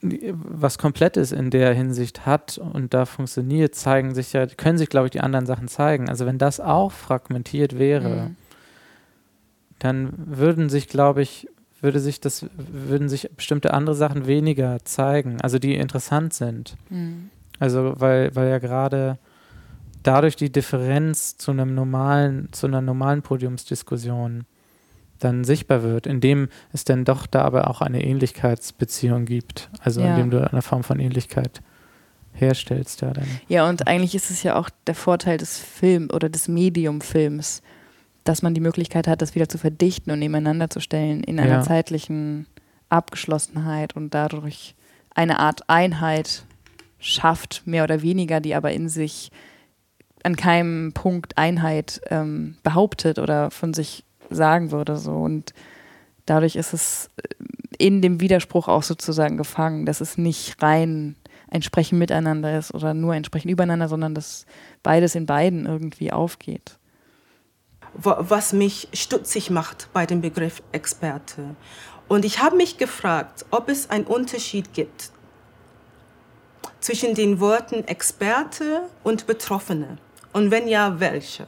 was 0.00 0.78
Komplettes 0.78 1.32
in 1.32 1.50
der 1.50 1.72
Hinsicht 1.72 2.26
hat 2.26 2.58
und 2.58 2.94
da 2.94 3.06
funktioniert, 3.06 3.74
zeigen 3.74 4.14
sich 4.14 4.32
ja, 4.32 4.46
können 4.46 4.78
sich, 4.78 4.88
glaube 4.88 5.06
ich, 5.06 5.12
die 5.12 5.20
anderen 5.20 5.46
Sachen 5.46 5.68
zeigen. 5.68 6.08
Also 6.08 6.26
wenn 6.26 6.38
das 6.38 6.60
auch 6.60 6.92
fragmentiert 6.92 7.78
wäre, 7.78 8.28
mhm. 8.28 8.36
dann 9.78 10.12
würden 10.16 10.68
sich, 10.68 10.88
glaube 10.88 11.22
ich, 11.22 11.48
würde 11.80 12.00
sich 12.00 12.20
das, 12.20 12.46
würden 12.56 13.08
sich 13.08 13.30
bestimmte 13.36 13.72
andere 13.72 13.94
Sachen 13.94 14.26
weniger 14.26 14.78
zeigen, 14.84 15.40
also 15.40 15.58
die 15.58 15.74
interessant 15.74 16.34
sind. 16.34 16.76
Mhm. 16.90 17.30
Also 17.58 17.94
weil, 17.98 18.34
weil 18.34 18.48
ja 18.48 18.58
gerade 18.58 19.18
dadurch 20.06 20.36
die 20.36 20.50
Differenz 20.50 21.36
zu 21.36 21.50
einem 21.50 21.74
normalen, 21.74 22.48
zu 22.52 22.66
einer 22.66 22.80
normalen 22.80 23.22
Podiumsdiskussion 23.22 24.44
dann 25.18 25.44
sichtbar 25.44 25.82
wird, 25.82 26.06
indem 26.06 26.48
es 26.72 26.84
dann 26.84 27.04
doch 27.04 27.26
da 27.26 27.42
aber 27.42 27.70
auch 27.70 27.80
eine 27.80 28.04
Ähnlichkeitsbeziehung 28.04 29.24
gibt. 29.24 29.70
Also 29.80 30.00
ja. 30.02 30.10
indem 30.10 30.30
du 30.30 30.50
eine 30.50 30.62
Form 30.62 30.84
von 30.84 31.00
Ähnlichkeit 31.00 31.62
herstellst. 32.32 33.00
Ja, 33.00 33.12
dann. 33.12 33.26
ja, 33.48 33.68
und 33.68 33.86
eigentlich 33.86 34.14
ist 34.14 34.30
es 34.30 34.42
ja 34.42 34.56
auch 34.56 34.68
der 34.86 34.94
Vorteil 34.94 35.38
des 35.38 35.58
Films 35.58 36.12
oder 36.12 36.28
des 36.28 36.48
Mediumfilms, 36.48 37.62
dass 38.24 38.42
man 38.42 38.54
die 38.54 38.60
Möglichkeit 38.60 39.08
hat, 39.08 39.22
das 39.22 39.34
wieder 39.34 39.48
zu 39.48 39.58
verdichten 39.58 40.10
und 40.12 40.18
nebeneinander 40.18 40.68
zu 40.68 40.80
stellen 40.80 41.22
in 41.24 41.40
einer 41.40 41.56
ja. 41.56 41.62
zeitlichen 41.62 42.46
Abgeschlossenheit 42.88 43.96
und 43.96 44.12
dadurch 44.12 44.74
eine 45.14 45.38
Art 45.38 45.68
Einheit 45.68 46.44
schafft, 46.98 47.62
mehr 47.66 47.84
oder 47.84 48.02
weniger, 48.02 48.40
die 48.40 48.54
aber 48.54 48.72
in 48.72 48.88
sich 48.88 49.30
an 50.26 50.34
keinem 50.34 50.92
Punkt 50.92 51.38
Einheit 51.38 52.00
ähm, 52.10 52.56
behauptet 52.64 53.20
oder 53.20 53.52
von 53.52 53.72
sich 53.72 54.04
sagen 54.28 54.72
würde. 54.72 54.96
So. 54.96 55.12
Und 55.12 55.54
dadurch 56.26 56.56
ist 56.56 56.74
es 56.74 57.10
äh, 57.16 57.22
in 57.78 58.02
dem 58.02 58.20
Widerspruch 58.20 58.66
auch 58.66 58.82
sozusagen 58.82 59.36
gefangen, 59.36 59.86
dass 59.86 60.00
es 60.00 60.18
nicht 60.18 60.60
rein 60.60 61.14
ein 61.48 61.62
Sprechen 61.62 61.98
miteinander 61.98 62.58
ist 62.58 62.74
oder 62.74 62.92
nur 62.92 63.12
ein 63.12 63.22
Sprechen 63.22 63.48
übereinander, 63.48 63.86
sondern 63.86 64.16
dass 64.16 64.46
beides 64.82 65.14
in 65.14 65.26
beiden 65.26 65.64
irgendwie 65.64 66.10
aufgeht. 66.10 66.76
Was 67.94 68.52
mich 68.52 68.88
stutzig 68.92 69.48
macht 69.50 69.88
bei 69.92 70.06
dem 70.06 70.20
Begriff 70.22 70.60
Experte. 70.72 71.54
Und 72.08 72.24
ich 72.24 72.42
habe 72.42 72.56
mich 72.56 72.78
gefragt, 72.78 73.46
ob 73.52 73.68
es 73.68 73.90
einen 73.90 74.04
Unterschied 74.04 74.74
gibt 74.74 75.12
zwischen 76.80 77.14
den 77.14 77.38
Worten 77.38 77.84
Experte 77.84 78.82
und 79.04 79.28
Betroffene. 79.28 79.98
Und 80.36 80.50
wenn 80.50 80.68
ja, 80.68 81.00
welche? 81.00 81.46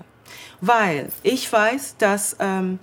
Weil 0.62 1.10
ich 1.22 1.52
weiß, 1.52 1.96
dass 1.98 2.36
ähm, 2.40 2.78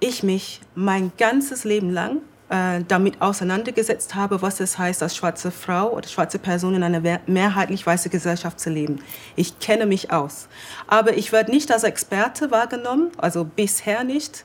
ich 0.00 0.24
mich 0.24 0.60
mein 0.74 1.12
ganzes 1.18 1.62
Leben 1.62 1.90
lang 1.90 2.16
äh, 2.48 2.80
damit 2.88 3.22
auseinandergesetzt 3.22 4.16
habe, 4.16 4.42
was 4.42 4.58
es 4.58 4.76
heißt, 4.76 5.04
als 5.04 5.14
schwarze 5.14 5.52
Frau 5.52 5.92
oder 5.92 6.08
schwarze 6.08 6.40
Person 6.40 6.74
in 6.74 6.82
einer 6.82 7.20
mehrheitlich 7.28 7.86
weißen 7.86 8.10
Gesellschaft 8.10 8.58
zu 8.58 8.70
leben. 8.70 8.98
Ich 9.36 9.60
kenne 9.60 9.86
mich 9.86 10.10
aus. 10.10 10.48
Aber 10.88 11.16
ich 11.16 11.30
werde 11.30 11.52
nicht 11.52 11.70
als 11.70 11.84
Experte 11.84 12.50
wahrgenommen, 12.50 13.12
also 13.16 13.44
bisher 13.44 14.02
nicht. 14.02 14.44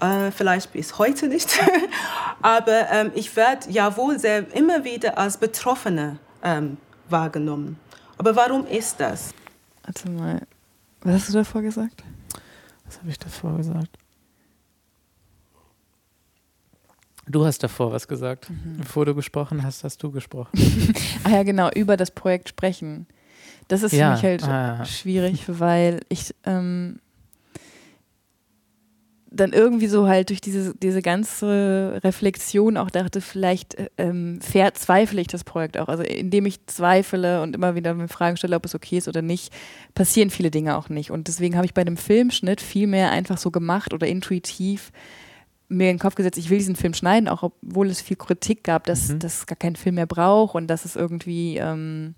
Äh, 0.00 0.30
vielleicht 0.30 0.72
bis 0.72 0.96
heute 0.96 1.26
nicht. 1.26 1.58
Aber 2.40 2.88
ähm, 2.92 3.10
ich 3.16 3.34
werde 3.34 3.68
ja 3.68 3.96
wohl 3.96 4.16
immer 4.52 4.84
wieder 4.84 5.18
als 5.18 5.38
Betroffene 5.38 6.20
ähm, 6.44 6.76
wahrgenommen. 7.08 7.80
Aber 8.16 8.36
warum 8.36 8.64
ist 8.64 9.00
das? 9.00 9.34
Warte 9.84 10.10
mal. 10.10 10.46
Was 11.02 11.14
hast 11.14 11.28
du 11.28 11.32
davor 11.34 11.62
gesagt? 11.62 12.02
Was 12.86 12.98
habe 12.98 13.10
ich 13.10 13.18
davor 13.18 13.56
gesagt? 13.56 13.98
Du 17.26 17.44
hast 17.44 17.62
davor 17.62 17.92
was 17.92 18.06
gesagt. 18.06 18.50
Mhm. 18.50 18.78
Bevor 18.78 19.06
du 19.06 19.14
gesprochen 19.14 19.62
hast, 19.62 19.84
hast 19.84 20.02
du 20.02 20.10
gesprochen. 20.10 20.50
ah 21.24 21.30
ja, 21.30 21.42
genau, 21.42 21.70
über 21.70 21.96
das 21.96 22.10
Projekt 22.10 22.50
sprechen. 22.50 23.06
Das 23.68 23.82
ist 23.82 23.92
ja. 23.92 24.08
für 24.08 24.14
mich 24.14 24.24
halt 24.24 24.44
ah. 24.44 24.84
schwierig, 24.84 25.44
weil 25.46 26.00
ich 26.08 26.34
ähm, 26.44 27.00
dann 29.34 29.52
irgendwie 29.52 29.88
so 29.88 30.06
halt 30.06 30.30
durch 30.30 30.40
diese, 30.40 30.74
diese 30.76 31.02
ganze 31.02 32.00
Reflexion 32.04 32.76
auch 32.76 32.90
dachte, 32.90 33.20
vielleicht 33.20 33.74
äh, 33.74 33.88
ähm, 33.98 34.40
verzweifle 34.40 35.20
ich 35.20 35.26
das 35.26 35.44
Projekt 35.44 35.76
auch. 35.78 35.88
Also 35.88 36.02
indem 36.02 36.46
ich 36.46 36.66
zweifle 36.66 37.42
und 37.42 37.54
immer 37.54 37.74
wieder 37.74 37.94
mir 37.94 38.08
Fragen 38.08 38.36
stelle, 38.36 38.56
ob 38.56 38.64
es 38.64 38.74
okay 38.74 38.98
ist 38.98 39.08
oder 39.08 39.22
nicht, 39.22 39.52
passieren 39.94 40.30
viele 40.30 40.50
Dinge 40.50 40.76
auch 40.76 40.88
nicht. 40.88 41.10
Und 41.10 41.28
deswegen 41.28 41.56
habe 41.56 41.66
ich 41.66 41.74
bei 41.74 41.84
dem 41.84 41.96
Filmschnitt 41.96 42.60
viel 42.60 42.86
mehr 42.86 43.10
einfach 43.10 43.38
so 43.38 43.50
gemacht 43.50 43.92
oder 43.92 44.06
intuitiv 44.06 44.92
mir 45.68 45.90
in 45.90 45.96
den 45.96 46.00
Kopf 46.00 46.14
gesetzt, 46.14 46.38
ich 46.38 46.50
will 46.50 46.58
diesen 46.58 46.76
Film 46.76 46.94
schneiden, 46.94 47.28
auch 47.28 47.42
obwohl 47.42 47.88
es 47.88 48.02
viel 48.02 48.16
Kritik 48.16 48.64
gab, 48.64 48.84
dass 48.84 49.08
mhm. 49.08 49.18
das 49.18 49.46
gar 49.46 49.56
keinen 49.56 49.76
Film 49.76 49.96
mehr 49.96 50.06
braucht 50.06 50.54
und 50.54 50.68
dass 50.68 50.84
es 50.84 50.94
irgendwie 50.94 51.56
ähm, 51.56 52.14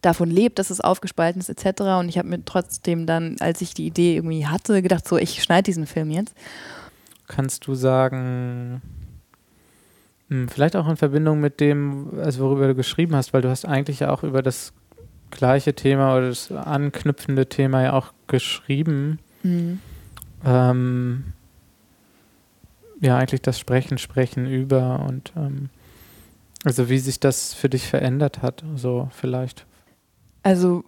davon 0.00 0.30
lebt, 0.30 0.58
dass 0.58 0.70
es 0.70 0.80
aufgespalten 0.80 1.40
ist 1.40 1.48
etc. 1.48 1.82
Und 2.00 2.08
ich 2.08 2.18
habe 2.18 2.28
mir 2.28 2.44
trotzdem 2.44 3.06
dann, 3.06 3.36
als 3.40 3.60
ich 3.60 3.74
die 3.74 3.86
Idee 3.86 4.16
irgendwie 4.16 4.46
hatte, 4.46 4.82
gedacht, 4.82 5.06
so, 5.06 5.16
ich 5.16 5.42
schneide 5.42 5.64
diesen 5.64 5.86
Film 5.86 6.10
jetzt. 6.10 6.34
Kannst 7.28 7.66
du 7.66 7.74
sagen, 7.74 8.82
hm, 10.28 10.48
vielleicht 10.48 10.76
auch 10.76 10.88
in 10.88 10.96
Verbindung 10.96 11.40
mit 11.40 11.60
dem, 11.60 12.18
also 12.18 12.44
worüber 12.44 12.68
du 12.68 12.74
geschrieben 12.74 13.14
hast, 13.14 13.32
weil 13.32 13.42
du 13.42 13.50
hast 13.50 13.64
eigentlich 13.64 14.00
ja 14.00 14.10
auch 14.10 14.22
über 14.22 14.42
das 14.42 14.72
gleiche 15.30 15.74
Thema 15.74 16.16
oder 16.16 16.28
das 16.28 16.52
anknüpfende 16.52 17.48
Thema 17.48 17.82
ja 17.82 17.92
auch 17.94 18.12
geschrieben. 18.26 19.18
Mhm. 19.42 19.80
Ähm, 20.44 21.24
ja, 23.00 23.16
eigentlich 23.16 23.42
das 23.42 23.58
Sprechen, 23.58 23.98
Sprechen 23.98 24.46
über 24.46 25.04
und 25.08 25.32
ähm, 25.36 25.70
also 26.64 26.88
wie 26.88 26.98
sich 26.98 27.20
das 27.20 27.54
für 27.54 27.68
dich 27.68 27.86
verändert 27.88 28.42
hat, 28.42 28.64
so 28.76 29.08
vielleicht. 29.12 29.66
Also 30.42 30.84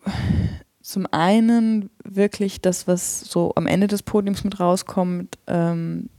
zum 0.82 1.06
einen 1.10 1.90
wirklich 2.04 2.60
das, 2.60 2.86
was 2.86 3.20
so 3.20 3.52
am 3.56 3.66
Ende 3.66 3.86
des 3.86 4.02
Podiums 4.02 4.44
mit 4.44 4.60
rauskommt, 4.60 5.38
ähm, 5.46 6.10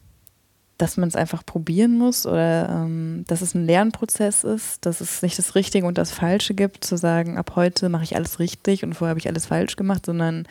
dass 0.78 0.98
man 0.98 1.08
es 1.08 1.16
einfach 1.16 1.46
probieren 1.46 1.98
muss 1.98 2.26
oder 2.26 2.70
ähm, 2.70 3.24
dass 3.28 3.42
es 3.42 3.54
ein 3.54 3.66
Lernprozess 3.66 4.44
ist, 4.44 4.86
dass 4.86 5.00
es 5.00 5.22
nicht 5.22 5.38
das 5.38 5.56
Richtige 5.56 5.86
und 5.86 5.98
das 5.98 6.12
Falsche 6.12 6.54
gibt, 6.54 6.84
zu 6.84 6.98
sagen, 6.98 7.38
ab 7.38 7.54
heute 7.56 7.88
mache 7.88 8.04
ich 8.04 8.16
alles 8.16 8.40
richtig 8.40 8.84
und 8.84 8.94
vorher 8.94 9.12
habe 9.12 9.20
ich 9.20 9.28
alles 9.28 9.46
falsch 9.46 9.78
gemacht, 9.78 10.06
sondern 10.06 10.48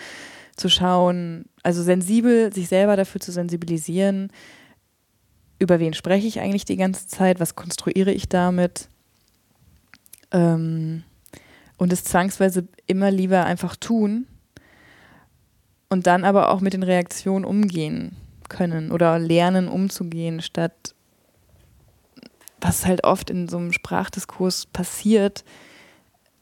zu 0.56 0.68
schauen, 0.68 1.46
also 1.62 1.82
sensibel, 1.82 2.54
sich 2.54 2.68
selber 2.68 2.96
dafür 2.96 3.20
zu 3.20 3.32
sensibilisieren, 3.32 4.30
über 5.58 5.78
wen 5.78 5.92
spreche 5.92 6.26
ich 6.26 6.40
eigentlich 6.40 6.64
die 6.64 6.76
ganze 6.76 7.06
Zeit, 7.06 7.40
was 7.40 7.54
konstruiere 7.54 8.12
ich 8.12 8.28
damit 8.28 8.88
ähm, 10.32 11.02
und 11.76 11.92
es 11.92 12.04
zwangsweise 12.04 12.66
immer 12.87 13.10
lieber 13.10 13.44
einfach 13.44 13.76
tun 13.76 14.26
und 15.88 16.06
dann 16.06 16.24
aber 16.24 16.50
auch 16.50 16.60
mit 16.60 16.72
den 16.72 16.82
Reaktionen 16.82 17.44
umgehen 17.44 18.16
können 18.48 18.92
oder 18.92 19.18
lernen 19.18 19.68
umzugehen, 19.68 20.40
statt 20.40 20.94
was 22.60 22.87
halt 22.87 23.04
oft 23.04 23.28
in 23.28 23.46
so 23.48 23.58
einem 23.58 23.72
Sprachdiskurs 23.72 24.66
passiert, 24.66 25.44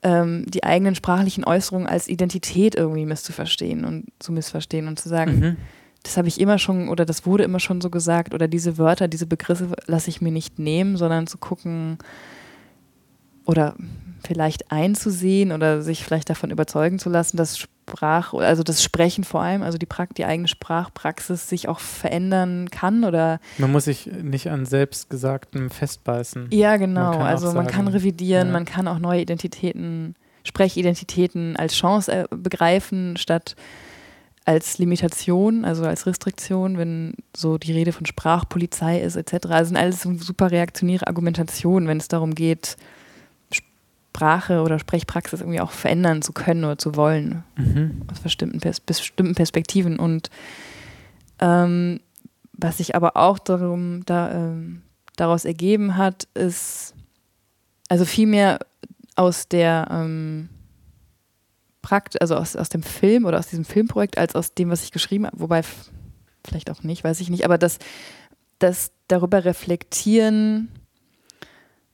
ähm, 0.03 0.45
die 0.49 0.63
eigenen 0.63 0.95
sprachlichen 0.95 1.45
Äußerungen 1.45 1.89
als 1.89 2.09
Identität 2.09 2.75
irgendwie 2.75 3.07
misszuverstehen 3.07 3.85
und 3.85 4.07
zu 4.21 4.33
missverstehen 4.33 4.89
und 4.89 5.01
zu 5.01 5.09
sagen, 5.09 5.39
mhm. 5.39 5.57
das 6.03 6.17
habe 6.17 6.29
ich 6.29 6.41
immer 6.41 6.59
schon 6.59 6.89
oder 6.89 7.05
das 7.05 7.27
wurde 7.27 7.45
immer 7.45 7.61
schon 7.61 7.81
so 7.81 7.91
gesagt 7.91 8.35
oder 8.35 8.47
diese 8.47 8.79
Wörter, 8.79 9.09
diese 9.09 9.27
Begriffe 9.27 9.75
lasse 9.87 10.11
ich 10.11 10.21
mir 10.21 10.33
nicht 10.33 10.59
nehmen, 10.59 10.97
sondern 10.97 11.27
zu 11.27 11.39
gucken, 11.39 11.99
oder 13.45 13.75
vielleicht 14.25 14.71
einzusehen 14.71 15.53
oder 15.53 15.83
sich 15.83 16.05
vielleicht 16.05 16.31
davon 16.31 16.51
überzeugen 16.51 16.99
zu 16.99 17.11
lassen, 17.11 17.37
dass 17.37 17.59
Sprach, 17.59 18.33
also 18.33 18.63
das 18.63 18.83
Sprechen 18.83 19.25
vor 19.25 19.43
allem, 19.43 19.63
also 19.63 19.77
die, 19.77 19.87
Prakt 19.87 20.17
die 20.17 20.25
eigene 20.25 20.49
Sprachpraxis 20.49 21.49
sich 21.49 21.69
auch 21.69 21.81
verändern 21.81 22.71
kann 22.71 23.05
oder. 23.05 23.41
Man 23.59 23.73
muss 23.73 23.85
sich 23.87 24.07
nicht 24.07 24.51
an 24.51 24.65
selbstgesagtem 24.65 25.69
festbeißen. 25.69 26.47
Ja, 26.53 26.77
genau. 26.77 27.11
Man 27.11 27.23
also 27.23 27.53
man 27.53 27.67
kann 27.67 27.89
revidieren, 27.89 28.49
ja. 28.49 28.53
man 28.53 28.65
kann 28.65 28.87
auch 28.87 28.99
neue 29.01 29.21
Identitäten, 29.21 30.15
Sprechidentitäten 30.45 31.57
als 31.57 31.75
Chance 31.75 32.13
äh, 32.13 32.25
begreifen, 32.31 33.17
statt 33.17 33.57
als 34.45 34.79
Limitation, 34.79 35.65
also 35.65 35.85
als 35.85 36.07
Restriktion, 36.07 36.79
wenn 36.79 37.15
so 37.37 37.59
die 37.59 37.73
Rede 37.73 37.93
von 37.93 38.07
Sprachpolizei 38.07 39.01
ist, 39.01 39.17
etc. 39.17 39.47
Also 39.51 39.69
sind 39.69 39.77
alles 39.77 40.03
super 40.03 40.51
reaktionäre 40.51 41.07
Argumentationen, 41.07 41.89
wenn 41.89 41.99
es 41.99 42.09
darum 42.09 42.35
geht, 42.35 42.77
Sprache 44.13 44.61
oder 44.61 44.79
Sprechpraxis 44.79 45.41
irgendwie 45.41 45.61
auch 45.61 45.71
verändern 45.71 46.21
zu 46.21 46.35
können 46.35 46.65
oder 46.65 46.77
zu 46.77 46.97
wollen. 46.97 47.45
Mhm. 47.57 48.03
Aus 48.13 48.21
bestimmten, 48.21 48.61
Pers 48.61 48.81
bestimmten 48.81 49.35
Perspektiven. 49.35 49.99
Und 49.99 50.29
ähm, 51.41 51.99
was 52.53 52.77
sich 52.77 52.95
aber 52.95 53.17
auch 53.17 53.39
darum, 53.39 54.05
da, 54.05 54.31
ähm, 54.33 54.83
daraus 55.17 55.47
ergeben 55.47 55.97
hat, 55.97 56.29
ist 56.35 56.95
also 57.89 58.05
vielmehr 58.05 58.59
aus 59.17 59.49
der 59.49 59.89
ähm, 59.91 60.51
Prakt, 61.81 62.21
also 62.21 62.37
aus, 62.37 62.55
aus 62.55 62.69
dem 62.69 62.83
Film 62.83 63.25
oder 63.25 63.39
aus 63.39 63.47
diesem 63.47 63.65
Filmprojekt, 63.65 64.19
als 64.19 64.35
aus 64.35 64.53
dem, 64.53 64.69
was 64.69 64.85
ich 64.85 64.93
geschrieben 64.93 65.27
habe. 65.27 65.41
Wobei, 65.41 65.63
vielleicht 66.47 66.71
auch 66.71 66.83
nicht, 66.83 67.03
weiß 67.03 67.19
ich 67.21 67.31
nicht. 67.31 67.47
Aber 67.47 67.57
das, 67.57 67.79
das 68.59 68.93
darüber 69.09 69.47
reflektieren 69.47 70.69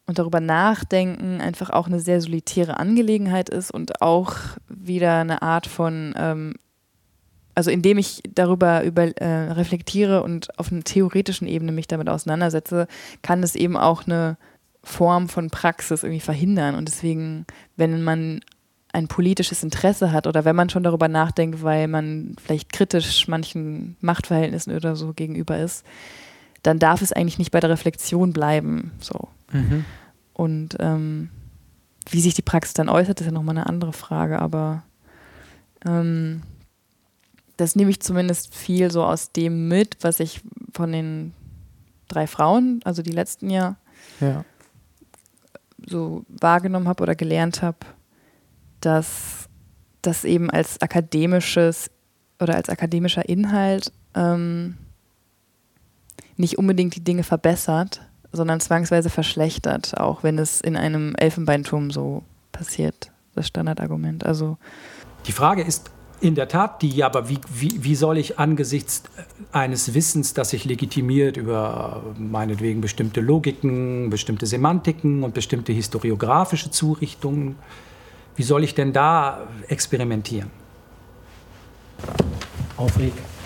und 0.09 0.19
darüber 0.19 0.41
nachdenken 0.41 1.43
einfach 1.43 1.69
auch 1.69 1.87
eine 1.87 2.01
sehr 2.01 2.23
solitäre 2.23 2.81
Angelegenheit 2.81 3.51
ist 3.51 3.71
und 3.71 4.01
auch 4.01 4.33
wieder 4.67 5.21
eine 5.21 5.43
Art 5.43 5.67
von, 5.67 6.15
ähm, 6.17 6.55
also 7.55 7.71
indem 7.71 7.99
ich 7.99 8.23
darüber 8.35 8.83
über, 8.85 9.15
äh, 9.19 9.53
reflektiere 9.53 10.23
und 10.23 10.59
auf 10.59 10.73
einer 10.73 10.83
theoretischen 10.83 11.47
Ebene 11.47 11.73
mich 11.73 11.89
damit 11.89 12.09
auseinandersetze, 12.09 12.89
kann 13.21 13.43
es 13.43 13.55
eben 13.55 13.77
auch 13.77 14.07
eine 14.07 14.39
Form 14.83 15.29
von 15.29 15.51
Praxis 15.51 16.03
irgendwie 16.03 16.21
verhindern. 16.21 16.75
Und 16.75 16.89
deswegen, 16.89 17.45
wenn 17.77 18.03
man 18.03 18.41
ein 18.95 19.09
politisches 19.09 19.63
Interesse 19.63 20.11
hat 20.11 20.27
oder 20.27 20.47
wenn 20.47 20.57
man 20.57 20.71
schon 20.71 20.85
darüber 20.85 21.09
nachdenkt, 21.09 21.63
weil 21.63 21.87
man 21.87 22.35
vielleicht 22.43 22.73
kritisch 22.73 23.29
manchen 23.29 23.99
Machtverhältnissen 24.01 24.75
oder 24.75 24.97
so 24.97 25.13
gegenüber 25.13 25.59
ist, 25.59 25.85
dann 26.63 26.79
darf 26.79 27.03
es 27.03 27.13
eigentlich 27.13 27.39
nicht 27.39 27.51
bei 27.51 27.61
der 27.61 27.71
Reflexion 27.71 28.33
bleiben. 28.33 28.93
So. 29.01 29.29
Mhm. 29.53 29.85
Und 30.33 30.77
ähm, 30.81 31.31
wie 32.11 32.21
sich 32.21 32.35
die 32.35 32.43
Praxis 32.43 32.75
dann 32.75 32.89
äußert, 32.89 33.21
ist 33.21 33.27
ja 33.27 33.33
nochmal 33.33 33.57
eine 33.57 33.67
andere 33.67 33.93
Frage, 33.93 34.41
aber 34.41 34.83
ähm, 35.87 36.43
das 37.57 37.77
nehme 37.77 37.91
ich 37.91 38.01
zumindest 38.01 38.55
viel 38.55 38.91
so 38.91 39.05
aus 39.05 39.33
dem 39.33 39.69
mit, 39.69 39.97
was 40.03 40.21
ich 40.21 40.41
von 40.73 40.93
den 40.93 41.35
drei 42.07 42.27
Frauen, 42.27 42.81
also 42.85 43.03
die 43.03 43.13
letzten 43.13 43.51
Jahr, 43.51 43.77
ja. 44.21 44.45
so 45.87 46.25
wahrgenommen 46.29 46.89
habe 46.89 47.03
oder 47.03 47.15
gelernt 47.15 47.63
habe, 47.63 47.79
dass 48.81 49.49
das 50.03 50.25
eben 50.25 50.51
als 50.51 50.81
akademisches 50.81 51.91
oder 52.41 52.55
als 52.55 52.69
akademischer 52.69 53.29
Inhalt 53.29 53.93
ähm, 54.15 54.79
nicht 56.39 56.59
unbedingt 56.59 56.95
die 56.95 57.05
Dinge 57.05 57.25
verbessert, 57.25 58.01
sondern 58.33 58.61
zwangsweise 58.61 59.11
verschlechtert, 59.11 59.99
auch 59.99 60.23
wenn 60.23 60.39
es 60.39 60.61
in 60.61 60.77
einem 60.77 61.15
Elfenbeinturm 61.17 61.91
so 61.91 62.23
passiert, 62.53 63.11
das 63.35 63.47
Standardargument. 63.49 64.25
Also 64.25 64.59
die 65.27 65.33
Frage 65.33 65.63
ist 65.63 65.91
in 66.21 66.35
der 66.35 66.49
Tat 66.49 66.83
die, 66.83 67.05
aber 67.05 67.29
wie, 67.29 67.39
wie, 67.55 67.85
wie 67.85 67.95
soll 67.95 68.19
ich 68.19 68.39
angesichts 68.39 69.05
eines 69.53 69.95
Wissens, 69.95 70.35
das 70.35 70.51
sich 70.51 70.65
legitimiert 70.65 71.37
über 71.37 72.03
meinetwegen 72.19 72.81
bestimmte 72.81 73.21
Logiken, 73.21 74.11
bestimmte 74.11 74.47
Semantiken 74.47 75.23
und 75.23 75.35
bestimmte 75.35 75.73
historiografische 75.73 76.71
Zurichtungen, 76.71 77.57
wie 78.37 78.43
soll 78.43 78.65
ich 78.65 78.75
denn 78.75 78.93
da 78.93 79.49
experimentieren? 79.69 80.51
Aufregen. 82.77 83.38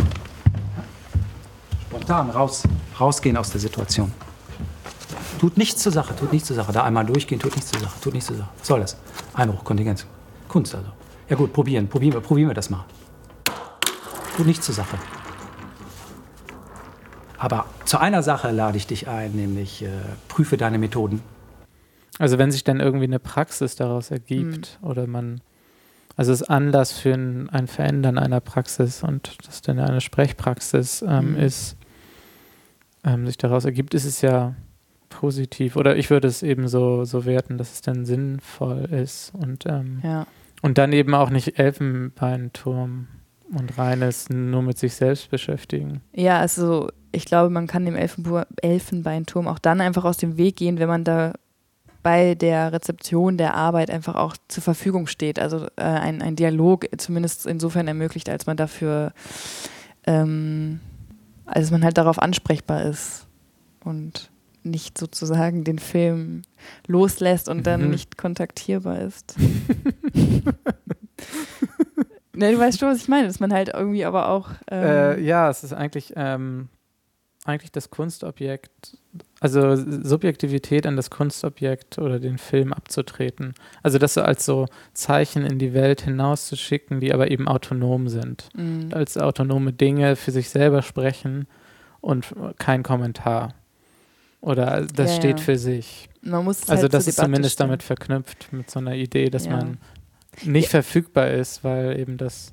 Spontan 1.93 2.31
raus, 2.31 2.63
rausgehen 2.99 3.37
aus 3.37 3.51
der 3.51 3.61
Situation. 3.61 4.11
Tut 5.39 5.59
nichts 5.59 5.83
zur 5.83 5.93
Sache, 5.93 6.17
tut 6.17 6.33
nichts 6.33 6.49
zur 6.49 6.57
Sache. 6.57 6.73
Da 6.73 6.85
einmal 6.85 7.05
durchgehen, 7.05 7.39
tut 7.39 7.55
nichts 7.55 7.71
zur 7.71 7.81
Sache, 7.81 8.01
tut 8.01 8.15
nichts 8.15 8.29
zur 8.29 8.37
Sache. 8.39 8.49
Was 8.59 8.67
soll 8.67 8.81
das? 8.81 8.97
Einbruch, 9.35 9.63
Kontingenz. 9.63 10.07
Kunst 10.49 10.75
also. 10.75 10.89
Ja 11.29 11.37
gut, 11.37 11.53
probieren, 11.53 11.89
probieren 11.89 12.15
wir, 12.15 12.21
probieren 12.23 12.49
wir 12.49 12.55
das 12.55 12.71
mal. 12.71 12.87
Tut 14.39 14.47
nichts 14.47 14.65
zur 14.65 14.75
Sache. 14.75 14.97
Aber 17.37 17.67
zu 17.85 18.01
einer 18.01 18.23
Sache 18.23 18.53
lade 18.53 18.79
ich 18.79 18.87
dich 18.87 19.07
ein, 19.07 19.33
nämlich 19.33 19.83
äh, 19.83 19.89
prüfe 20.29 20.57
deine 20.57 20.79
Methoden. 20.79 21.21
Also 22.19 22.39
wenn 22.39 22.51
sich 22.51 22.65
dann 22.65 22.81
irgendwie 22.81 23.05
eine 23.05 23.19
Praxis 23.19 23.77
daraus 23.77 24.11
ergibt 24.11 24.79
mhm. 24.81 24.89
oder 24.89 25.07
man, 25.07 25.43
also 26.17 26.33
es 26.33 26.43
Anlass 26.43 26.93
für 26.93 27.13
ein, 27.13 27.51
ein, 27.51 27.67
Verändern 27.67 28.17
einer 28.17 28.41
Praxis 28.41 29.03
und 29.03 29.37
das 29.47 29.61
dann 29.61 29.79
eine 29.79 30.01
Sprechpraxis 30.01 31.03
ähm, 31.07 31.33
mhm. 31.33 31.37
ist, 31.37 31.77
ähm, 33.05 33.27
sich 33.27 33.39
daraus 33.39 33.65
ergibt, 33.65 33.95
ist 33.95 34.05
es 34.05 34.21
ja 34.21 34.55
positiv. 35.09 35.77
Oder 35.77 35.97
ich 35.97 36.11
würde 36.11 36.29
es 36.29 36.43
eben 36.43 36.69
so, 36.69 37.05
so 37.05 37.25
werten, 37.25 37.59
dass 37.59 37.73
es 37.73 37.81
dann 37.83 38.05
sinnvoll 38.05 38.85
ist 38.91 39.33
und, 39.35 39.67
ähm, 39.67 40.01
ja. 40.03 40.27
und 40.63 40.79
dann 40.79 40.93
eben 40.93 41.15
auch 41.15 41.31
nicht 41.31 41.59
Elfenbeinturm 41.59 43.09
und 43.55 43.79
reines 43.79 44.31
nur 44.31 44.63
mit 44.63 44.79
sich 44.79 44.95
selbst 44.95 45.31
beschäftigen. 45.31 46.01
Ja, 46.13 46.39
also 46.39 46.89
ich 47.13 47.27
glaube, 47.27 47.51
man 47.51 47.67
kann 47.67 47.85
dem 47.85 47.97
Elfenbu 47.97 48.41
Elfenbeinturm 48.63 49.47
auch 49.47 49.59
dann 49.59 49.81
einfach 49.81 50.05
aus 50.05 50.17
dem 50.17 50.39
Weg 50.39 50.57
gehen, 50.57 50.79
wenn 50.79 50.89
man 50.89 51.05
da 51.05 51.35
bei 52.03 52.35
der 52.35 52.73
Rezeption 52.73 53.37
der 53.37 53.55
Arbeit 53.55 53.91
einfach 53.91 54.17
auch 54.17 54.37
zur 54.49 54.63
Verfügung 54.63 55.07
steht. 55.07 55.39
Also 55.39 55.67
äh, 55.77 55.83
ein, 55.83 56.21
ein 56.21 56.35
Dialog 56.35 56.87
zumindest 56.97 57.47
insofern 57.47 57.87
ermöglicht, 57.87 58.29
als 58.29 58.47
man 58.47 58.57
dafür, 58.57 59.13
ähm, 60.07 60.81
als 61.45 61.71
man 61.71 61.85
halt 61.85 61.99
darauf 61.99 62.19
ansprechbar 62.19 62.83
ist 62.83 63.27
und 63.85 64.31
nicht 64.65 64.97
sozusagen 64.99 65.65
den 65.65 65.79
Film 65.79 66.43
loslässt 66.87 67.49
und 67.49 67.67
dann 67.67 67.85
mhm. 67.85 67.91
nicht 67.91 68.17
kontaktierbar 68.17 69.01
ist. 69.01 69.35
ne, 72.33 72.53
du 72.53 72.59
weißt 72.59 72.79
schon, 72.79 72.89
was 72.89 72.99
ich 72.99 73.09
meine, 73.09 73.27
dass 73.27 73.41
man 73.41 73.53
halt 73.53 73.71
irgendwie 73.75 74.05
aber 74.05 74.29
auch. 74.29 74.51
Ähm 74.71 74.85
äh, 74.85 75.21
ja, 75.21 75.51
es 75.51 75.65
ist 75.65 75.73
eigentlich, 75.73 76.13
ähm, 76.17 76.69
eigentlich 77.45 77.73
das 77.73 77.91
Kunstobjekt, 77.91 78.97
also 79.43 79.75
Subjektivität 79.75 80.87
an 80.87 80.95
das 80.95 81.11
Kunstobjekt 81.11 81.99
oder 81.99 82.21
den 82.21 82.39
Film 82.39 82.73
abzutreten. 82.73 83.55
Also 83.83 83.99
das 83.99 84.15
so 84.15 84.23
als 84.23 84.45
so 84.45 84.67
Zeichen 84.95 85.45
in 85.45 85.59
die 85.59 85.75
Welt 85.75 86.03
hinauszuschicken, 86.03 87.01
die 87.01 87.13
aber 87.13 87.29
eben 87.29 87.49
autonom 87.49 88.09
sind. 88.09 88.49
Mhm. 88.55 88.91
Als 88.93 89.19
autonome 89.19 89.73
Dinge 89.73 90.15
für 90.15 90.31
sich 90.31 90.49
selber 90.49 90.83
sprechen 90.83 91.49
und 92.01 92.33
kein 92.59 92.85
Kommentar. 92.85 93.55
Oder 94.41 94.87
das 94.95 95.11
ja, 95.11 95.17
steht 95.17 95.41
ja. 95.41 95.45
für 95.45 95.59
sich. 95.59 96.09
Man 96.21 96.45
muss 96.45 96.69
also 96.69 96.83
halt 96.83 96.95
das 96.95 97.09
ist 97.09 97.19
zumindest 97.19 97.55
stellen. 97.55 97.71
damit 97.71 97.83
verknüpft 97.83 98.53
mit 98.53 98.71
so 98.71 98.79
einer 98.79 98.95
Idee, 98.95 99.29
dass 99.29 99.47
ja. 99.47 99.57
man 99.57 99.79
nicht 100.45 100.69
verfügbar 100.69 101.33
ist, 101.33 101.65
weil 101.65 101.99
eben 101.99 102.17
das. 102.17 102.53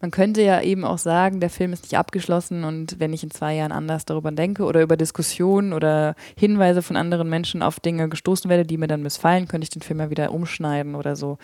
Man 0.00 0.10
könnte 0.10 0.42
ja 0.42 0.60
eben 0.60 0.84
auch 0.84 0.98
sagen, 0.98 1.40
der 1.40 1.50
Film 1.50 1.72
ist 1.72 1.82
nicht 1.82 1.96
abgeschlossen 1.96 2.64
und 2.64 3.00
wenn 3.00 3.12
ich 3.12 3.22
in 3.22 3.30
zwei 3.30 3.54
Jahren 3.54 3.72
anders 3.72 4.04
darüber 4.04 4.30
denke 4.30 4.64
oder 4.64 4.82
über 4.82 4.96
Diskussionen 4.96 5.72
oder 5.72 6.14
Hinweise 6.36 6.82
von 6.82 6.96
anderen 6.96 7.28
Menschen 7.28 7.62
auf 7.62 7.80
Dinge 7.80 8.08
gestoßen 8.08 8.48
werde, 8.48 8.64
die 8.64 8.78
mir 8.78 8.86
dann 8.86 9.02
missfallen, 9.02 9.48
könnte 9.48 9.64
ich 9.64 9.70
den 9.70 9.82
Film 9.82 10.00
ja 10.00 10.10
wieder 10.10 10.32
umschneiden 10.32 10.94
oder 10.94 11.16
so. 11.16 11.38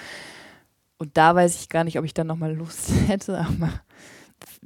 Und 0.99 1.17
da 1.17 1.35
weiß 1.35 1.61
ich 1.61 1.69
gar 1.69 1.85
nicht, 1.85 1.99
ob 1.99 2.05
ich 2.05 2.15
dann 2.15 2.27
nochmal 2.27 2.55
Lust 2.55 2.91
hätte, 3.09 3.39
aber 3.39 3.81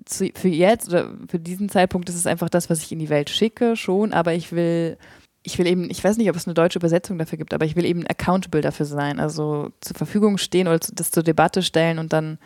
für 0.09 0.49
jetzt 0.49 0.89
oder 0.89 1.11
für 1.28 1.39
diesen 1.39 1.68
Zeitpunkt 1.68 2.09
ist 2.09 2.16
es 2.16 2.26
einfach 2.26 2.49
das, 2.49 2.68
was 2.68 2.83
ich 2.83 2.93
in 2.93 2.99
die 2.99 3.09
Welt 3.09 3.30
schicke, 3.30 3.76
schon, 3.76 4.12
aber 4.12 4.35
ich 4.35 4.53
will, 4.53 4.99
ich 5.43 5.59
will 5.59 5.66
eben, 5.66 5.91
ich 5.91 6.03
weiß 6.03 6.16
nicht, 6.16 6.28
ob 6.30 6.37
es 6.37 6.47
eine 6.47 6.55
deutsche 6.55 6.78
Übersetzung 6.78 7.18
dafür 7.18 7.39
gibt, 7.39 7.55
aber 7.55 7.64
ich 7.64 7.76
will 7.76 7.85
eben 7.85 8.07
accountable 8.07 8.61
dafür 8.61 8.87
sein, 8.87 9.20
also 9.20 9.70
zur 9.80 9.97
Verfügung 9.97 10.39
stehen 10.39 10.68
oder 10.68 10.78
das 10.78 11.11
zur 11.11 11.22
Debatte 11.22 11.62
stellen 11.62 11.99
und 11.99 12.12
dann, 12.12 12.39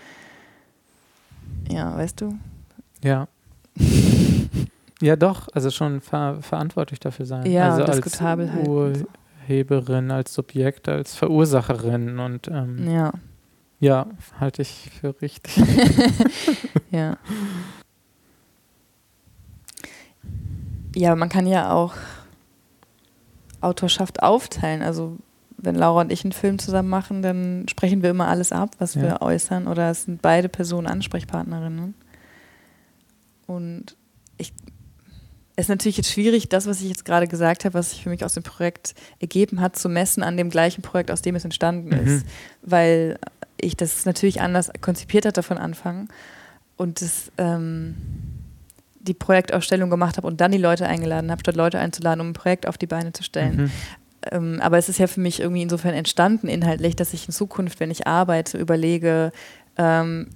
ja, 1.68 1.96
weißt 1.96 2.20
du? 2.20 2.38
Ja. 3.02 3.28
ja, 5.00 5.16
doch, 5.16 5.48
also 5.52 5.70
schon 5.70 6.00
ver 6.00 6.38
verantwortlich 6.40 7.00
dafür 7.00 7.26
sein. 7.26 7.50
Ja, 7.50 7.74
also 7.74 7.92
diskutabel 7.92 8.48
als 8.48 9.04
Urheberin, 9.48 10.10
als 10.10 10.34
Subjekt, 10.34 10.88
als 10.88 11.14
Verursacherin 11.14 12.18
und 12.18 12.48
ähm, 12.48 12.88
ja. 12.90 13.12
Ja, 13.78 14.06
halte 14.40 14.62
ich 14.62 14.90
für 15.00 15.20
richtig. 15.20 15.56
ja. 16.90 17.18
Ja, 20.94 21.14
man 21.14 21.28
kann 21.28 21.46
ja 21.46 21.72
auch 21.72 21.94
Autorschaft 23.60 24.22
aufteilen. 24.22 24.82
Also 24.82 25.18
wenn 25.58 25.74
Laura 25.74 26.02
und 26.02 26.12
ich 26.12 26.24
einen 26.24 26.32
Film 26.32 26.58
zusammen 26.58 26.88
machen, 26.88 27.22
dann 27.22 27.66
sprechen 27.68 28.02
wir 28.02 28.10
immer 28.10 28.28
alles 28.28 28.52
ab, 28.52 28.70
was 28.78 28.94
ja. 28.94 29.02
wir 29.02 29.22
äußern. 29.22 29.66
Oder 29.66 29.90
es 29.90 30.04
sind 30.04 30.22
beide 30.22 30.48
Personen 30.48 30.86
Ansprechpartnerinnen. 30.86 31.94
Und 33.46 33.96
ich 34.38 34.52
es 35.56 35.64
ist 35.64 35.68
natürlich 35.70 35.96
jetzt 35.96 36.12
schwierig, 36.12 36.50
das, 36.50 36.66
was 36.66 36.82
ich 36.82 36.88
jetzt 36.88 37.06
gerade 37.06 37.26
gesagt 37.26 37.64
habe, 37.64 37.72
was 37.72 37.90
sich 37.90 38.02
für 38.02 38.10
mich 38.10 38.24
aus 38.24 38.34
dem 38.34 38.42
Projekt 38.42 38.94
ergeben 39.20 39.62
hat, 39.62 39.74
zu 39.76 39.88
messen 39.88 40.22
an 40.22 40.36
dem 40.36 40.50
gleichen 40.50 40.82
Projekt, 40.82 41.10
aus 41.10 41.22
dem 41.22 41.34
es 41.34 41.44
entstanden 41.44 41.88
mhm. 41.88 42.06
ist. 42.06 42.26
Weil 42.60 43.18
ich 43.58 43.74
das 43.74 44.04
natürlich 44.04 44.42
anders 44.42 44.70
konzipiert 44.82 45.24
hatte 45.24 45.42
von 45.42 45.56
Anfang 45.56 46.08
und 46.76 47.00
das, 47.00 47.32
ähm, 47.38 47.96
die 49.00 49.14
Projektausstellung 49.14 49.88
gemacht 49.88 50.18
habe 50.18 50.26
und 50.26 50.42
dann 50.42 50.52
die 50.52 50.58
Leute 50.58 50.86
eingeladen 50.86 51.30
habe, 51.30 51.40
statt 51.40 51.56
Leute 51.56 51.78
einzuladen, 51.78 52.20
um 52.20 52.28
ein 52.28 52.34
Projekt 52.34 52.68
auf 52.68 52.76
die 52.76 52.86
Beine 52.86 53.12
zu 53.12 53.22
stellen. 53.22 53.56
Mhm. 53.56 53.70
Ähm, 54.32 54.60
aber 54.60 54.78
es 54.78 54.88
ist 54.88 54.98
ja 54.98 55.06
für 55.06 55.20
mich 55.20 55.40
irgendwie 55.40 55.62
insofern 55.62 55.94
entstanden 55.94 56.48
inhaltlich, 56.48 56.96
dass 56.96 57.12
ich 57.12 57.26
in 57.26 57.32
Zukunft, 57.32 57.80
wenn 57.80 57.90
ich 57.90 58.06
arbeite, 58.06 58.58
überlege, 58.58 59.32
ähm, 59.76 60.28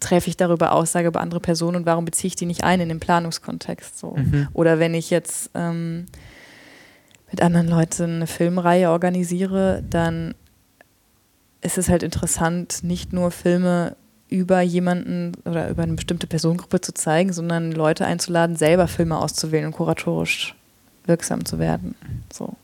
treffe 0.00 0.28
ich 0.28 0.36
darüber 0.36 0.72
Aussage 0.72 1.08
über 1.08 1.20
andere 1.20 1.40
Personen 1.40 1.76
und 1.76 1.86
warum 1.86 2.04
beziehe 2.04 2.28
ich 2.28 2.36
die 2.36 2.46
nicht 2.46 2.64
ein 2.64 2.80
in 2.80 2.88
den 2.88 3.00
Planungskontext? 3.00 3.98
So. 3.98 4.16
Mhm. 4.16 4.48
Oder 4.52 4.78
wenn 4.78 4.94
ich 4.94 5.10
jetzt 5.10 5.50
ähm, 5.54 6.06
mit 7.30 7.40
anderen 7.40 7.68
Leuten 7.68 8.16
eine 8.16 8.26
Filmreihe 8.26 8.90
organisiere, 8.90 9.82
dann 9.88 10.34
es 11.60 11.78
ist 11.78 11.88
halt 11.88 12.02
interessant, 12.02 12.82
nicht 12.82 13.12
nur 13.12 13.30
Filme 13.30 13.96
über 14.28 14.60
jemanden 14.62 15.32
oder 15.44 15.68
über 15.68 15.82
eine 15.82 15.94
bestimmte 15.94 16.26
Personengruppe 16.26 16.80
zu 16.80 16.92
zeigen, 16.92 17.32
sondern 17.32 17.70
Leute 17.70 18.04
einzuladen, 18.04 18.56
selber 18.56 18.88
Filme 18.88 19.18
auszuwählen 19.18 19.66
und 19.66 19.72
kuratorisch 19.72 20.54
wirksam 21.06 21.44
zu 21.44 21.58
werden. 21.58 21.94
So. 22.32 22.54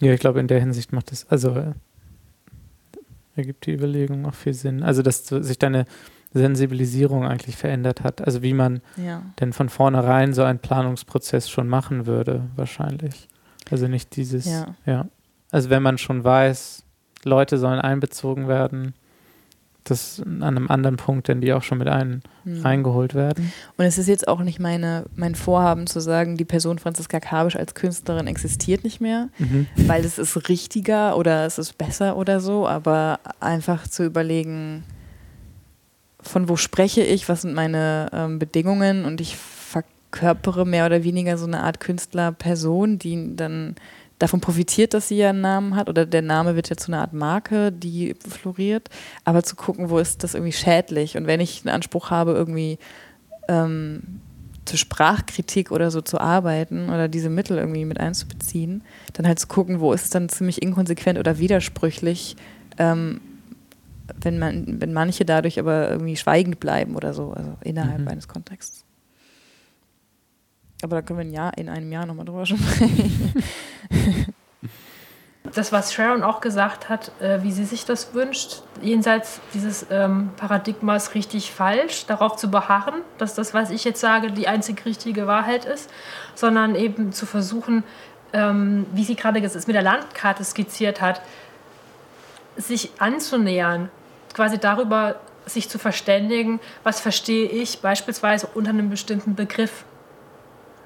Ja, 0.00 0.12
ich 0.12 0.20
glaube, 0.20 0.40
in 0.40 0.48
der 0.48 0.60
Hinsicht 0.60 0.92
macht 0.92 1.12
es, 1.12 1.26
also 1.28 1.50
äh, 1.50 1.72
ergibt 3.36 3.66
die 3.66 3.72
Überlegung 3.72 4.26
auch 4.26 4.34
viel 4.34 4.54
Sinn. 4.54 4.82
Also, 4.82 5.02
dass 5.02 5.26
sich 5.26 5.58
deine 5.58 5.86
Sensibilisierung 6.32 7.24
eigentlich 7.24 7.56
verändert 7.56 8.02
hat. 8.02 8.20
Also, 8.22 8.42
wie 8.42 8.54
man 8.54 8.80
ja. 8.96 9.22
denn 9.40 9.52
von 9.52 9.68
vornherein 9.68 10.32
so 10.32 10.42
einen 10.42 10.58
Planungsprozess 10.58 11.48
schon 11.48 11.68
machen 11.68 12.06
würde, 12.06 12.48
wahrscheinlich. 12.56 13.28
Also 13.70 13.88
nicht 13.88 14.16
dieses, 14.16 14.46
ja. 14.46 14.74
ja. 14.84 15.06
Also, 15.50 15.70
wenn 15.70 15.82
man 15.82 15.98
schon 15.98 16.24
weiß, 16.24 16.84
Leute 17.24 17.58
sollen 17.58 17.80
einbezogen 17.80 18.48
werden, 18.48 18.94
das 19.84 20.22
an 20.24 20.42
einem 20.42 20.68
anderen 20.68 20.96
Punkt, 20.96 21.28
denn 21.28 21.40
die 21.40 21.52
auch 21.52 21.62
schon 21.62 21.78
mit 21.78 21.88
ein, 21.88 22.22
hm. 22.44 22.62
reingeholt 22.62 23.14
werden. 23.14 23.52
Und 23.76 23.84
es 23.84 23.98
ist 23.98 24.08
jetzt 24.08 24.26
auch 24.26 24.40
nicht 24.40 24.58
meine, 24.58 25.04
mein 25.14 25.34
Vorhaben 25.34 25.86
zu 25.86 26.00
sagen, 26.00 26.36
die 26.36 26.46
Person 26.46 26.78
Franziska 26.78 27.20
Kabisch 27.20 27.56
als 27.56 27.74
Künstlerin 27.74 28.26
existiert 28.26 28.82
nicht 28.82 29.00
mehr, 29.00 29.28
mhm. 29.38 29.66
weil 29.76 30.04
es 30.04 30.18
ist 30.18 30.48
richtiger 30.48 31.16
oder 31.16 31.44
es 31.44 31.58
ist 31.58 31.76
besser 31.76 32.16
oder 32.16 32.40
so, 32.40 32.66
aber 32.66 33.20
einfach 33.40 33.86
zu 33.86 34.04
überlegen, 34.04 34.84
von 36.20 36.48
wo 36.48 36.56
spreche 36.56 37.02
ich, 37.02 37.28
was 37.28 37.42
sind 37.42 37.54
meine 37.54 38.08
ähm, 38.12 38.38
Bedingungen 38.38 39.04
und 39.04 39.20
ich 39.20 39.36
verkörpere 39.36 40.64
mehr 40.64 40.86
oder 40.86 41.04
weniger 41.04 41.36
so 41.36 41.46
eine 41.46 41.60
Art 41.60 41.80
Künstlerperson, 41.80 42.98
die 42.98 43.36
dann 43.36 43.74
davon 44.18 44.40
profitiert, 44.40 44.94
dass 44.94 45.08
sie 45.08 45.16
ja 45.16 45.30
einen 45.30 45.40
Namen 45.40 45.76
hat 45.76 45.88
oder 45.88 46.06
der 46.06 46.22
Name 46.22 46.56
wird 46.56 46.70
ja 46.70 46.76
zu 46.76 46.92
einer 46.92 47.00
Art 47.00 47.12
Marke, 47.12 47.72
die 47.72 48.14
floriert, 48.14 48.88
aber 49.24 49.42
zu 49.42 49.56
gucken, 49.56 49.90
wo 49.90 49.98
ist 49.98 50.22
das 50.22 50.34
irgendwie 50.34 50.52
schädlich 50.52 51.16
und 51.16 51.26
wenn 51.26 51.40
ich 51.40 51.62
einen 51.64 51.74
Anspruch 51.74 52.10
habe, 52.10 52.32
irgendwie 52.32 52.78
ähm, 53.48 54.20
zur 54.64 54.78
Sprachkritik 54.78 55.70
oder 55.70 55.90
so 55.90 56.00
zu 56.00 56.20
arbeiten 56.20 56.88
oder 56.88 57.08
diese 57.08 57.28
Mittel 57.28 57.58
irgendwie 57.58 57.84
mit 57.84 58.00
einzubeziehen, 58.00 58.82
dann 59.12 59.26
halt 59.26 59.38
zu 59.38 59.46
gucken, 59.46 59.80
wo 59.80 59.92
ist 59.92 60.04
es 60.04 60.10
dann 60.10 60.28
ziemlich 60.28 60.62
inkonsequent 60.62 61.18
oder 61.18 61.38
widersprüchlich, 61.38 62.36
ähm, 62.78 63.20
wenn, 64.20 64.38
man, 64.38 64.80
wenn 64.80 64.92
manche 64.92 65.24
dadurch 65.24 65.58
aber 65.58 65.90
irgendwie 65.90 66.16
schweigend 66.16 66.60
bleiben 66.60 66.96
oder 66.96 67.14
so, 67.14 67.32
also 67.32 67.56
innerhalb 67.62 68.00
mhm. 68.00 68.08
eines 68.08 68.28
Kontexts. 68.28 68.83
Aber 70.84 70.96
da 70.96 71.02
können 71.02 71.18
wir 71.18 71.24
ein 71.24 71.32
Jahr, 71.32 71.56
in 71.56 71.70
einem 71.70 71.90
Jahr 71.90 72.04
nochmal 72.04 72.26
drüber 72.26 72.44
sprechen. 72.46 73.32
Das, 75.54 75.72
was 75.72 75.94
Sharon 75.94 76.22
auch 76.22 76.42
gesagt 76.42 76.90
hat, 76.90 77.10
äh, 77.22 77.42
wie 77.42 77.52
sie 77.52 77.64
sich 77.64 77.86
das 77.86 78.12
wünscht, 78.12 78.62
jenseits 78.82 79.40
dieses 79.54 79.86
ähm, 79.90 80.30
Paradigmas 80.36 81.14
richtig 81.14 81.52
falsch, 81.52 82.04
darauf 82.04 82.36
zu 82.36 82.50
beharren, 82.50 83.00
dass 83.16 83.34
das, 83.34 83.54
was 83.54 83.70
ich 83.70 83.84
jetzt 83.84 84.00
sage, 84.00 84.30
die 84.30 84.46
einzig 84.46 84.84
richtige 84.84 85.26
Wahrheit 85.26 85.64
ist, 85.64 85.88
sondern 86.34 86.74
eben 86.74 87.12
zu 87.12 87.24
versuchen, 87.24 87.82
ähm, 88.34 88.84
wie 88.92 89.04
sie 89.04 89.16
gerade 89.16 89.40
mit 89.40 89.68
der 89.68 89.82
Landkarte 89.82 90.44
skizziert 90.44 91.00
hat, 91.00 91.22
sich 92.56 92.90
anzunähern, 92.98 93.88
quasi 94.34 94.58
darüber 94.58 95.16
sich 95.46 95.70
zu 95.70 95.78
verständigen, 95.78 96.60
was 96.82 97.00
verstehe 97.00 97.48
ich 97.48 97.80
beispielsweise 97.80 98.48
unter 98.54 98.70
einem 98.70 98.90
bestimmten 98.90 99.34
Begriff 99.34 99.84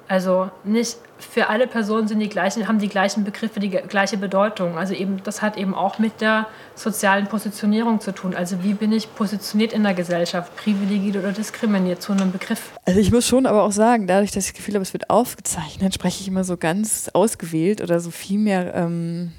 also 0.09 0.49
nicht 0.63 0.97
für 1.19 1.49
alle 1.49 1.67
Personen 1.67 2.07
sind 2.07 2.19
die 2.19 2.29
gleichen, 2.29 2.67
haben 2.67 2.79
die 2.79 2.89
gleichen 2.89 3.23
Begriffe 3.23 3.59
die 3.59 3.69
gleiche 3.69 4.17
Bedeutung. 4.17 4.75
Also 4.75 4.95
eben, 4.95 5.21
das 5.23 5.43
hat 5.43 5.55
eben 5.55 5.75
auch 5.75 5.99
mit 5.99 6.19
der 6.19 6.47
sozialen 6.73 7.27
Positionierung 7.27 7.99
zu 7.99 8.11
tun. 8.11 8.33
Also 8.33 8.63
wie 8.63 8.73
bin 8.73 8.91
ich 8.91 9.13
positioniert 9.13 9.71
in 9.71 9.83
der 9.83 9.93
Gesellschaft, 9.93 10.55
privilegiert 10.57 11.17
oder 11.17 11.31
diskriminiert 11.31 12.01
zu 12.01 12.11
einem 12.11 12.31
Begriff? 12.31 12.71
Also 12.85 12.99
ich 12.99 13.11
muss 13.11 13.27
schon 13.27 13.45
aber 13.45 13.61
auch 13.61 13.71
sagen, 13.71 14.07
dadurch, 14.07 14.31
dass 14.31 14.45
ich 14.45 14.53
das 14.53 14.57
Gefühl 14.57 14.73
habe, 14.73 14.81
es 14.81 14.93
wird 14.93 15.11
aufgezeichnet, 15.11 15.93
spreche 15.93 16.21
ich 16.21 16.27
immer 16.27 16.43
so 16.43 16.57
ganz 16.57 17.11
ausgewählt 17.13 17.79
oder 17.79 17.99
so 17.99 18.09
viel 18.09 18.39
mehr 18.39 18.73
ähm, 18.73 19.31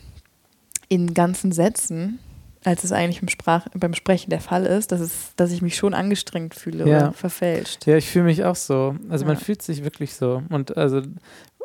in 0.89 1.15
ganzen 1.15 1.51
Sätzen 1.51 2.21
als 2.65 2.85
es 2.85 2.93
eigentlich 2.93 3.21
beim, 3.21 3.29
Sprach, 3.29 3.67
beim 3.75 3.95
Sprechen 3.95 4.31
der 4.31 4.41
Fall 4.41 4.67
ist, 4.67 4.93
dass, 4.93 5.01
es, 5.01 5.33
dass 5.37 5.51
ich 5.51 5.63
mich 5.63 5.77
schon 5.77 5.95
angestrengt 5.95 6.55
fühle 6.55 6.87
ja. 6.87 6.97
oder 6.97 7.13
verfälscht. 7.13 7.87
Ja, 7.87 7.97
ich 7.97 8.09
fühle 8.09 8.27
mich 8.27 8.45
auch 8.45 8.57
so. 8.57 8.97
Also 9.09 9.25
ja. 9.25 9.33
man 9.33 9.39
fühlt 9.39 9.63
sich 9.63 9.83
wirklich 9.83 10.15
so. 10.15 10.43
Und 10.51 10.77
also 10.77 11.03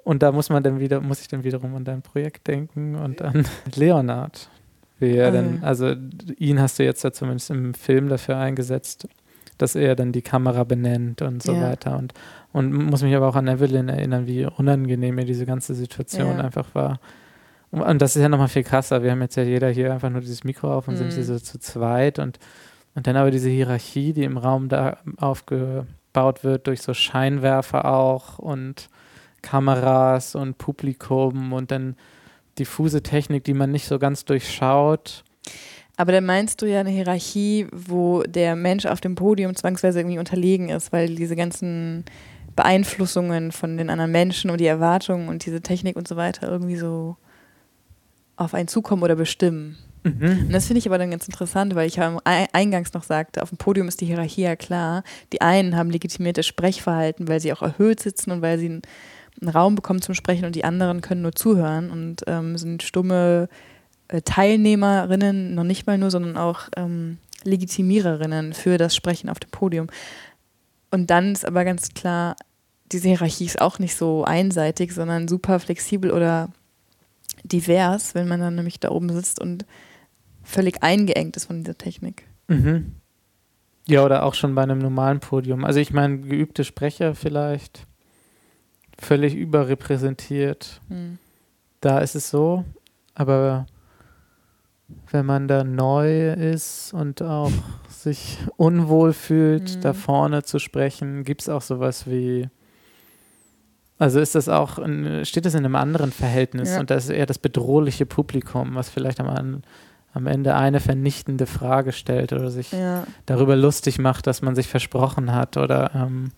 und 0.05 0.21
da 0.21 0.31
muss 0.31 0.49
man 0.49 0.61
dann 0.61 0.79
wieder, 0.79 1.01
muss 1.01 1.21
ich 1.21 1.27
dann 1.27 1.43
wiederum 1.43 1.75
an 1.75 1.83
dein 1.83 2.03
Projekt 2.03 2.47
denken 2.47 2.95
und 2.95 3.23
an 3.23 3.45
Leonard. 3.75 4.49
Wie 4.99 5.17
er 5.17 5.29
ah, 5.29 5.31
dann, 5.31 5.63
also 5.63 5.93
ihn 6.37 6.61
hast 6.61 6.79
du 6.79 6.83
jetzt 6.83 7.03
ja 7.03 7.11
zumindest 7.11 7.49
im 7.49 7.73
Film 7.73 8.07
dafür 8.07 8.37
eingesetzt, 8.37 9.09
dass 9.57 9.75
er 9.75 9.95
dann 9.95 10.11
die 10.11 10.21
Kamera 10.21 10.63
benennt 10.63 11.23
und 11.23 11.41
so 11.41 11.53
ja. 11.53 11.61
weiter. 11.61 11.97
Und, 11.97 12.13
und 12.53 12.71
muss 12.71 13.01
mich 13.01 13.15
aber 13.15 13.27
auch 13.27 13.35
an 13.35 13.47
Evelyn 13.47 13.89
erinnern, 13.89 14.27
wie 14.27 14.45
unangenehm 14.45 15.15
mir 15.15 15.25
diese 15.25 15.45
ganze 15.45 15.73
Situation 15.73 16.39
einfach 16.39 16.73
war. 16.75 16.99
Und 17.71 18.01
das 18.01 18.15
ist 18.15 18.21
ja 18.21 18.29
nochmal 18.29 18.47
viel 18.47 18.63
krasser. 18.63 19.03
Wir 19.03 19.11
haben 19.11 19.21
jetzt 19.21 19.35
ja 19.35 19.43
jeder 19.43 19.69
hier 19.69 19.93
einfach 19.93 20.09
nur 20.09 20.21
dieses 20.21 20.43
Mikro 20.43 20.73
auf 20.73 20.87
und 20.87 20.95
mhm. 20.95 20.99
sind 20.99 21.13
hier 21.13 21.23
so 21.23 21.39
zu 21.39 21.59
zweit 21.59 22.19
und, 22.19 22.39
und 22.93 23.07
dann 23.07 23.15
aber 23.17 23.31
diese 23.31 23.49
Hierarchie, 23.49 24.13
die 24.13 24.23
im 24.23 24.37
Raum 24.37 24.69
da 24.69 24.97
aufgebaut 25.17 26.43
wird 26.43 26.67
durch 26.67 26.81
so 26.81 26.93
Scheinwerfer 26.93 27.85
auch 27.85 28.39
und 28.39 28.89
Kameras 29.41 30.35
und 30.35 30.57
Publikum 30.57 31.53
und 31.53 31.71
dann 31.71 31.95
diffuse 32.57 33.03
Technik, 33.03 33.43
die 33.43 33.53
man 33.53 33.71
nicht 33.71 33.87
so 33.87 33.99
ganz 33.99 34.25
durchschaut. 34.25 35.23
Aber 35.97 36.11
dann 36.11 36.25
meinst 36.25 36.61
du 36.61 36.65
ja 36.65 36.81
eine 36.81 36.89
Hierarchie, 36.89 37.67
wo 37.71 38.23
der 38.23 38.55
Mensch 38.55 38.85
auf 38.85 39.01
dem 39.01 39.15
Podium 39.15 39.55
zwangsweise 39.55 39.99
irgendwie 39.99 40.19
unterlegen 40.19 40.69
ist, 40.69 40.91
weil 40.91 41.15
diese 41.15 41.35
ganzen 41.35 42.03
Beeinflussungen 42.55 43.51
von 43.51 43.77
den 43.77 43.89
anderen 43.89 44.11
Menschen 44.11 44.49
und 44.49 44.59
die 44.59 44.65
Erwartungen 44.65 45.29
und 45.29 45.45
diese 45.45 45.61
Technik 45.61 45.95
und 45.95 46.07
so 46.07 46.15
weiter 46.15 46.49
irgendwie 46.49 46.75
so 46.75 47.17
auf 48.35 48.53
einen 48.53 48.67
zukommen 48.67 49.03
oder 49.03 49.15
bestimmen. 49.15 49.77
Mhm. 50.03 50.45
Und 50.47 50.51
das 50.51 50.67
finde 50.67 50.79
ich 50.79 50.87
aber 50.87 50.97
dann 50.97 51.11
ganz 51.11 51.25
interessant, 51.25 51.73
weil 51.73 51.87
ich 51.87 51.95
ja 51.95 52.17
eingangs 52.23 52.93
noch 52.93 53.03
sagte, 53.03 53.41
auf 53.41 53.49
dem 53.49 53.57
Podium 53.57 53.87
ist 53.87 54.01
die 54.01 54.05
Hierarchie 54.05 54.43
ja 54.43 54.55
klar. 54.55 55.03
Die 55.33 55.41
einen 55.41 55.75
haben 55.75 55.89
legitimiertes 55.89 56.45
Sprechverhalten, 56.45 57.27
weil 57.27 57.39
sie 57.39 57.51
auch 57.51 57.63
erhöht 57.63 57.99
sitzen 57.99 58.31
und 58.31 58.41
weil 58.41 58.59
sie 58.59 58.67
einen, 58.67 58.81
einen 59.41 59.49
Raum 59.49 59.75
bekommen 59.75 60.01
zum 60.01 60.13
Sprechen 60.13 60.45
und 60.45 60.55
die 60.55 60.63
anderen 60.63 61.01
können 61.01 61.23
nur 61.23 61.33
zuhören 61.33 61.89
und 61.89 62.23
ähm, 62.27 62.57
sind 62.57 62.83
stumme 62.83 63.49
äh, 64.09 64.21
Teilnehmerinnen, 64.21 65.55
noch 65.55 65.63
nicht 65.63 65.87
mal 65.87 65.97
nur, 65.97 66.11
sondern 66.11 66.37
auch 66.37 66.69
ähm, 66.77 67.17
Legitimiererinnen 67.43 68.53
für 68.53 68.77
das 68.77 68.95
Sprechen 68.95 69.29
auf 69.29 69.39
dem 69.39 69.49
Podium. 69.49 69.87
Und 70.91 71.09
dann 71.09 71.33
ist 71.33 71.45
aber 71.45 71.65
ganz 71.65 71.89
klar, 71.89 72.35
diese 72.91 73.07
Hierarchie 73.07 73.45
ist 73.45 73.59
auch 73.59 73.79
nicht 73.79 73.95
so 73.95 74.23
einseitig, 74.23 74.93
sondern 74.93 75.27
super 75.27 75.59
flexibel 75.59 76.11
oder 76.11 76.49
divers, 77.51 78.15
wenn 78.15 78.27
man 78.27 78.39
dann 78.39 78.55
nämlich 78.55 78.79
da 78.79 78.89
oben 78.89 79.09
sitzt 79.13 79.39
und 79.39 79.65
völlig 80.43 80.83
eingeengt 80.83 81.35
ist 81.37 81.45
von 81.45 81.59
dieser 81.59 81.77
Technik. 81.77 82.27
Mhm. 82.47 82.95
Ja, 83.87 84.03
oder 84.03 84.23
auch 84.23 84.33
schon 84.33 84.55
bei 84.55 84.63
einem 84.63 84.79
normalen 84.79 85.19
Podium. 85.19 85.63
Also 85.63 85.79
ich 85.79 85.93
meine, 85.93 86.19
geübte 86.19 86.63
Sprecher 86.63 87.13
vielleicht 87.13 87.85
völlig 88.97 89.35
überrepräsentiert. 89.35 90.81
Mhm. 90.89 91.19
Da 91.81 91.99
ist 91.99 92.15
es 92.15 92.29
so, 92.29 92.65
aber 93.13 93.67
wenn 95.11 95.25
man 95.25 95.47
da 95.47 95.63
neu 95.63 96.33
ist 96.33 96.93
und 96.93 97.21
auch 97.21 97.51
sich 97.89 98.37
unwohl 98.57 99.13
fühlt, 99.13 99.77
mhm. 99.77 99.81
da 99.81 99.93
vorne 99.93 100.43
zu 100.43 100.59
sprechen, 100.59 101.23
gibt 101.23 101.41
es 101.41 101.49
auch 101.49 101.61
sowas 101.61 102.07
wie 102.07 102.49
also 103.97 104.19
ist 104.19 104.35
das 104.35 104.49
auch, 104.49 104.79
steht 105.23 105.45
das 105.45 105.53
in 105.53 105.65
einem 105.65 105.75
anderen 105.75 106.11
Verhältnis 106.11 106.71
ja. 106.71 106.79
und 106.79 106.89
das 106.89 107.05
ist 107.05 107.11
eher 107.11 107.25
das 107.25 107.39
bedrohliche 107.39 108.05
Publikum, 108.05 108.75
was 108.75 108.89
vielleicht 108.89 109.19
am, 109.19 109.61
am 110.13 110.27
Ende 110.27 110.55
eine 110.55 110.79
vernichtende 110.79 111.45
Frage 111.45 111.91
stellt 111.93 112.33
oder 112.33 112.51
sich 112.51 112.71
ja. 112.71 113.05
darüber 113.25 113.55
lustig 113.55 113.97
macht, 113.97 114.27
dass 114.27 114.41
man 114.41 114.55
sich 114.55 114.67
versprochen 114.67 115.33
hat 115.33 115.57
oder 115.57 115.91
ähm 115.95 116.31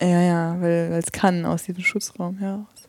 ja, 0.00 0.20
ja, 0.20 0.60
weil 0.60 0.92
es 0.92 1.10
kann 1.10 1.44
aus 1.46 1.64
diesem 1.64 1.82
Schutzraum 1.82 2.38
heraus. 2.38 2.88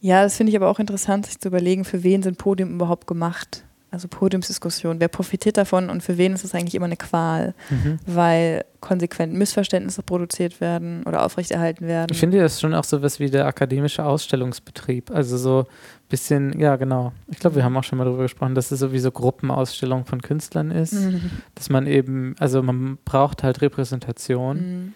Ja, 0.00 0.22
das 0.22 0.36
finde 0.36 0.50
ich 0.50 0.56
aber 0.56 0.68
auch 0.68 0.78
interessant, 0.78 1.26
sich 1.26 1.38
zu 1.38 1.48
überlegen, 1.48 1.84
für 1.84 2.02
wen 2.02 2.22
sind 2.22 2.36
Podium 2.36 2.74
überhaupt 2.74 3.06
gemacht 3.06 3.64
also 3.90 4.06
Podiumsdiskussion, 4.08 5.00
wer 5.00 5.08
profitiert 5.08 5.56
davon 5.56 5.90
und 5.90 6.02
für 6.02 6.16
wen 6.16 6.32
ist 6.32 6.44
es 6.44 6.54
eigentlich 6.54 6.74
immer 6.74 6.86
eine 6.86 6.96
Qual, 6.96 7.54
mhm. 7.70 7.98
weil 8.06 8.64
konsequent 8.80 9.34
Missverständnisse 9.34 10.02
produziert 10.02 10.60
werden 10.60 11.02
oder 11.04 11.24
aufrechterhalten 11.24 11.86
werden. 11.86 12.08
Ich 12.12 12.20
finde 12.20 12.38
das 12.38 12.60
schon 12.60 12.72
auch 12.72 12.84
so 12.84 13.02
was 13.02 13.18
wie 13.18 13.30
der 13.30 13.46
akademische 13.46 14.04
Ausstellungsbetrieb. 14.04 15.10
Also 15.10 15.36
so 15.36 15.60
ein 15.60 16.08
bisschen, 16.08 16.58
ja 16.58 16.76
genau. 16.76 17.12
Ich 17.28 17.40
glaube, 17.40 17.56
wir 17.56 17.64
haben 17.64 17.76
auch 17.76 17.84
schon 17.84 17.98
mal 17.98 18.04
darüber 18.04 18.22
gesprochen, 18.22 18.54
dass 18.54 18.70
es 18.70 18.78
sowieso 18.78 19.10
Gruppenausstellung 19.10 20.04
von 20.04 20.22
Künstlern 20.22 20.70
ist, 20.70 20.94
mhm. 20.94 21.30
dass 21.56 21.68
man 21.68 21.86
eben, 21.86 22.36
also 22.38 22.62
man 22.62 22.98
braucht 23.04 23.42
halt 23.42 23.60
Repräsentation. 23.60 24.56
Mhm. 24.56 24.94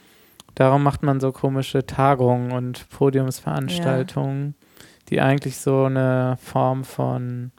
Darum 0.54 0.84
macht 0.84 1.02
man 1.02 1.18
so 1.18 1.32
komische 1.32 1.84
Tagungen 1.84 2.52
und 2.52 2.88
Podiumsveranstaltungen, 2.90 4.54
ja. 4.56 4.86
die 5.10 5.20
eigentlich 5.20 5.56
so 5.56 5.84
eine 5.84 6.38
Form 6.40 6.84
von 6.84 7.50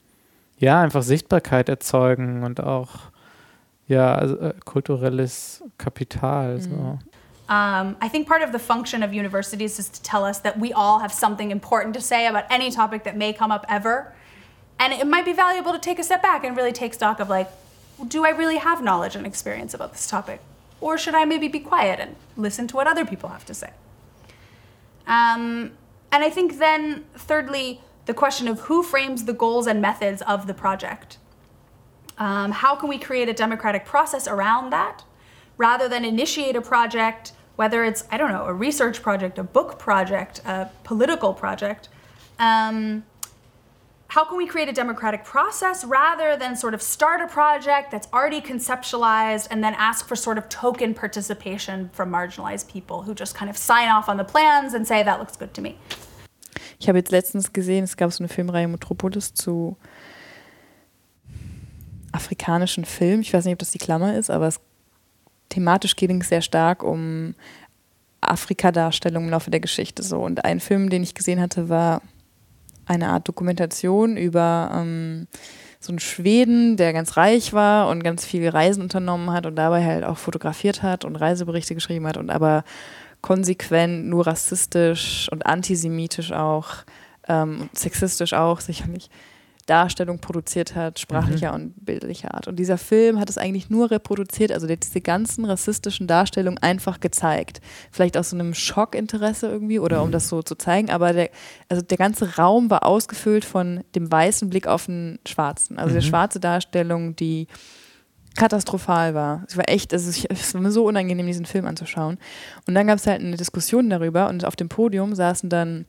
ja, 0.66 0.82
einfach 0.82 1.03
Sichtbarkeit 1.03 1.70
erzeugen 1.70 2.43
und 2.43 2.59
auch 2.59 2.89
äh, 3.88 4.53
kulturelles 4.66 5.63
Kapital. 5.78 6.59
So. 6.59 6.70
Mm. 6.70 6.99
Um, 7.47 7.95
I 8.01 8.09
think 8.09 8.28
part 8.28 8.41
of 8.41 8.51
the 8.51 8.57
function 8.57 9.03
of 9.03 9.13
universities 9.13 9.78
is 9.78 9.89
to 9.89 10.01
tell 10.01 10.24
us 10.24 10.39
that 10.39 10.57
we 10.57 10.74
all 10.74 10.99
have 10.99 11.13
something 11.13 11.51
important 11.51 11.93
to 11.93 12.01
say 12.01 12.26
about 12.26 12.45
any 12.49 12.72
topic 12.72 13.03
that 13.03 13.16
may 13.16 13.32
come 13.32 13.51
up 13.51 13.63
ever. 13.70 14.16
And 14.80 14.91
it 14.91 15.05
might 15.05 15.26
be 15.26 15.34
valuable 15.34 15.72
to 15.72 15.78
take 15.78 15.99
a 15.99 16.03
step 16.03 16.24
back 16.24 16.43
and 16.43 16.57
really 16.57 16.74
take 16.74 16.95
stock 16.95 17.20
of 17.20 17.30
like, 17.30 17.47
do 18.07 18.26
I 18.26 18.32
really 18.32 18.57
have 18.57 18.84
knowledge 18.84 19.16
and 19.16 19.28
experience 19.28 19.76
about 19.76 19.91
this 19.91 20.07
topic? 20.07 20.41
Or 20.82 20.97
should 20.97 21.13
I 21.13 21.26
maybe 21.26 21.47
be 21.47 21.59
quiet 21.59 21.99
and 21.99 22.16
listen 22.36 22.68
to 22.70 22.76
what 22.76 22.88
other 22.88 23.05
people 23.05 23.30
have 23.30 23.45
to 23.45 23.53
say? 23.53 23.70
Um, 25.05 25.72
and 26.11 26.24
I 26.24 26.32
think 26.32 26.57
then, 26.57 27.05
thirdly, 27.13 27.82
the 28.06 28.14
question 28.14 28.47
of 28.47 28.62
who 28.62 28.84
frames 28.84 29.26
the 29.26 29.34
goals 29.34 29.68
and 29.68 29.82
methods 29.82 30.22
of 30.24 30.47
the 30.47 30.53
project. 30.53 31.18
Um, 32.18 32.51
how 32.51 32.76
can 32.76 32.88
we 32.88 32.97
create 32.97 33.28
a 33.28 33.34
democratic 33.34 33.86
process 33.86 34.28
around 34.28 34.70
that 34.72 35.03
rather 35.58 35.89
than 35.89 36.06
initiate 36.06 36.56
a 36.56 36.62
project, 36.62 37.34
whether 37.56 37.84
it's, 37.84 38.03
I 38.12 38.18
don't 38.18 38.32
know, 38.32 38.45
a 38.45 38.53
research 38.53 39.01
project, 39.01 39.38
a 39.38 39.43
book 39.43 39.80
project, 39.80 40.41
a 40.45 40.70
political 40.84 41.34
project? 41.34 41.89
Um, 42.39 43.03
how 44.08 44.24
can 44.24 44.38
we 44.38 44.45
create 44.45 44.70
a 44.70 44.74
democratic 44.74 45.26
process 45.26 45.84
rather 45.84 46.38
than 46.38 46.56
sort 46.56 46.74
of 46.74 46.82
start 46.82 47.22
a 47.22 47.28
project 47.28 47.91
that's 47.91 48.08
already 48.14 48.39
conceptualized 48.39 49.47
and 49.49 49.64
then 49.64 49.74
ask 49.74 50.08
for 50.08 50.16
sort 50.16 50.38
of 50.38 50.47
token 50.47 50.93
participation 50.93 51.89
from 51.91 52.12
marginalized 52.12 52.72
people 52.72 53.01
who 53.01 53.14
just 53.14 53.36
kind 53.36 53.49
of 53.49 53.58
sign 53.58 53.89
off 53.89 54.08
on 54.08 54.16
the 54.18 54.24
plans 54.24 54.74
and 54.74 54.88
say 54.88 55.03
that 55.03 55.20
looks 55.20 55.36
good 55.36 55.53
to 55.56 55.62
me. 55.62 55.78
Ich 56.80 56.88
habe 56.88 56.98
jetzt 56.98 57.12
letztens 57.12 57.54
gesehen, 57.54 57.84
es 57.84 57.98
gab 57.98 58.12
so 58.12 58.24
eine 58.24 58.30
Filmreihe 58.30 58.68
Metropolis 58.68 59.34
zu 59.34 59.78
afrikanischen 62.12 62.86
Filmen. 62.86 63.22
Ich 63.22 63.34
weiß 63.34 63.46
nicht, 63.46 63.54
ob 63.54 63.60
das 63.60 63.72
die 63.72 63.78
Klammer 63.78 64.16
ist, 64.16 64.30
aber 64.30 64.48
es, 64.48 64.60
thematisch 65.50 65.96
ging 65.96 66.22
es 66.22 66.30
sehr 66.30 66.42
stark 66.42 66.84
um 66.84 67.36
Afrika-Darstellung 68.22 69.26
im 69.26 69.30
Laufe 69.30 69.52
der 69.52 69.60
Geschichte 69.60 70.04
so. 70.04 70.20
Und 70.20 70.46
ein 70.46 70.60
Film, 70.60 70.90
den 70.90 71.04
ich 71.04 71.14
gesehen 71.14 71.40
hatte, 71.40 71.70
war 71.70 72.02
eine 72.86 73.10
Art 73.10 73.28
Dokumentation 73.28 74.18
über 74.18 74.72
ähm, 74.74 75.28
so 75.80 75.92
einen 75.92 76.00
Schweden, 76.00 76.78
der 76.78 76.94
ganz 76.94 77.18
reich 77.18 77.54
war 77.54 77.90
und 77.90 78.04
ganz 78.04 78.26
viele 78.26 78.54
Reisen 78.54 78.82
unternommen 78.82 79.32
hat 79.32 79.46
und 79.46 79.56
dabei 79.56 79.86
halt 79.86 80.04
auch 80.04 80.18
fotografiert 80.18 80.84
hat 80.84 81.06
und 81.06 81.16
Reiseberichte 81.16 81.76
geschrieben 81.76 82.08
hat 82.08 82.18
und 82.18 82.30
aber 82.30 82.64
konsequent 83.26 84.06
nur 84.06 84.28
rassistisch 84.28 85.28
und 85.32 85.48
antisemitisch 85.48 86.32
auch, 86.32 86.70
ähm, 87.28 87.72
sexistisch 87.74 88.34
auch 88.34 88.60
sicherlich 88.60 89.10
Darstellung 89.66 90.20
produziert 90.20 90.76
hat, 90.76 91.00
sprachlicher 91.00 91.50
mhm. 91.50 91.56
und 91.56 91.86
bildlicher 91.86 92.36
Art. 92.36 92.48
Und 92.48 92.58
dieser 92.58 92.78
Film 92.78 93.20
hat 93.20 93.28
es 93.32 93.40
eigentlich 93.40 93.72
nur 93.72 93.90
reproduziert, 93.90 94.52
also 94.52 94.68
diese 94.68 95.02
ganzen 95.02 95.44
rassistischen 95.44 96.06
Darstellungen 96.06 96.62
einfach 96.62 97.00
gezeigt. 97.00 97.62
Vielleicht 97.90 98.16
aus 98.16 98.30
so 98.30 98.36
einem 98.36 98.54
Schockinteresse 98.54 99.48
irgendwie 99.48 99.80
oder 99.80 100.04
um 100.04 100.12
das 100.12 100.30
so 100.30 100.44
zu 100.44 100.54
zeigen, 100.54 100.92
aber 100.92 101.12
der, 101.12 101.32
also 101.68 101.82
der 101.82 101.98
ganze 101.98 102.36
Raum 102.36 102.70
war 102.70 102.86
ausgefüllt 102.86 103.44
von 103.44 103.84
dem 103.96 104.12
weißen 104.12 104.52
Blick 104.52 104.68
auf 104.68 104.86
den 104.86 105.18
schwarzen. 105.28 105.80
Also 105.80 105.90
mhm. 105.90 105.96
der 105.96 106.02
schwarze 106.02 106.40
Darstellung, 106.40 107.16
die 107.16 107.48
katastrophal 108.36 109.14
war. 109.14 109.44
Es 109.48 109.58
war 109.58 109.70
echt, 109.70 109.94
also 109.94 110.10
ich, 110.10 110.30
es 110.30 110.54
war 110.54 110.62
mir 110.62 110.72
so 110.72 110.86
unangenehm, 110.86 111.26
diesen 111.26 111.46
Film 111.46 111.66
anzuschauen. 111.66 112.18
Und 112.68 112.76
dann 112.76 112.88
gab 112.88 112.98
es 112.98 113.08
halt 113.08 113.22
eine 113.22 113.38
Diskussion 113.38 113.90
darüber 113.90 114.30
und 114.30 114.46
auf 114.46 114.56
dem 114.56 114.70
Podium 114.70 115.16
saßen 115.16 115.50
dann 115.50 115.86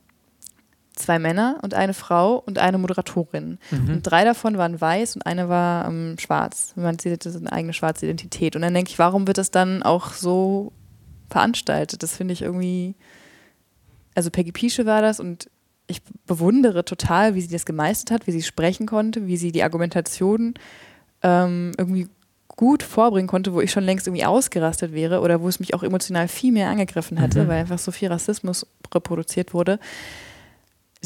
zwei 0.94 1.18
Männer 1.18 1.58
und 1.62 1.74
eine 1.74 1.92
Frau 1.94 2.36
und 2.36 2.58
eine 2.58 2.78
Moderatorin. 2.78 3.58
Mhm. 3.70 3.90
Und 3.90 4.02
drei 4.02 4.24
davon 4.24 4.56
waren 4.58 4.80
weiß 4.80 5.16
und 5.16 5.26
eine 5.26 5.48
war 5.48 5.86
ähm, 5.86 6.16
schwarz. 6.18 6.72
Man 6.74 6.98
sieht, 6.98 7.26
das 7.26 7.36
eine 7.36 7.52
eigene 7.52 7.74
schwarze 7.74 8.06
Identität. 8.06 8.56
Und 8.56 8.62
dann 8.62 8.74
denke 8.74 8.90
ich, 8.90 8.98
warum 8.98 9.26
wird 9.26 9.38
das 9.38 9.50
dann 9.50 9.82
auch 9.82 10.12
so 10.12 10.72
veranstaltet? 11.28 12.02
Das 12.02 12.16
finde 12.16 12.32
ich 12.32 12.42
irgendwie. 12.42 12.94
Also 14.14 14.30
Peggy 14.30 14.52
Piesche 14.52 14.86
war 14.86 15.02
das 15.02 15.20
und 15.20 15.50
ich 15.86 16.02
bewundere 16.26 16.86
total, 16.86 17.34
wie 17.34 17.42
sie 17.42 17.52
das 17.52 17.66
gemeistert 17.66 18.10
hat, 18.10 18.26
wie 18.26 18.32
sie 18.32 18.42
sprechen 18.42 18.86
konnte, 18.86 19.26
wie 19.26 19.36
sie 19.36 19.52
die 19.52 19.62
Argumentation 19.62 20.54
ähm, 21.22 21.72
irgendwie 21.76 22.08
gut 22.56 22.82
vorbringen 22.82 23.28
konnte, 23.28 23.52
wo 23.52 23.60
ich 23.60 23.70
schon 23.70 23.84
längst 23.84 24.06
irgendwie 24.06 24.24
ausgerastet 24.24 24.92
wäre 24.92 25.20
oder 25.20 25.42
wo 25.42 25.48
es 25.48 25.60
mich 25.60 25.74
auch 25.74 25.82
emotional 25.82 26.26
viel 26.26 26.52
mehr 26.52 26.68
angegriffen 26.68 27.18
hätte, 27.18 27.44
mhm. 27.44 27.48
weil 27.48 27.60
einfach 27.60 27.78
so 27.78 27.92
viel 27.92 28.08
Rassismus 28.08 28.66
reproduziert 28.94 29.54
wurde 29.54 29.78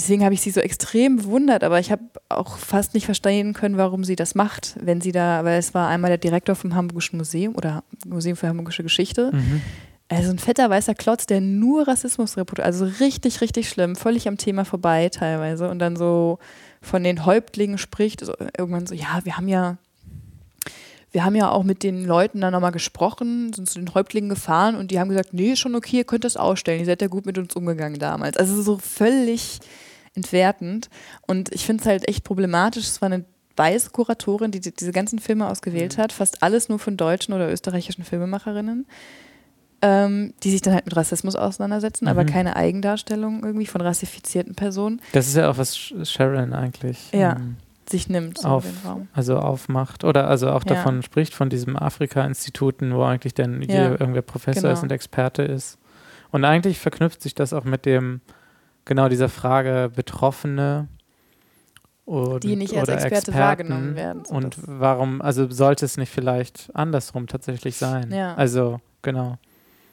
deswegen 0.00 0.24
habe 0.24 0.34
ich 0.34 0.40
sie 0.40 0.50
so 0.50 0.60
extrem 0.60 1.16
bewundert, 1.16 1.64
aber 1.64 1.78
ich 1.78 1.90
habe 1.90 2.02
auch 2.28 2.56
fast 2.56 2.94
nicht 2.94 3.04
verstehen 3.04 3.52
können, 3.52 3.76
warum 3.76 4.04
sie 4.04 4.16
das 4.16 4.34
macht, 4.34 4.76
wenn 4.80 5.00
sie 5.00 5.12
da, 5.12 5.44
weil 5.44 5.58
es 5.58 5.74
war 5.74 5.88
einmal 5.88 6.10
der 6.10 6.18
Direktor 6.18 6.54
vom 6.54 6.74
Hamburgischen 6.74 7.18
Museum 7.18 7.54
oder 7.54 7.84
Museum 8.06 8.36
für 8.36 8.48
Hamburgische 8.48 8.82
Geschichte. 8.82 9.30
Mhm. 9.32 9.60
Also 10.08 10.30
ein 10.30 10.38
fetter 10.38 10.68
weißer 10.68 10.94
Klotz, 10.94 11.26
der 11.26 11.40
nur 11.40 11.86
Rassismus 11.86 12.36
reproduziert, 12.36 12.66
also 12.66 12.84
richtig, 12.98 13.40
richtig 13.40 13.68
schlimm, 13.68 13.94
völlig 13.94 14.26
am 14.26 14.38
Thema 14.38 14.64
vorbei 14.64 15.08
teilweise 15.08 15.68
und 15.68 15.78
dann 15.78 15.96
so 15.96 16.38
von 16.82 17.04
den 17.04 17.26
Häuptlingen 17.26 17.78
spricht, 17.78 18.24
so 18.24 18.34
irgendwann 18.58 18.86
so, 18.86 18.94
ja, 18.94 19.20
wir 19.22 19.36
haben 19.36 19.48
ja 19.48 19.76
wir 21.12 21.24
haben 21.24 21.34
ja 21.34 21.50
auch 21.50 21.64
mit 21.64 21.82
den 21.82 22.04
Leuten 22.04 22.40
dann 22.40 22.52
nochmal 22.52 22.72
gesprochen, 22.72 23.52
sind 23.52 23.68
zu 23.68 23.78
den 23.78 23.94
Häuptlingen 23.94 24.30
gefahren 24.30 24.76
und 24.76 24.90
die 24.90 25.00
haben 25.00 25.08
gesagt, 25.08 25.34
nee, 25.34 25.56
schon 25.56 25.74
okay, 25.74 25.98
ihr 25.98 26.04
könnt 26.04 26.24
das 26.24 26.36
ausstellen, 26.36 26.80
ihr 26.80 26.86
seid 26.86 27.02
ja 27.02 27.08
gut 27.08 27.26
mit 27.26 27.36
uns 27.36 27.56
umgegangen 27.56 27.98
damals. 27.98 28.36
Also 28.36 28.62
so 28.62 28.78
völlig 28.78 29.60
entwertend. 30.14 30.88
Und 31.26 31.52
ich 31.52 31.66
finde 31.66 31.82
es 31.82 31.86
halt 31.86 32.08
echt 32.08 32.24
problematisch. 32.24 32.84
Es 32.84 33.02
war 33.02 33.06
eine 33.06 33.24
weiße 33.56 33.90
Kuratorin, 33.90 34.50
die 34.50 34.60
diese 34.60 34.92
ganzen 34.92 35.18
Filme 35.18 35.48
ausgewählt 35.48 35.98
mhm. 35.98 36.02
hat, 36.02 36.12
fast 36.12 36.42
alles 36.42 36.68
nur 36.68 36.78
von 36.78 36.96
deutschen 36.96 37.34
oder 37.34 37.50
österreichischen 37.50 38.04
Filmemacherinnen, 38.04 38.86
ähm, 39.82 40.32
die 40.42 40.50
sich 40.50 40.62
dann 40.62 40.74
halt 40.74 40.86
mit 40.86 40.96
Rassismus 40.96 41.36
auseinandersetzen, 41.36 42.04
mhm. 42.04 42.10
aber 42.10 42.24
keine 42.24 42.56
Eigendarstellung 42.56 43.42
irgendwie 43.44 43.66
von 43.66 43.80
rassifizierten 43.80 44.54
Personen. 44.54 45.00
Das 45.12 45.26
ist 45.26 45.36
ja 45.36 45.50
auch 45.50 45.58
was 45.58 45.76
Sharon 45.76 46.52
eigentlich. 46.52 47.10
Ja. 47.12 47.32
Ähm 47.32 47.56
sich 47.90 48.08
nimmt 48.08 48.38
so 48.38 48.48
auf, 48.48 48.64
also 49.12 49.38
aufmacht 49.38 50.04
oder 50.04 50.28
also 50.28 50.50
auch 50.50 50.64
ja. 50.64 50.74
davon 50.74 51.02
spricht 51.02 51.34
von 51.34 51.50
diesem 51.50 51.76
Afrika-Instituten, 51.76 52.94
wo 52.94 53.02
eigentlich 53.02 53.34
dann 53.34 53.62
ja. 53.62 53.90
irgendwer 53.90 54.22
Professor 54.22 54.62
genau. 54.62 54.72
ist 54.74 54.82
und 54.82 54.92
Experte 54.92 55.42
ist. 55.42 55.78
Und 56.30 56.44
eigentlich 56.44 56.78
verknüpft 56.78 57.22
sich 57.22 57.34
das 57.34 57.52
auch 57.52 57.64
mit 57.64 57.86
dem 57.86 58.20
genau 58.84 59.08
dieser 59.08 59.28
Frage 59.28 59.90
Betroffene 59.94 60.88
und, 62.04 62.42
die 62.42 62.56
nicht 62.56 62.76
als 62.76 62.88
Experte 62.88 63.14
Experten 63.14 63.38
wahrgenommen 63.38 63.96
werden. 63.96 64.24
So 64.24 64.34
und 64.34 64.56
warum, 64.66 65.20
also 65.22 65.48
sollte 65.50 65.84
es 65.84 65.96
nicht 65.96 66.12
vielleicht 66.12 66.70
andersrum 66.74 67.26
tatsächlich 67.26 67.76
sein? 67.76 68.10
Ja. 68.12 68.34
Also 68.34 68.80
genau. 69.02 69.38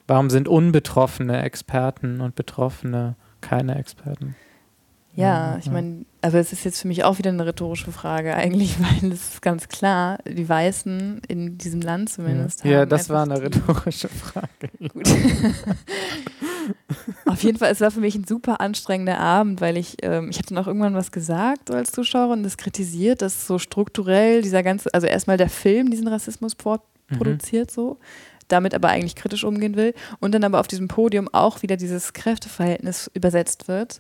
Warum 0.08 0.30
sind 0.30 0.48
Unbetroffene 0.48 1.42
Experten 1.44 2.22
und 2.22 2.36
Betroffene 2.36 3.16
keine 3.42 3.78
Experten? 3.78 4.36
Ja, 5.18 5.58
ich 5.58 5.72
meine, 5.72 6.06
also 6.22 6.38
es 6.38 6.54
ist 6.54 6.64
jetzt 6.64 6.80
für 6.80 6.88
mich 6.88 7.04
auch 7.04 7.18
wieder 7.18 7.32
eine 7.32 7.44
rhetorische 7.44 7.92
Frage 7.92 8.36
eigentlich, 8.36 8.76
weil 9.02 9.12
es 9.12 9.30
ist 9.30 9.42
ganz 9.42 9.68
klar, 9.68 10.20
die 10.28 10.48
Weißen 10.48 11.22
in 11.28 11.58
diesem 11.58 11.82
Land 11.82 12.10
zumindest 12.10 12.60
ja. 12.60 12.66
haben. 12.66 12.72
Ja, 12.72 12.86
das 12.86 13.10
war 13.10 13.24
eine 13.24 13.42
rhetorische 13.42 14.10
Frage. 14.10 14.70
Gut. 14.94 15.10
Auf 17.26 17.42
jeden 17.42 17.58
Fall, 17.58 17.72
es 17.72 17.82
war 17.82 17.90
für 17.90 18.00
mich 18.00 18.14
ein 18.14 18.26
super 18.26 18.62
anstrengender 18.62 19.18
Abend, 19.20 19.60
weil 19.60 19.78
ich, 19.78 19.98
ähm, 20.04 20.30
ich 20.30 20.38
hatte 20.38 20.54
noch 20.54 20.68
irgendwann 20.68 20.94
was 20.94 21.12
gesagt 21.12 21.70
so 21.70 21.74
als 21.74 21.92
Zuschauerin, 21.92 22.44
das 22.44 22.58
kritisiert, 22.58 23.24
dass 23.24 23.48
so 23.48 23.58
strukturell 23.58 24.44
dieser 24.44 24.62
ganze, 24.62 24.94
also 24.94 25.08
erstmal 25.08 25.38
der 25.38 25.50
Film 25.50 25.90
diesen 25.90 26.08
Rassismus 26.08 26.56
mhm. 26.56 27.18
produziert 27.18 27.72
so, 27.72 27.98
damit 28.50 28.76
aber 28.76 28.90
eigentlich 28.90 29.16
kritisch 29.16 29.44
umgehen 29.44 29.76
will 29.76 29.96
und 30.20 30.36
dann 30.36 30.44
aber 30.44 30.60
auf 30.60 30.68
diesem 30.68 30.88
Podium 30.88 31.28
auch 31.32 31.64
wieder 31.64 31.76
dieses 31.76 32.14
Kräfteverhältnis 32.14 33.10
übersetzt 33.16 33.68
wird 33.68 34.00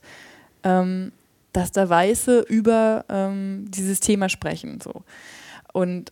ähm, 0.67 1.11
dass 1.53 1.71
da 1.71 1.89
Weiße 1.89 2.41
über 2.41 3.05
ähm, 3.09 3.65
dieses 3.69 3.99
Thema 3.99 4.29
sprechen. 4.29 4.79
So. 4.81 5.03
Und, 5.73 6.11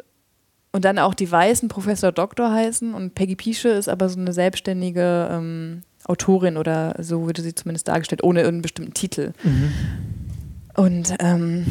und 0.72 0.86
dann 0.86 0.98
auch 0.98 1.14
die 1.14 1.30
Weißen 1.30 1.68
Professor 1.70 2.12
Doktor 2.12 2.52
heißen 2.52 2.94
und 2.94 3.16
Peggy 3.16 3.36
Piesche 3.36 3.70
ist 3.70 3.90
aber 3.90 4.10
so 4.10 4.20
eine 4.20 4.34
selbstständige 4.34 5.30
ähm, 5.32 5.82
Autorin 6.06 6.58
oder 6.58 6.96
so 7.00 7.24
wurde 7.24 7.42
sie 7.42 7.54
zumindest 7.54 7.88
dargestellt, 7.88 8.24
ohne 8.24 8.42
irgendeinen 8.42 8.62
bestimmten 8.62 8.94
Titel. 8.94 9.34
Mhm. 9.44 9.74
Und 10.76 11.16
ähm, 11.20 11.66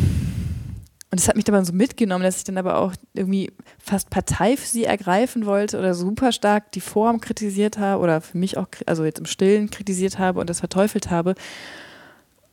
und 1.15 1.21
es 1.21 1.29
hat 1.29 1.37
mich 1.37 1.45
dann 1.45 1.65
so 1.65 1.73
mitgenommen, 1.73 2.25
dass 2.25 2.39
ich 2.39 2.45
dann 2.45 2.59
aber 2.59 2.77
auch 2.77 2.93
irgendwie 3.13 3.53
fast 3.79 4.11
Partei 4.11 4.57
für 4.57 4.67
sie 4.67 4.83
ergreifen 4.83 5.47
wollte 5.47 5.79
oder 5.79 5.95
super 5.95 6.33
stark 6.33 6.73
die 6.73 6.81
Form 6.81 7.21
kritisiert 7.21 7.79
habe 7.79 8.03
oder 8.03 8.21
für 8.21 8.37
mich 8.37 8.57
auch, 8.57 8.67
also 8.87 9.05
jetzt 9.05 9.21
im 9.21 9.27
Stillen 9.27 9.71
kritisiert 9.71 10.19
habe 10.19 10.41
und 10.41 10.51
das 10.51 10.59
verteufelt 10.59 11.13
habe. 11.13 11.37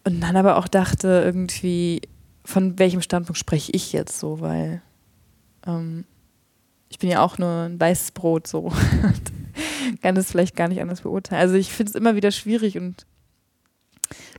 Und 0.04 0.22
dann 0.22 0.36
aber 0.36 0.58
auch 0.58 0.68
dachte, 0.68 1.22
irgendwie, 1.24 2.02
von 2.44 2.80
welchem 2.80 3.02
Standpunkt 3.02 3.38
spreche 3.38 3.72
ich 3.74 3.94
jetzt 3.94 4.20
so, 4.20 4.42
weil 4.42 4.82
ähm, 5.68 6.06
ich 6.90 7.00
bin 7.00 7.10
ja 7.10 7.22
auch 7.22 7.38
nur 7.38 7.64
ein 7.64 7.80
weißes 7.80 8.12
Brot 8.12 8.48
so. 8.48 8.72
kann 10.02 10.16
das 10.16 10.32
vielleicht 10.32 10.56
gar 10.56 10.68
nicht 10.68 10.82
anders 10.82 11.02
beurteilen. 11.02 11.42
Also 11.42 11.56
ich 11.56 11.72
finde 11.72 11.92
es 11.92 11.96
immer 11.96 12.16
wieder 12.16 12.32
schwierig 12.32 12.78
und 12.78 13.06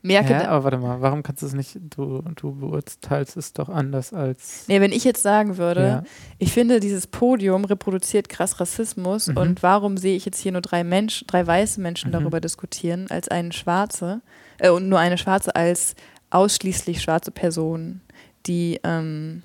merke. 0.02 0.32
Ja, 0.32 0.48
aber 0.48 0.64
warte 0.64 0.78
mal, 0.78 1.00
warum 1.00 1.22
kannst 1.22 1.42
du 1.42 1.46
es 1.46 1.54
nicht, 1.54 1.78
du, 1.96 2.22
du 2.36 2.54
beurteilst 2.54 3.36
es 3.36 3.52
doch 3.52 3.68
anders 3.68 4.12
als. 4.12 4.64
Nee, 4.68 4.80
wenn 4.80 4.92
ich 4.92 5.04
jetzt 5.04 5.22
sagen 5.22 5.58
würde, 5.58 5.80
ja. 5.80 6.04
ich 6.38 6.52
finde, 6.52 6.80
dieses 6.80 7.06
Podium 7.06 7.64
reproduziert 7.64 8.28
krass 8.28 8.60
Rassismus 8.60 9.28
mhm. 9.28 9.36
und 9.36 9.62
warum 9.62 9.96
sehe 9.96 10.16
ich 10.16 10.24
jetzt 10.24 10.40
hier 10.40 10.52
nur 10.52 10.62
drei 10.62 10.84
Menschen, 10.84 11.26
drei 11.26 11.46
weiße 11.46 11.80
Menschen 11.80 12.08
mhm. 12.08 12.12
darüber 12.12 12.40
diskutieren, 12.40 13.06
als 13.10 13.28
eine 13.28 13.52
schwarze, 13.52 14.22
äh, 14.58 14.70
und 14.70 14.88
nur 14.88 14.98
eine 14.98 15.18
schwarze 15.18 15.54
als 15.54 15.94
ausschließlich 16.30 17.02
schwarze 17.02 17.30
Person, 17.30 18.00
die 18.46 18.80
ähm, 18.84 19.42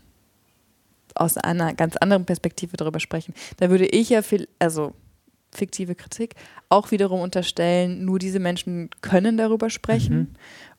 aus 1.15 1.37
einer 1.37 1.73
ganz 1.73 1.97
anderen 1.97 2.25
Perspektive 2.25 2.77
darüber 2.77 2.99
sprechen. 2.99 3.33
Da 3.57 3.69
würde 3.69 3.85
ich 3.85 4.09
ja 4.09 4.21
viel, 4.21 4.47
also 4.59 4.93
fiktive 5.57 5.95
Kritik, 5.95 6.35
auch 6.69 6.91
wiederum 6.91 7.21
unterstellen, 7.21 8.05
nur 8.05 8.19
diese 8.19 8.39
Menschen 8.39 8.89
können 9.01 9.37
darüber 9.37 9.69
sprechen 9.69 10.17
mhm. 10.17 10.27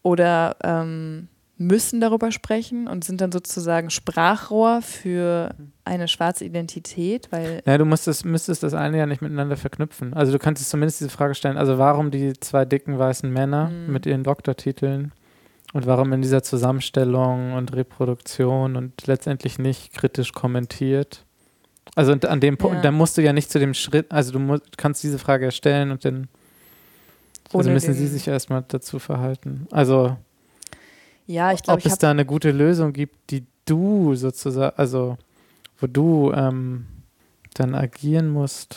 oder 0.03 0.57
ähm, 0.63 1.29
müssen 1.59 2.01
darüber 2.01 2.31
sprechen 2.31 2.87
und 2.87 3.05
sind 3.05 3.21
dann 3.21 3.33
sozusagen 3.33 3.91
Sprachrohr 3.91 4.81
für 4.81 5.55
eine 5.85 6.07
schwarze 6.07 6.45
Identität, 6.45 7.29
weil. 7.31 7.63
Ja, 7.67 7.77
du 7.77 7.85
musstest, 7.85 8.25
müsstest 8.25 8.63
das 8.63 8.75
eine 8.75 8.97
ja 8.97 9.07
nicht 9.07 9.23
miteinander 9.23 9.57
verknüpfen. 9.57 10.15
Also 10.15 10.33
du 10.33 10.39
könntest 10.39 10.71
zumindest 10.71 11.01
diese 11.01 11.11
Frage 11.11 11.35
stellen, 11.35 11.59
also 11.59 11.79
warum 11.79 12.13
die 12.13 12.33
zwei 12.35 12.65
dicken 12.65 12.99
weißen 12.99 13.31
Männer 13.31 13.71
mhm. 13.71 13.93
mit 13.93 14.07
ihren 14.07 14.23
Doktortiteln 14.23 15.13
und 15.73 15.87
warum 15.87 16.13
in 16.13 16.23
dieser 16.23 16.45
Zusammenstellung 16.45 17.55
und 17.55 17.75
Reproduktion 17.75 18.77
und 18.77 19.07
letztendlich 19.07 19.59
nicht 19.59 19.93
kritisch 19.93 20.33
kommentiert 20.33 21.25
also 21.99 22.13
an 22.13 22.39
dem 22.39 22.57
Punkt, 22.57 22.77
ja. 22.77 22.83
da 22.83 22.91
musst 22.93 23.19
du 23.19 23.23
ja 23.23 23.33
nicht 23.33 23.51
zu 23.51 23.59
dem 23.59 23.75
Schritt, 23.75 24.07
also 24.13 24.31
du 24.31 24.39
musst, 24.39 24.79
kannst 24.79 25.03
diese 25.03 25.19
Frage 25.19 25.47
erstellen 25.47 25.91
und 25.91 26.05
dann 26.05 26.29
also 27.53 27.71
müssen 27.71 27.93
sie 27.93 28.07
sich 28.07 28.29
erstmal 28.29 28.65
dazu 28.69 29.01
verhalten. 29.01 29.67
Also 29.73 30.17
ja, 31.27 31.53
ich 31.53 31.61
glaube, 31.61 31.81
ob 31.81 31.87
es 31.87 31.99
da 31.99 32.13
eine 32.13 32.25
gute 32.25 32.53
Lösung 32.53 32.93
gibt, 32.93 33.33
die 33.33 33.47
du 33.65 34.15
sozusagen, 34.15 34.77
also 34.77 35.19
wo 35.81 35.89
du 35.89 36.33
ähm, 36.33 36.87
dann 37.55 37.75
agieren 37.75 38.29
musst, 38.29 38.77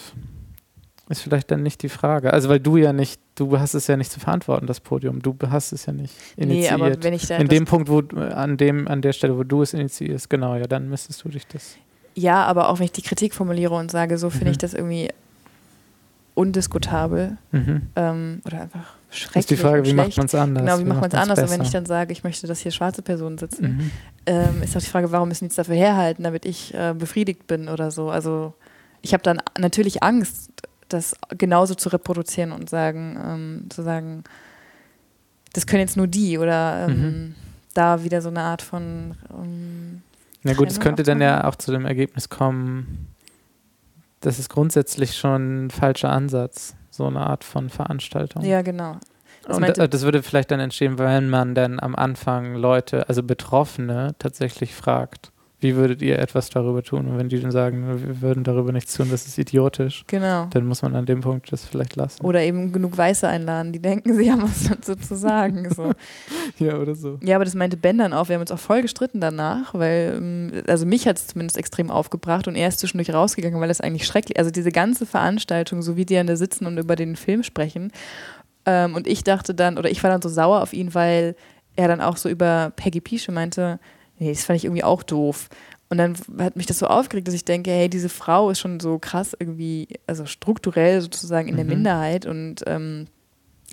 ist 1.09 1.22
vielleicht 1.22 1.51
dann 1.51 1.61
nicht 1.61 1.84
die 1.84 1.89
Frage. 1.89 2.34
Also 2.34 2.49
weil 2.49 2.59
du 2.59 2.76
ja 2.78 2.91
nicht, 2.91 3.22
du 3.36 3.59
hast 3.59 3.76
es 3.76 3.86
ja 3.86 3.97
nicht 3.97 4.11
zu 4.11 4.19
verantworten, 4.19 4.65
das 4.65 4.80
Podium. 4.80 5.22
Du 5.22 5.38
hast 5.47 5.74
es 5.74 5.86
ja 5.86 5.93
nicht 5.93 6.15
initiiert. 6.38 6.80
Nee, 6.80 6.86
aber 6.86 7.03
wenn 7.03 7.13
ich 7.13 7.28
da 7.28 7.38
In 7.38 7.49
dem 7.49 7.65
Punkt, 7.65 7.88
wo 7.88 7.99
an 7.99 8.57
dem, 8.57 8.88
an 8.88 9.03
der 9.03 9.13
Stelle, 9.13 9.38
wo 9.38 9.43
du 9.43 9.61
es 9.61 9.76
initiierst, 9.76 10.28
genau, 10.28 10.55
ja, 10.55 10.65
dann 10.65 10.89
müsstest 10.89 11.24
du 11.24 11.30
dich 11.30 11.45
das. 11.45 11.78
Ja, 12.14 12.43
aber 12.45 12.70
auch 12.70 12.80
wenn 12.80 12.86
ich 12.86 12.91
die 12.91 13.01
Kritik 13.01 13.34
formuliere 13.34 13.76
und 13.76 13.91
sage, 13.91 14.18
so 14.18 14.30
finde 14.30 14.47
mhm. 14.47 14.51
ich 14.51 14.57
das 14.57 14.74
irgendwie 14.74 15.09
undiskutabel 16.34 17.38
mhm. 17.51 17.82
ähm, 17.95 18.41
oder 18.45 18.62
einfach 18.62 18.95
schrecklich. 19.09 19.41
Ist 19.41 19.49
die 19.49 19.57
Frage, 19.57 19.86
wie 19.86 19.93
macht 19.93 20.18
man 20.18 20.26
es 20.26 20.36
anders? 20.36 20.64
Genau, 20.64 20.78
wie, 20.78 20.86
wie 20.86 20.89
macht 20.89 21.01
man 21.01 21.09
es 21.09 21.16
anders? 21.16 21.39
Besser? 21.39 21.53
Und 21.53 21.59
wenn 21.59 21.66
ich 21.66 21.72
dann 21.72 21.86
sage, 21.86 22.12
ich 22.14 22.24
möchte, 22.24 22.47
dass 22.47 22.59
hier 22.59 22.72
schwarze 22.72 23.01
Personen 23.01 23.38
sitzen, 23.38 23.78
mhm. 23.78 23.91
ähm, 24.26 24.64
ist 24.64 24.76
auch 24.76 24.82
die 24.82 24.88
Frage, 24.88 25.12
warum 25.12 25.28
müssen 25.28 25.45
die 25.45 25.49
es 25.49 25.55
dafür 25.55 25.76
herhalten, 25.76 26.24
damit 26.24 26.45
ich 26.45 26.74
äh, 26.74 26.93
befriedigt 26.97 27.47
bin 27.47 27.68
oder 27.68 27.91
so. 27.91 28.09
Also 28.09 28.53
ich 29.01 29.14
habe 29.14 29.24
dann 29.24 29.41
natürlich 29.59 30.03
Angst, 30.03 30.51
das 30.89 31.16
genauso 31.38 31.76
zu 31.76 31.89
reproduzieren 31.89 32.51
und 32.51 32.70
sagen, 32.70 33.18
ähm, 33.24 33.66
zu 33.70 33.84
sagen, 33.84 34.24
das 35.53 35.66
können 35.68 35.82
jetzt 35.82 35.97
nur 35.97 36.07
die 36.07 36.38
oder 36.38 36.88
ähm, 36.88 37.01
mhm. 37.01 37.36
da 37.74 38.03
wieder 38.03 38.22
so 38.22 38.30
eine 38.30 38.41
Art 38.41 38.62
von 38.62 39.16
ähm, 39.32 40.01
na 40.43 40.53
gut, 40.53 40.69
es 40.69 40.79
könnte 40.79 41.03
dann 41.03 41.21
ja 41.21 41.47
auch 41.47 41.55
zu 41.55 41.71
dem 41.71 41.85
Ergebnis 41.85 42.29
kommen, 42.29 43.07
das 44.21 44.39
ist 44.39 44.49
grundsätzlich 44.49 45.17
schon 45.17 45.65
ein 45.65 45.69
falscher 45.71 46.11
Ansatz, 46.11 46.75
so 46.89 47.05
eine 47.05 47.21
Art 47.21 47.43
von 47.43 47.69
Veranstaltung. 47.69 48.43
Ja, 48.43 48.61
genau. 48.61 48.97
Das 49.43 49.57
und 49.57 49.93
das 49.93 50.01
würde 50.03 50.21
vielleicht 50.21 50.51
dann 50.51 50.59
entstehen, 50.59 50.99
wenn 50.99 51.29
man 51.29 51.55
dann 51.55 51.79
am 51.79 51.95
Anfang 51.95 52.55
Leute, 52.55 53.09
also 53.09 53.23
Betroffene, 53.23 54.15
tatsächlich 54.19 54.75
fragt. 54.75 55.30
Wie 55.62 55.76
würdet 55.76 56.01
ihr 56.01 56.18
etwas 56.18 56.49
darüber 56.49 56.82
tun? 56.82 57.07
Und 57.07 57.20
wenn 57.20 57.30
die 57.30 57.39
dann 57.39 57.51
sagen, 57.51 58.03
wir 58.03 58.22
würden 58.22 58.43
darüber 58.43 58.72
nichts 58.72 58.95
tun, 58.95 59.09
das 59.12 59.28
ist 59.28 59.38
idiotisch, 59.38 60.03
genau. 60.07 60.47
dann 60.49 60.66
muss 60.66 60.82
man 60.82 60.95
an 60.95 61.05
dem 61.05 61.22
Punkt 61.22 61.51
das 61.51 61.66
vielleicht 61.66 61.95
lassen. 61.95 62.26
Oder 62.26 62.41
eben 62.41 62.72
genug 62.72 62.97
Weiße 62.97 63.28
einladen, 63.28 63.72
die 63.72 63.80
denken, 63.80 64.16
sie 64.18 64.32
haben 64.32 64.41
was 64.41 64.64
dazu 64.68 64.95
zu 64.95 65.16
sagen. 65.16 65.72
So. 65.72 65.93
ja, 66.57 66.78
oder 66.78 66.95
so. 66.95 67.20
Ja, 67.22 67.36
aber 67.36 67.45
das 67.45 67.53
meinte 67.53 67.78
Ben 67.78 67.99
dann 67.99 68.12
auch. 68.12 68.28
Wir 68.28 68.36
haben 68.36 68.41
uns 68.41 68.51
auch 68.51 68.59
voll 68.59 68.82
gestritten 68.82 69.22
danach, 69.22 69.76
weil, 69.76 70.16
ähm, 70.18 70.64
also 70.66 70.88
mich 70.88 71.07
hat 71.07 71.18
es 71.18 71.28
zumindest 71.28 71.57
extrem 71.57 71.91
aufgebracht 71.91 72.47
und 72.47 72.55
er 72.55 72.68
ist 72.68 72.80
zwischendurch 72.80 73.14
rausgegangen, 73.14 73.62
weil 73.62 73.68
das 73.68 73.82
eigentlich 73.82 74.07
schrecklich, 74.07 74.39
also 74.39 74.49
diese 74.49 74.72
ganze 74.72 75.05
Veranstaltung, 75.05 75.84
so 75.84 75.95
wie 75.95 76.05
die 76.05 76.16
dann 76.16 76.26
da 76.26 76.36
sitzen 76.36 76.66
und 76.66 76.80
über 76.80 76.95
den 76.95 77.16
Film 77.16 77.43
sprechen. 77.43 77.91
Ähm, 78.66 78.95
und 78.95 79.05
ich 79.05 79.24
dachte 79.24 79.53
dann, 79.53 79.78
oder 79.78 79.91
ich 79.91 80.01
war 80.01 80.09
dann 80.09 80.24
so 80.24 80.30
sauer 80.30 80.62
auf 80.62 80.74
ihn, 80.74 80.95
weil 80.95 81.36
er 81.76 81.88
dann 81.88 82.01
auch 82.01 82.18
so 82.18 82.30
über 82.30 82.74
Peggy 82.76 82.99
Pische 82.99 83.32
meinte, 83.32 83.80
nee, 84.22 84.30
das 84.30 84.45
fand 84.45 84.57
ich 84.57 84.65
irgendwie 84.65 84.84
auch 84.84 85.03
doof. 85.03 85.49
Und 85.89 85.97
dann 85.97 86.15
hat 86.39 86.55
mich 86.55 86.67
das 86.67 86.80
so 86.80 86.88
aufgeregt, 86.88 87.28
dass 87.28 87.36
ich 87.36 87.43
denke, 87.43 87.72
hey, 87.72 87.89
diese 87.89 88.07
Frau 88.07 88.49
ist 88.49 88.59
schon 88.59 88.80
so 88.80 88.97
krass 88.97 89.36
irgendwie, 89.38 89.88
also 90.07 90.26
strukturell 90.26 91.01
sozusagen 91.01 91.49
in 91.49 91.55
mhm. 91.55 91.57
der 91.57 91.65
Minderheit 91.65 92.26
und 92.26 92.63
ähm, 92.67 93.07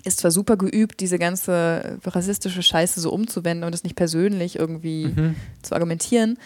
ist 0.03 0.19
zwar 0.19 0.31
super 0.31 0.57
geübt, 0.57 0.99
diese 0.99 1.19
ganze 1.19 1.99
rassistische 2.03 2.63
Scheiße 2.63 2.99
so 2.99 3.11
umzuwenden 3.11 3.63
und 3.63 3.73
es 3.73 3.83
nicht 3.83 3.95
persönlich 3.95 4.57
irgendwie 4.57 5.13
mhm. 5.15 5.35
zu 5.61 5.75
argumentieren. 5.75 6.37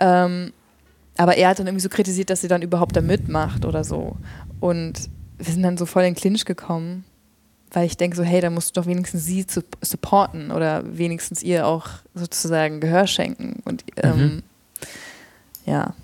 Ähm, 0.00 0.52
aber 1.16 1.36
er 1.36 1.50
hat 1.50 1.58
dann 1.58 1.66
irgendwie 1.66 1.82
so 1.82 1.88
kritisiert, 1.88 2.30
dass 2.30 2.40
sie 2.40 2.48
dann 2.48 2.62
überhaupt 2.62 2.96
da 2.96 3.02
mitmacht 3.02 3.66
oder 3.66 3.84
so. 3.84 4.16
Und 4.60 5.10
wir 5.38 5.52
sind 5.52 5.62
dann 5.62 5.76
so 5.76 5.86
voll 5.86 6.04
in 6.04 6.14
den 6.14 6.20
Clinch 6.20 6.44
gekommen 6.44 7.04
weil 7.72 7.86
ich 7.86 7.96
denke 7.96 8.16
so, 8.16 8.22
hey, 8.22 8.40
da 8.40 8.50
musst 8.50 8.76
du 8.76 8.80
doch 8.80 8.86
wenigstens 8.86 9.24
sie 9.24 9.46
zu 9.46 9.64
supporten 9.80 10.50
oder 10.50 10.82
wenigstens 10.86 11.42
ihr 11.42 11.66
auch 11.66 11.88
sozusagen 12.14 12.80
Gehör 12.80 13.06
schenken. 13.06 13.62
Und 13.64 13.84
ähm, 13.96 14.18
mhm. 14.18 14.42
ja, 15.64 15.94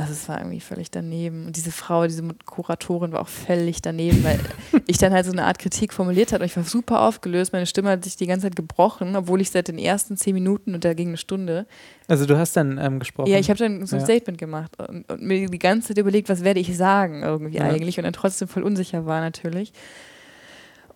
also 0.00 0.12
es 0.12 0.28
war 0.28 0.38
irgendwie 0.38 0.60
völlig 0.60 0.90
daneben. 0.90 1.46
Und 1.46 1.56
diese 1.56 1.70
Frau, 1.72 2.06
diese 2.06 2.22
Kuratorin 2.46 3.12
war 3.12 3.20
auch 3.20 3.28
völlig 3.28 3.82
daneben, 3.82 4.24
weil 4.24 4.38
ich 4.86 4.96
dann 4.96 5.12
halt 5.12 5.26
so 5.26 5.32
eine 5.32 5.44
Art 5.44 5.58
Kritik 5.58 5.92
formuliert 5.92 6.32
habe 6.32 6.42
und 6.44 6.50
ich 6.50 6.56
war 6.56 6.64
super 6.64 7.02
aufgelöst. 7.02 7.52
Meine 7.52 7.66
Stimme 7.66 7.90
hat 7.90 8.04
sich 8.04 8.16
die 8.16 8.26
ganze 8.26 8.46
Zeit 8.46 8.56
gebrochen, 8.56 9.14
obwohl 9.14 9.40
ich 9.40 9.50
seit 9.50 9.68
den 9.68 9.78
ersten 9.78 10.16
zehn 10.16 10.34
Minuten 10.34 10.74
und 10.74 10.84
da 10.84 10.94
ging 10.94 11.08
eine 11.08 11.16
Stunde. 11.18 11.66
Also 12.08 12.24
du 12.24 12.38
hast 12.38 12.56
dann 12.56 12.78
ähm, 12.78 12.98
gesprochen? 12.98 13.28
Ja, 13.28 13.38
ich 13.38 13.50
habe 13.50 13.58
dann 13.58 13.84
so 13.84 13.96
ein 13.96 14.00
ja. 14.00 14.06
Statement 14.06 14.38
gemacht 14.38 14.72
und, 14.80 15.10
und, 15.10 15.20
mir 15.20 15.48
die 15.48 15.58
ganze 15.58 15.88
Zeit 15.88 15.98
überlegt, 15.98 16.28
was 16.30 16.44
werde 16.44 16.60
ich 16.60 16.74
sagen 16.76 17.22
irgendwie 17.22 17.58
ja. 17.58 17.64
eigentlich 17.64 17.98
und 17.98 18.04
dann 18.04 18.14
trotzdem 18.14 18.48
voll 18.48 18.62
unsicher 18.62 19.04
war 19.04 19.20
natürlich. 19.20 19.72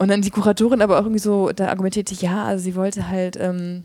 Und 0.05 0.11
dann 0.11 0.21
die 0.21 0.29
Kuratorin 0.29 0.83
aber 0.83 0.99
auch 0.99 1.05
irgendwie 1.05 1.19
so, 1.19 1.51
da 1.53 1.69
argumentierte, 1.69 2.15
ja, 2.17 2.45
also 2.45 2.63
sie 2.63 2.75
wollte 2.77 3.09
halt, 3.09 3.39
ähm, 3.41 3.85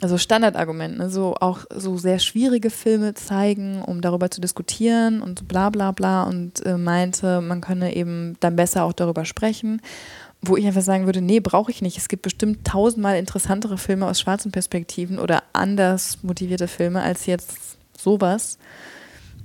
also 0.00 0.16
Standardargument, 0.16 0.96
ne, 0.96 1.10
so 1.10 1.34
auch 1.38 1.66
so 1.68 1.98
sehr 1.98 2.18
schwierige 2.18 2.70
Filme 2.70 3.12
zeigen, 3.12 3.82
um 3.82 4.00
darüber 4.00 4.30
zu 4.30 4.40
diskutieren 4.40 5.20
und 5.20 5.40
so 5.40 5.44
bla 5.44 5.68
bla 5.68 5.92
bla 5.92 6.22
und 6.22 6.64
äh, 6.64 6.78
meinte, 6.78 7.42
man 7.42 7.60
könne 7.60 7.94
eben 7.94 8.38
dann 8.40 8.56
besser 8.56 8.84
auch 8.84 8.94
darüber 8.94 9.26
sprechen. 9.26 9.82
Wo 10.40 10.56
ich 10.56 10.66
einfach 10.66 10.80
sagen 10.80 11.04
würde, 11.04 11.20
nee, 11.20 11.40
brauche 11.40 11.70
ich 11.70 11.82
nicht. 11.82 11.98
Es 11.98 12.08
gibt 12.08 12.22
bestimmt 12.22 12.66
tausendmal 12.66 13.18
interessantere 13.18 13.76
Filme 13.76 14.06
aus 14.06 14.20
schwarzen 14.20 14.50
Perspektiven 14.50 15.18
oder 15.18 15.42
anders 15.52 16.22
motivierte 16.22 16.68
Filme 16.68 17.02
als 17.02 17.26
jetzt 17.26 17.76
sowas. 17.98 18.56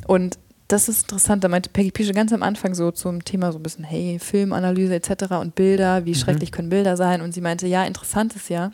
Und 0.07 0.39
das 0.67 0.89
ist 0.89 1.03
interessant. 1.03 1.43
Da 1.43 1.47
meinte 1.47 1.69
Peggy 1.69 1.91
Pische 1.91 2.13
ganz 2.13 2.33
am 2.33 2.43
Anfang 2.43 2.73
so 2.73 2.91
zum 2.91 3.23
Thema 3.23 3.51
so 3.51 3.59
ein 3.59 3.63
bisschen, 3.63 3.83
hey, 3.83 4.17
Filmanalyse 4.19 4.95
etc. 4.95 5.33
und 5.41 5.55
Bilder, 5.55 6.05
wie 6.05 6.11
mhm. 6.11 6.15
schrecklich 6.15 6.51
können 6.51 6.69
Bilder 6.69 6.97
sein? 6.97 7.21
Und 7.21 7.33
sie 7.33 7.41
meinte, 7.41 7.67
ja, 7.67 7.83
interessant 7.83 8.35
ist 8.35 8.49
ja, 8.49 8.71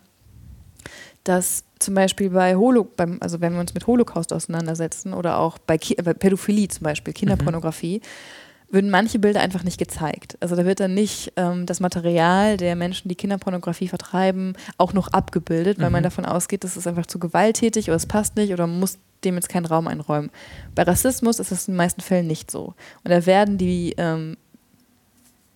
dass 1.24 1.64
zum 1.80 1.96
Beispiel 1.96 2.30
bei 2.30 2.56
Holo, 2.56 2.84
beim, 2.84 3.18
also 3.22 3.42
wenn 3.42 3.54
wir 3.54 3.60
uns 3.60 3.74
mit 3.74 3.88
Holocaust 3.88 4.34
auseinandersetzen 4.34 5.14
oder 5.14 5.40
auch 5.40 5.58
bei, 5.58 5.78
Ki 5.78 5.96
bei 5.96 6.14
Pädophilie 6.14 6.68
zum 6.68 6.84
Beispiel, 6.84 7.14
Kinderpornografie, 7.14 8.00
mhm. 8.00 8.49
Würden 8.72 8.92
manche 8.92 9.20
Bilder 9.20 9.42
einfach 9.42 9.64
nicht 9.64 9.78
gezeigt. 9.78 10.38
Also 10.42 10.56
da 10.56 10.66
wird 10.66 10.80
dann 10.80 10.94
nicht 10.94 11.34
ähm, 11.36 11.66
das 11.66 11.80
Material 11.80 12.58
der 12.58 12.76
Menschen, 12.76 13.10
die 13.10 13.16
Kinderpornografie 13.16 13.88
vertreiben, 13.88 14.54
auch 14.78 14.94
noch 14.94 15.08
abgebildet, 15.08 15.80
weil 15.80 15.90
mhm. 15.90 15.94
man 15.94 16.04
davon 16.04 16.26
ausgeht, 16.26 16.64
das 16.64 16.78
ist 16.78 16.88
einfach 16.88 17.08
zu 17.08 17.20
gewalttätig 17.20 17.88
oder 17.88 17.96
es 17.96 18.06
passt 18.06 18.36
nicht 18.36 18.54
oder 18.54 18.68
man 18.68 18.80
muss 18.80 19.00
dem 19.24 19.36
jetzt 19.36 19.50
keinen 19.50 19.66
Raum 19.66 19.88
einräumen. 19.88 20.30
Bei 20.76 20.84
Rassismus 20.84 21.40
ist 21.40 21.52
es 21.52 21.68
in 21.68 21.74
den 21.74 21.78
meisten 21.78 22.02
Fällen 22.02 22.28
nicht 22.28 22.52
so. 22.52 22.74
Und 23.04 23.12
da 23.12 23.26
werden 23.26 23.58
die, 23.58 23.96
ähm, 23.98 24.38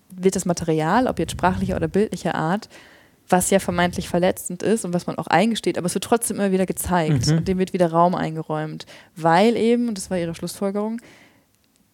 wird 0.10 0.36
das 0.36 0.46
Material, 0.46 1.08
ob 1.08 1.20
jetzt 1.20 1.32
sprachlicher 1.32 1.76
oder 1.76 1.88
bildlicher 1.88 2.36
Art, 2.36 2.68
was 3.30 3.50
ja 3.52 3.60
vermeintlich 3.60 4.10
verletzend 4.10 4.64
ist 4.64 4.84
und 4.84 4.94
was 4.94 5.08
man 5.08 5.18
auch 5.18 5.28
eingesteht, 5.28 5.78
aber 5.78 5.88
es 5.88 5.94
wird 5.94 6.04
trotzdem 6.04 6.38
immer 6.38 6.52
wieder 6.52 6.66
gezeigt 6.66 7.28
mhm. 7.28 7.38
und 7.38 7.48
dem 7.48 7.58
wird 7.58 7.72
wieder 7.72 7.90
Raum 7.90 8.16
eingeräumt, 8.16 8.86
weil 9.16 9.56
eben, 9.56 9.88
und 9.88 9.98
das 9.98 10.12
war 10.12 10.18
ihre 10.18 10.36
Schlussfolgerung, 10.36 11.00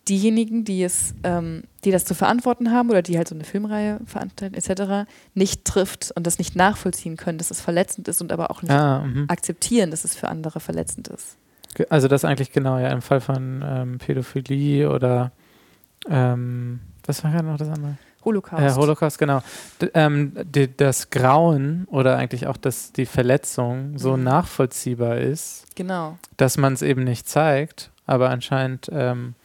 diejenigen, 0.07 0.65
die 0.65 0.83
es, 0.83 1.13
ähm, 1.23 1.63
die 1.83 1.91
das 1.91 2.05
zu 2.05 2.15
verantworten 2.15 2.71
haben 2.71 2.89
oder 2.89 3.01
die 3.01 3.17
halt 3.17 3.27
so 3.27 3.35
eine 3.35 3.43
Filmreihe 3.43 3.99
veranstalten 4.05 4.55
etc., 4.55 5.09
nicht 5.33 5.65
trifft 5.65 6.11
und 6.15 6.25
das 6.25 6.39
nicht 6.39 6.55
nachvollziehen 6.55 7.17
können, 7.17 7.37
dass 7.37 7.51
es 7.51 7.61
verletzend 7.61 8.07
ist 8.07 8.21
und 8.21 8.31
aber 8.31 8.49
auch 8.51 8.61
nicht 8.61 8.71
ah, 8.71 9.01
mhm. 9.01 9.25
akzeptieren, 9.27 9.91
dass 9.91 10.03
es 10.03 10.15
für 10.15 10.27
andere 10.27 10.59
verletzend 10.59 11.07
ist. 11.09 11.37
Also 11.89 12.07
das 12.07 12.25
eigentlich 12.25 12.51
genau, 12.51 12.79
ja, 12.79 12.89
im 12.89 13.01
Fall 13.01 13.21
von 13.21 13.63
ähm, 13.63 13.97
Pädophilie 13.99 14.89
oder 14.89 15.31
ähm, 16.09 16.79
was 17.05 17.23
war 17.23 17.31
gerade 17.31 17.45
noch 17.45 17.57
das 17.57 17.69
andere? 17.69 17.97
Holocaust. 18.25 18.77
Äh, 18.77 18.79
Holocaust, 18.79 19.17
genau. 19.17 19.41
D 19.81 19.89
ähm, 19.93 20.33
die, 20.43 20.75
das 20.75 21.09
Grauen 21.09 21.85
oder 21.89 22.17
eigentlich 22.17 22.47
auch 22.47 22.57
das, 22.57 22.91
die 22.91 23.05
Verletzung 23.05 23.97
so 23.97 24.17
mhm. 24.17 24.23
nachvollziehbar 24.23 25.17
ist, 25.17 25.65
genau. 25.75 26.17
dass 26.37 26.57
man 26.57 26.73
es 26.73 26.81
eben 26.81 27.03
nicht 27.03 27.27
zeigt, 27.29 27.91
aber 28.05 28.29
anscheinend 28.29 28.89
ähm, 28.91 29.35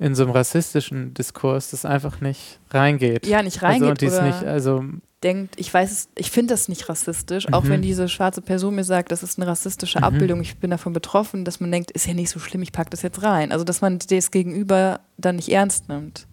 in 0.00 0.14
so 0.14 0.22
einem 0.22 0.32
rassistischen 0.32 1.12
Diskurs 1.12 1.70
das 1.70 1.84
einfach 1.84 2.20
nicht 2.22 2.58
reingeht. 2.70 3.26
Ja, 3.26 3.42
nicht 3.42 3.62
reingeht. 3.62 3.82
Also, 3.82 3.90
und 3.90 4.00
dies 4.00 4.20
nicht, 4.22 4.44
also 4.48 4.84
denkt, 5.22 5.60
ich 5.60 5.72
weiß, 5.72 6.08
ich 6.16 6.30
finde 6.30 6.54
das 6.54 6.68
nicht 6.68 6.88
rassistisch, 6.88 7.46
mhm. 7.46 7.54
auch 7.54 7.68
wenn 7.68 7.82
diese 7.82 8.08
schwarze 8.08 8.40
Person 8.40 8.74
mir 8.74 8.84
sagt, 8.84 9.12
das 9.12 9.22
ist 9.22 9.38
eine 9.38 9.46
rassistische 9.46 9.98
mhm. 9.98 10.04
Abbildung, 10.04 10.40
ich 10.40 10.56
bin 10.56 10.70
davon 10.70 10.94
betroffen, 10.94 11.44
dass 11.44 11.60
man 11.60 11.70
denkt, 11.70 11.90
ist 11.90 12.06
ja 12.06 12.14
nicht 12.14 12.30
so 12.30 12.40
schlimm, 12.40 12.62
ich 12.62 12.72
packe 12.72 12.88
das 12.88 13.02
jetzt 13.02 13.22
rein. 13.22 13.52
Also 13.52 13.62
dass 13.62 13.82
man 13.82 13.98
das 13.98 14.30
Gegenüber 14.30 15.00
dann 15.18 15.36
nicht 15.36 15.50
ernst 15.50 15.90
nimmt. 15.90 16.26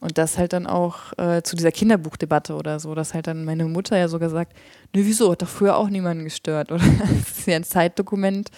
Und 0.00 0.18
das 0.18 0.36
halt 0.36 0.52
dann 0.52 0.66
auch 0.66 1.16
äh, 1.16 1.42
zu 1.44 1.54
dieser 1.54 1.70
Kinderbuchdebatte 1.70 2.56
oder 2.56 2.80
so, 2.80 2.96
dass 2.96 3.14
halt 3.14 3.28
dann 3.28 3.44
meine 3.44 3.66
Mutter 3.66 3.96
ja 3.96 4.08
sogar 4.08 4.30
sagt, 4.30 4.52
ne, 4.92 5.06
wieso, 5.06 5.30
hat 5.30 5.42
doch 5.42 5.48
früher 5.48 5.76
auch 5.76 5.88
niemanden 5.88 6.24
gestört. 6.24 6.72
Oder 6.72 6.82
es 7.22 7.38
ist 7.38 7.46
ja 7.46 7.54
ein 7.54 7.62
Zeitdokument 7.62 8.50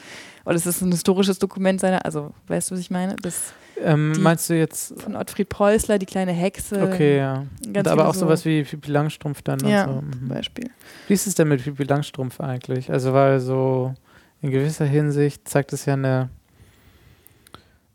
oder 0.47 0.55
es 0.55 0.65
ist 0.65 0.81
ein 0.81 0.91
historisches 0.91 1.39
Dokument 1.39 1.81
seiner, 1.81 2.07
also 2.07 2.33
weißt 2.47 2.71
du, 2.71 2.75
was 2.75 2.81
ich 2.81 2.91
meine? 2.91 3.17
Das, 3.17 3.53
ähm, 3.83 4.13
meinst 4.21 4.49
du 4.51 4.55
jetzt? 4.55 5.01
Von 5.01 5.17
Ottfried 5.17 5.49
Preußler, 5.49 5.99
die 5.99 6.07
kleine 6.07 6.33
Hexe. 6.33 6.83
Okay, 6.83 7.19
ja. 7.19 7.45
aber 7.87 8.09
auch 8.09 8.15
so. 8.15 8.21
sowas 8.21 8.45
wie 8.45 8.63
Pippi 8.63 8.91
Langstrumpf 8.91 9.43
dann 9.43 9.61
ja, 9.61 9.85
und 9.87 10.13
so. 10.13 10.19
Mhm. 10.19 10.29
Beispiel. 10.29 10.71
Wie 11.09 11.15
ist 11.15 11.27
es 11.27 11.35
denn 11.35 11.49
mit 11.49 11.63
Pippi 11.63 11.85
Langstrumpf 11.85 12.41
eigentlich? 12.41 12.91
Also, 12.91 13.13
weil 13.13 13.41
so 13.41 13.95
in 14.43 14.51
gewisser 14.51 14.85
Hinsicht 14.85 15.49
zeigt 15.49 15.73
es 15.73 15.87
ja 15.87 15.95
eine 15.95 16.29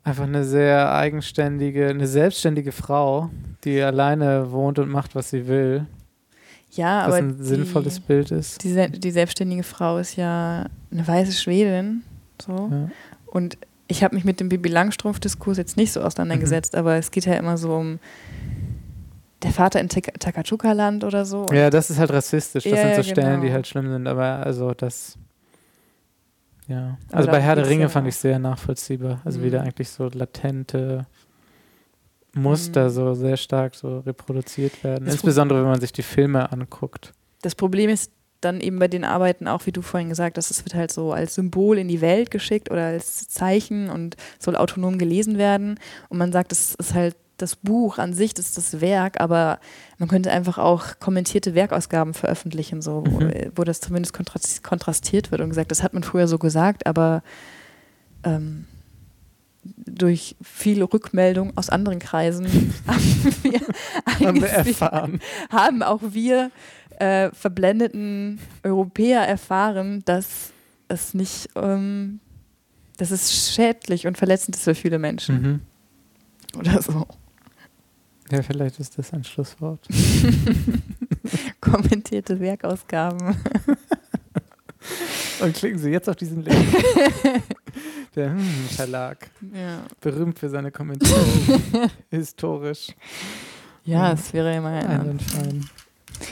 einfach 0.04 0.24
eine 0.24 0.44
sehr 0.44 0.94
eigenständige, 0.94 1.88
eine 1.88 2.08
selbstständige 2.08 2.72
Frau, 2.72 3.30
die 3.64 3.82
alleine 3.82 4.52
wohnt 4.52 4.80
und 4.80 4.90
macht, 4.90 5.16
was 5.16 5.30
sie 5.30 5.48
will. 5.48 5.86
Ja, 6.72 7.00
was 7.00 7.08
aber 7.08 7.16
ein 7.18 7.44
sinnvolles 7.44 7.96
die, 7.96 8.02
Bild 8.02 8.32
ist. 8.32 8.64
Die, 8.64 8.90
die, 8.92 9.12
selbstständige 9.12 9.64
Frau 9.64 9.98
ist 9.98 10.16
ja 10.16 10.66
eine 10.92 11.08
weiße 11.08 11.32
Schwedin. 11.32 12.04
So. 12.42 12.70
Ja. 12.72 12.90
Und 13.26 13.58
ich 13.90 14.04
habe 14.04 14.16
mich 14.16 14.24
mit 14.24 14.40
dem 14.40 14.50
Bibi 14.50 14.70
Langstrumpf-Diskurs 14.70 15.58
jetzt 15.58 15.76
nicht 15.76 15.92
so 15.92 16.02
auseinandergesetzt, 16.02 16.74
mhm. 16.74 16.80
aber 16.80 16.96
es 16.96 17.12
geht 17.12 17.26
ja 17.26 17.34
immer 17.34 17.58
so 17.58 17.74
um 17.74 18.00
der 19.42 19.52
Vater 19.52 19.80
in 19.80 19.90
Takachuka-Land 19.90 21.04
oder 21.04 21.26
so. 21.26 21.46
Ja, 21.52 21.70
das 21.70 21.90
ist 21.90 21.98
halt 21.98 22.12
rassistisch. 22.12 22.66
Das 22.66 22.72
ja, 22.72 22.78
sind 22.78 22.96
so 22.96 23.02
ja, 23.02 23.04
Stellen, 23.04 23.30
genau. 23.32 23.44
die 23.46 23.54
halt 23.54 23.68
schlimm 23.68 23.90
sind. 23.90 24.08
Aber 24.08 24.24
also 24.24 24.74
das 24.74 25.18
ja. 26.68 26.98
Also 27.12 27.32
bei 27.32 27.42
Herr 27.42 27.56
der 27.56 27.68
Ringe 27.68 27.90
fand 27.90 28.08
ich 28.08 28.16
sehr 28.16 28.38
nachvollziehbar. 28.38 29.22
Also 29.26 29.40
mhm. 29.40 29.44
wieder 29.46 29.62
eigentlich 29.62 29.90
so 29.90 30.08
latente 30.14 31.08
Muster 32.34 32.86
mhm. 32.86 32.90
so 32.90 33.14
sehr 33.16 33.38
stark 33.38 33.74
so 33.76 34.00
reproduziert 34.00 34.84
werden. 34.84 35.06
Das 35.06 35.16
Insbesondere 35.16 35.62
wenn 35.62 35.70
man 35.70 35.82
sich 35.82 35.94
die 35.94 36.04
Filme 36.04 36.52
anguckt. 36.52 37.14
Das 37.42 37.56
Problem 37.56 37.90
ist 37.90 38.12
dann 38.42 38.62
eben 38.62 38.80
bei 38.80 38.88
den 38.88 39.04
Arbeiten 39.04 39.48
auch, 39.48 39.66
wie 39.66 39.72
du 39.72 39.82
vorhin 39.82 40.10
gesagt 40.10 40.38
hast, 40.38 40.52
es 40.52 40.64
wird 40.64 40.76
halt 40.76 40.92
so 40.92 41.12
als 41.12 41.36
Symbol 41.36 41.78
in 41.78 41.88
die 41.88 42.02
Welt 42.02 42.32
geschickt 42.32 42.72
oder 42.72 42.86
als 42.86 43.28
Zeichen 43.28 43.90
und 43.90 44.16
soll 44.40 44.56
autonom 44.56 44.98
gelesen 44.98 45.38
werden. 45.38 45.80
Und 46.10 46.18
man 46.18 46.32
sagt, 46.32 46.52
es 46.52 46.76
ist 46.76 46.94
halt 46.94 47.16
das 47.38 47.56
Buch 47.56 47.98
an 47.98 48.14
sich, 48.14 48.34
das 48.34 48.48
ist 48.48 48.58
das 48.58 48.82
Werk, 48.82 49.20
aber 49.20 49.60
man 49.98 50.10
könnte 50.10 50.32
einfach 50.32 50.58
auch 50.58 51.00
kommentierte 51.00 51.56
Werkausgaben 51.56 52.14
veröffentlichen, 52.14 52.82
so, 52.82 53.02
mhm. 53.02 53.12
wo, 53.12 53.52
wo, 53.56 53.64
das 53.64 53.80
zumindest 53.80 54.14
kontrastiert 54.64 55.32
wird 55.32 55.42
und 55.42 55.50
gesagt, 55.50 55.72
das 55.72 55.84
hat 55.84 55.94
man 55.94 56.04
früher 56.04 56.28
so 56.28 56.38
gesagt, 56.38 56.86
aber 56.86 57.24
ähm, 58.24 58.66
durch 59.64 60.36
viele 60.42 60.86
Rückmeldungen 60.86 61.56
aus 61.58 61.70
anderen 61.70 62.00
Kreisen 62.00 62.46
haben 62.88 63.34
wir, 63.44 63.62
haben 64.28 64.42
wir 64.42 64.50
erfahren. 64.50 65.20
Haben 65.50 65.84
auch 65.84 66.02
wir 66.12 66.52
äh, 67.00 67.32
verblendeten 67.32 68.40
Europäer 68.64 69.22
erfahren, 69.22 70.04
dass 70.06 70.52
es 70.88 71.14
nicht, 71.14 71.50
ähm, 71.56 72.20
dass 72.98 73.12
es 73.12 73.54
schädlich 73.54 74.08
und 74.08 74.18
verletzend 74.18 74.56
ist 74.56 74.64
für 74.64 74.76
viele 74.76 75.00
Menschen. 75.00 75.42
Mhm. 75.42 75.62
Oder 76.60 76.82
so. 76.82 77.08
Ja, 78.32 78.44
vielleicht 78.44 78.80
ist 78.80 78.98
das 78.98 79.12
ein 79.14 79.24
Schlusswort. 79.24 79.88
Kommentierte 81.62 82.40
Werkausgaben. 82.40 83.36
Und 85.42 85.56
klicken 85.56 85.80
Sie 85.80 85.90
jetzt 85.90 86.10
auf 86.10 86.16
diesen 86.16 86.44
Link. 86.44 86.58
Der 88.16 88.32
hm, 88.32 88.40
Verlag. 88.70 89.30
Ja. 89.54 89.84
Berühmt 90.02 90.38
für 90.38 90.50
seine 90.50 90.72
Kommentare. 90.72 91.26
Historisch. 92.10 92.94
Ja, 93.86 94.14
es 94.14 94.34
wäre 94.34 94.54
ja 94.54 94.62
mal 94.62 94.86
ein. 94.86 95.20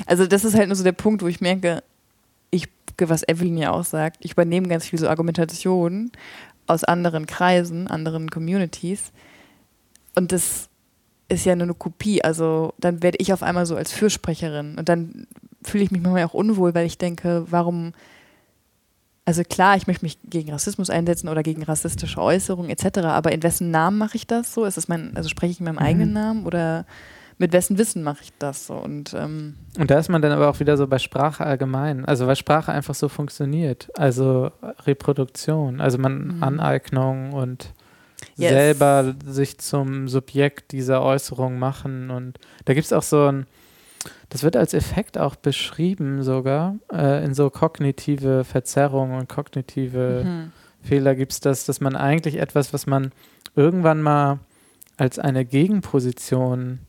Also, 0.05 0.27
das 0.27 0.45
ist 0.45 0.55
halt 0.55 0.67
nur 0.67 0.75
so 0.75 0.83
der 0.83 0.91
Punkt, 0.91 1.21
wo 1.21 1.27
ich 1.27 1.41
merke, 1.41 1.83
ich, 2.49 2.67
was 2.99 3.27
Evelyn 3.27 3.57
ja 3.57 3.71
auch 3.71 3.85
sagt, 3.85 4.17
ich 4.21 4.31
übernehme 4.33 4.67
ganz 4.67 4.85
viel 4.85 4.99
so 4.99 5.07
Argumentationen 5.07 6.11
aus 6.67 6.83
anderen 6.83 7.25
Kreisen, 7.25 7.87
anderen 7.87 8.29
Communities. 8.29 9.11
Und 10.15 10.31
das 10.31 10.69
ist 11.29 11.45
ja 11.45 11.55
nur 11.55 11.63
eine 11.63 11.73
Kopie. 11.73 12.23
Also 12.23 12.73
dann 12.77 13.03
werde 13.03 13.17
ich 13.19 13.33
auf 13.33 13.43
einmal 13.43 13.65
so 13.65 13.75
als 13.75 13.91
Fürsprecherin 13.91 14.75
und 14.77 14.89
dann 14.89 15.27
fühle 15.63 15.83
ich 15.83 15.91
mich 15.91 16.01
manchmal 16.01 16.23
auch 16.23 16.33
unwohl, 16.33 16.73
weil 16.73 16.85
ich 16.85 16.97
denke, 16.97 17.45
warum, 17.49 17.93
also 19.25 19.43
klar, 19.43 19.75
ich 19.75 19.87
möchte 19.87 20.05
mich 20.05 20.17
gegen 20.23 20.51
Rassismus 20.51 20.89
einsetzen 20.89 21.27
oder 21.27 21.43
gegen 21.43 21.63
rassistische 21.63 22.21
Äußerungen 22.21 22.69
etc., 22.69 22.99
aber 22.99 23.31
in 23.31 23.43
wessen 23.43 23.71
Namen 23.71 23.97
mache 23.97 24.15
ich 24.15 24.27
das 24.27 24.53
so? 24.53 24.65
Ist 24.65 24.77
das 24.77 24.87
mein, 24.87 25.15
also 25.15 25.29
spreche 25.29 25.51
ich 25.51 25.59
in 25.59 25.65
meinem 25.65 25.75
mhm. 25.75 25.81
eigenen 25.81 26.13
Namen 26.13 26.45
oder 26.45 26.85
mit 27.37 27.53
wessen 27.53 27.77
Wissen 27.77 28.03
mache 28.03 28.23
ich 28.23 28.33
das 28.39 28.67
so? 28.67 28.75
Und, 28.75 29.13
ähm 29.13 29.55
und 29.77 29.91
da 29.91 29.99
ist 29.99 30.09
man 30.09 30.21
dann 30.21 30.31
aber 30.31 30.49
auch 30.49 30.59
wieder 30.59 30.75
so 30.77 30.87
bei 30.87 30.97
Sprache 30.97 31.45
allgemein, 31.45 32.05
also 32.05 32.27
weil 32.27 32.35
Sprache 32.35 32.71
einfach 32.71 32.95
so 32.95 33.09
funktioniert, 33.09 33.89
also 33.95 34.51
Reproduktion, 34.85 35.79
also 35.79 35.97
man 35.97 36.37
mhm. 36.37 36.43
Aneignung 36.43 37.33
und 37.33 37.73
yes. 38.35 38.49
selber 38.49 39.15
sich 39.25 39.59
zum 39.59 40.07
Subjekt 40.07 40.71
dieser 40.71 41.03
Äußerung 41.03 41.59
machen. 41.59 42.09
Und 42.09 42.39
da 42.65 42.73
gibt 42.73 42.85
es 42.85 42.93
auch 42.93 43.03
so 43.03 43.27
ein, 43.27 43.45
das 44.29 44.43
wird 44.43 44.55
als 44.55 44.73
Effekt 44.73 45.17
auch 45.17 45.35
beschrieben 45.35 46.23
sogar, 46.23 46.75
äh, 46.91 47.23
in 47.23 47.33
so 47.33 47.49
kognitive 47.49 48.43
Verzerrungen 48.43 49.19
und 49.19 49.29
kognitive 49.29 50.23
mhm. 50.25 50.51
Fehler 50.81 51.15
gibt 51.15 51.33
es 51.33 51.39
das, 51.39 51.65
dass 51.65 51.81
man 51.81 51.95
eigentlich 51.95 52.37
etwas, 52.37 52.73
was 52.73 52.87
man 52.87 53.11
irgendwann 53.55 54.01
mal 54.01 54.39
als 54.97 55.19
eine 55.19 55.45
Gegenposition 55.45 56.79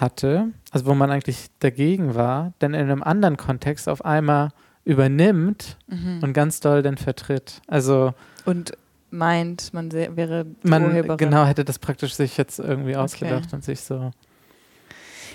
hatte, 0.00 0.48
also 0.70 0.86
wo 0.86 0.94
man 0.94 1.10
eigentlich 1.10 1.48
dagegen 1.60 2.14
war, 2.14 2.52
dann 2.58 2.74
in 2.74 2.80
einem 2.80 3.02
anderen 3.02 3.36
Kontext 3.36 3.88
auf 3.88 4.04
einmal 4.04 4.50
übernimmt 4.84 5.76
mhm. 5.88 6.20
und 6.22 6.32
ganz 6.32 6.60
doll 6.60 6.82
dann 6.82 6.96
vertritt. 6.96 7.60
Also 7.66 8.14
und 8.44 8.72
meint, 9.10 9.72
man 9.74 9.92
wäre 9.92 10.46
man 10.62 10.84
Urheberin. 10.84 11.18
genau 11.18 11.44
hätte 11.44 11.64
das 11.64 11.78
praktisch 11.78 12.14
sich 12.14 12.36
jetzt 12.36 12.58
irgendwie 12.58 12.96
ausgedacht 12.96 13.44
okay. 13.46 13.56
und 13.56 13.64
sich 13.64 13.80
so 13.80 14.10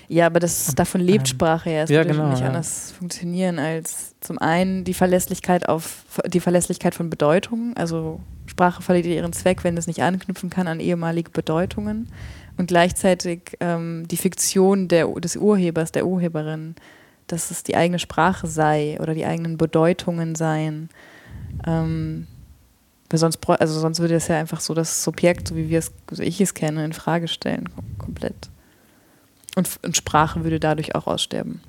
ja, 0.09 0.25
aber 0.25 0.39
das 0.39 0.73
davon 0.73 1.01
lebt 1.01 1.21
ähm, 1.21 1.25
Sprache 1.25 1.69
ja. 1.69 1.83
Es 1.83 1.89
ja, 1.89 1.97
würde 1.99 2.11
genau, 2.11 2.29
nicht 2.29 2.39
ja. 2.39 2.47
anders 2.47 2.91
funktionieren 2.91 3.59
als 3.59 4.15
zum 4.21 4.37
einen 4.37 4.83
die 4.83 4.93
Verlässlichkeit 4.93 5.67
auf 5.67 6.05
die 6.25 6.39
Verlässlichkeit 6.39 6.95
von 6.95 7.09
Bedeutungen. 7.09 7.75
Also 7.75 8.21
Sprache 8.45 8.81
verliert 8.81 9.05
ihren 9.05 9.33
Zweck, 9.33 9.63
wenn 9.63 9.75
es 9.75 9.85
nicht 9.85 10.01
anknüpfen 10.01 10.49
kann 10.49 10.67
an 10.67 10.79
ehemalige 10.79 11.31
Bedeutungen 11.31 12.07
und 12.57 12.67
gleichzeitig 12.67 13.57
ähm, 13.59 14.07
die 14.07 14.17
Fiktion 14.17 14.87
der, 14.87 15.07
des 15.07 15.35
Urhebers, 15.35 15.91
der 15.91 16.05
Urheberin, 16.05 16.75
dass 17.27 17.51
es 17.51 17.63
die 17.63 17.75
eigene 17.75 17.99
Sprache 17.99 18.47
sei 18.47 18.97
oder 18.99 19.13
die 19.13 19.25
eigenen 19.25 19.57
Bedeutungen 19.57 20.35
seien. 20.35 20.89
Ähm, 21.65 22.27
weil 23.09 23.19
sonst, 23.19 23.39
also 23.47 23.79
sonst 23.79 23.99
würde 23.99 24.15
es 24.15 24.27
ja 24.27 24.37
einfach 24.37 24.59
so 24.59 24.73
das 24.73 25.03
Subjekt, 25.03 25.47
so 25.47 25.55
wie 25.55 25.69
wir 25.69 25.79
es, 25.79 25.91
so 26.11 26.21
ich 26.21 26.41
es 26.41 26.53
kenne, 26.53 26.83
in 26.83 26.93
Frage 26.93 27.27
stellen, 27.27 27.69
komplett. 27.97 28.49
Und, 29.55 29.69
und 29.83 29.95
Sprache 29.95 30.43
würde 30.43 30.59
dadurch 30.59 30.95
auch 30.95 31.07
aussterben. 31.07 31.61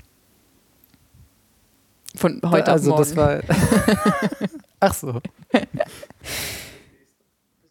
Von 2.15 2.41
heute 2.45 2.73
also 2.73 2.95
auf 2.95 3.15
morgen. 3.15 3.43
das 3.47 3.51
war. 3.51 4.49
Ach 4.81 4.95
so. 4.95 5.21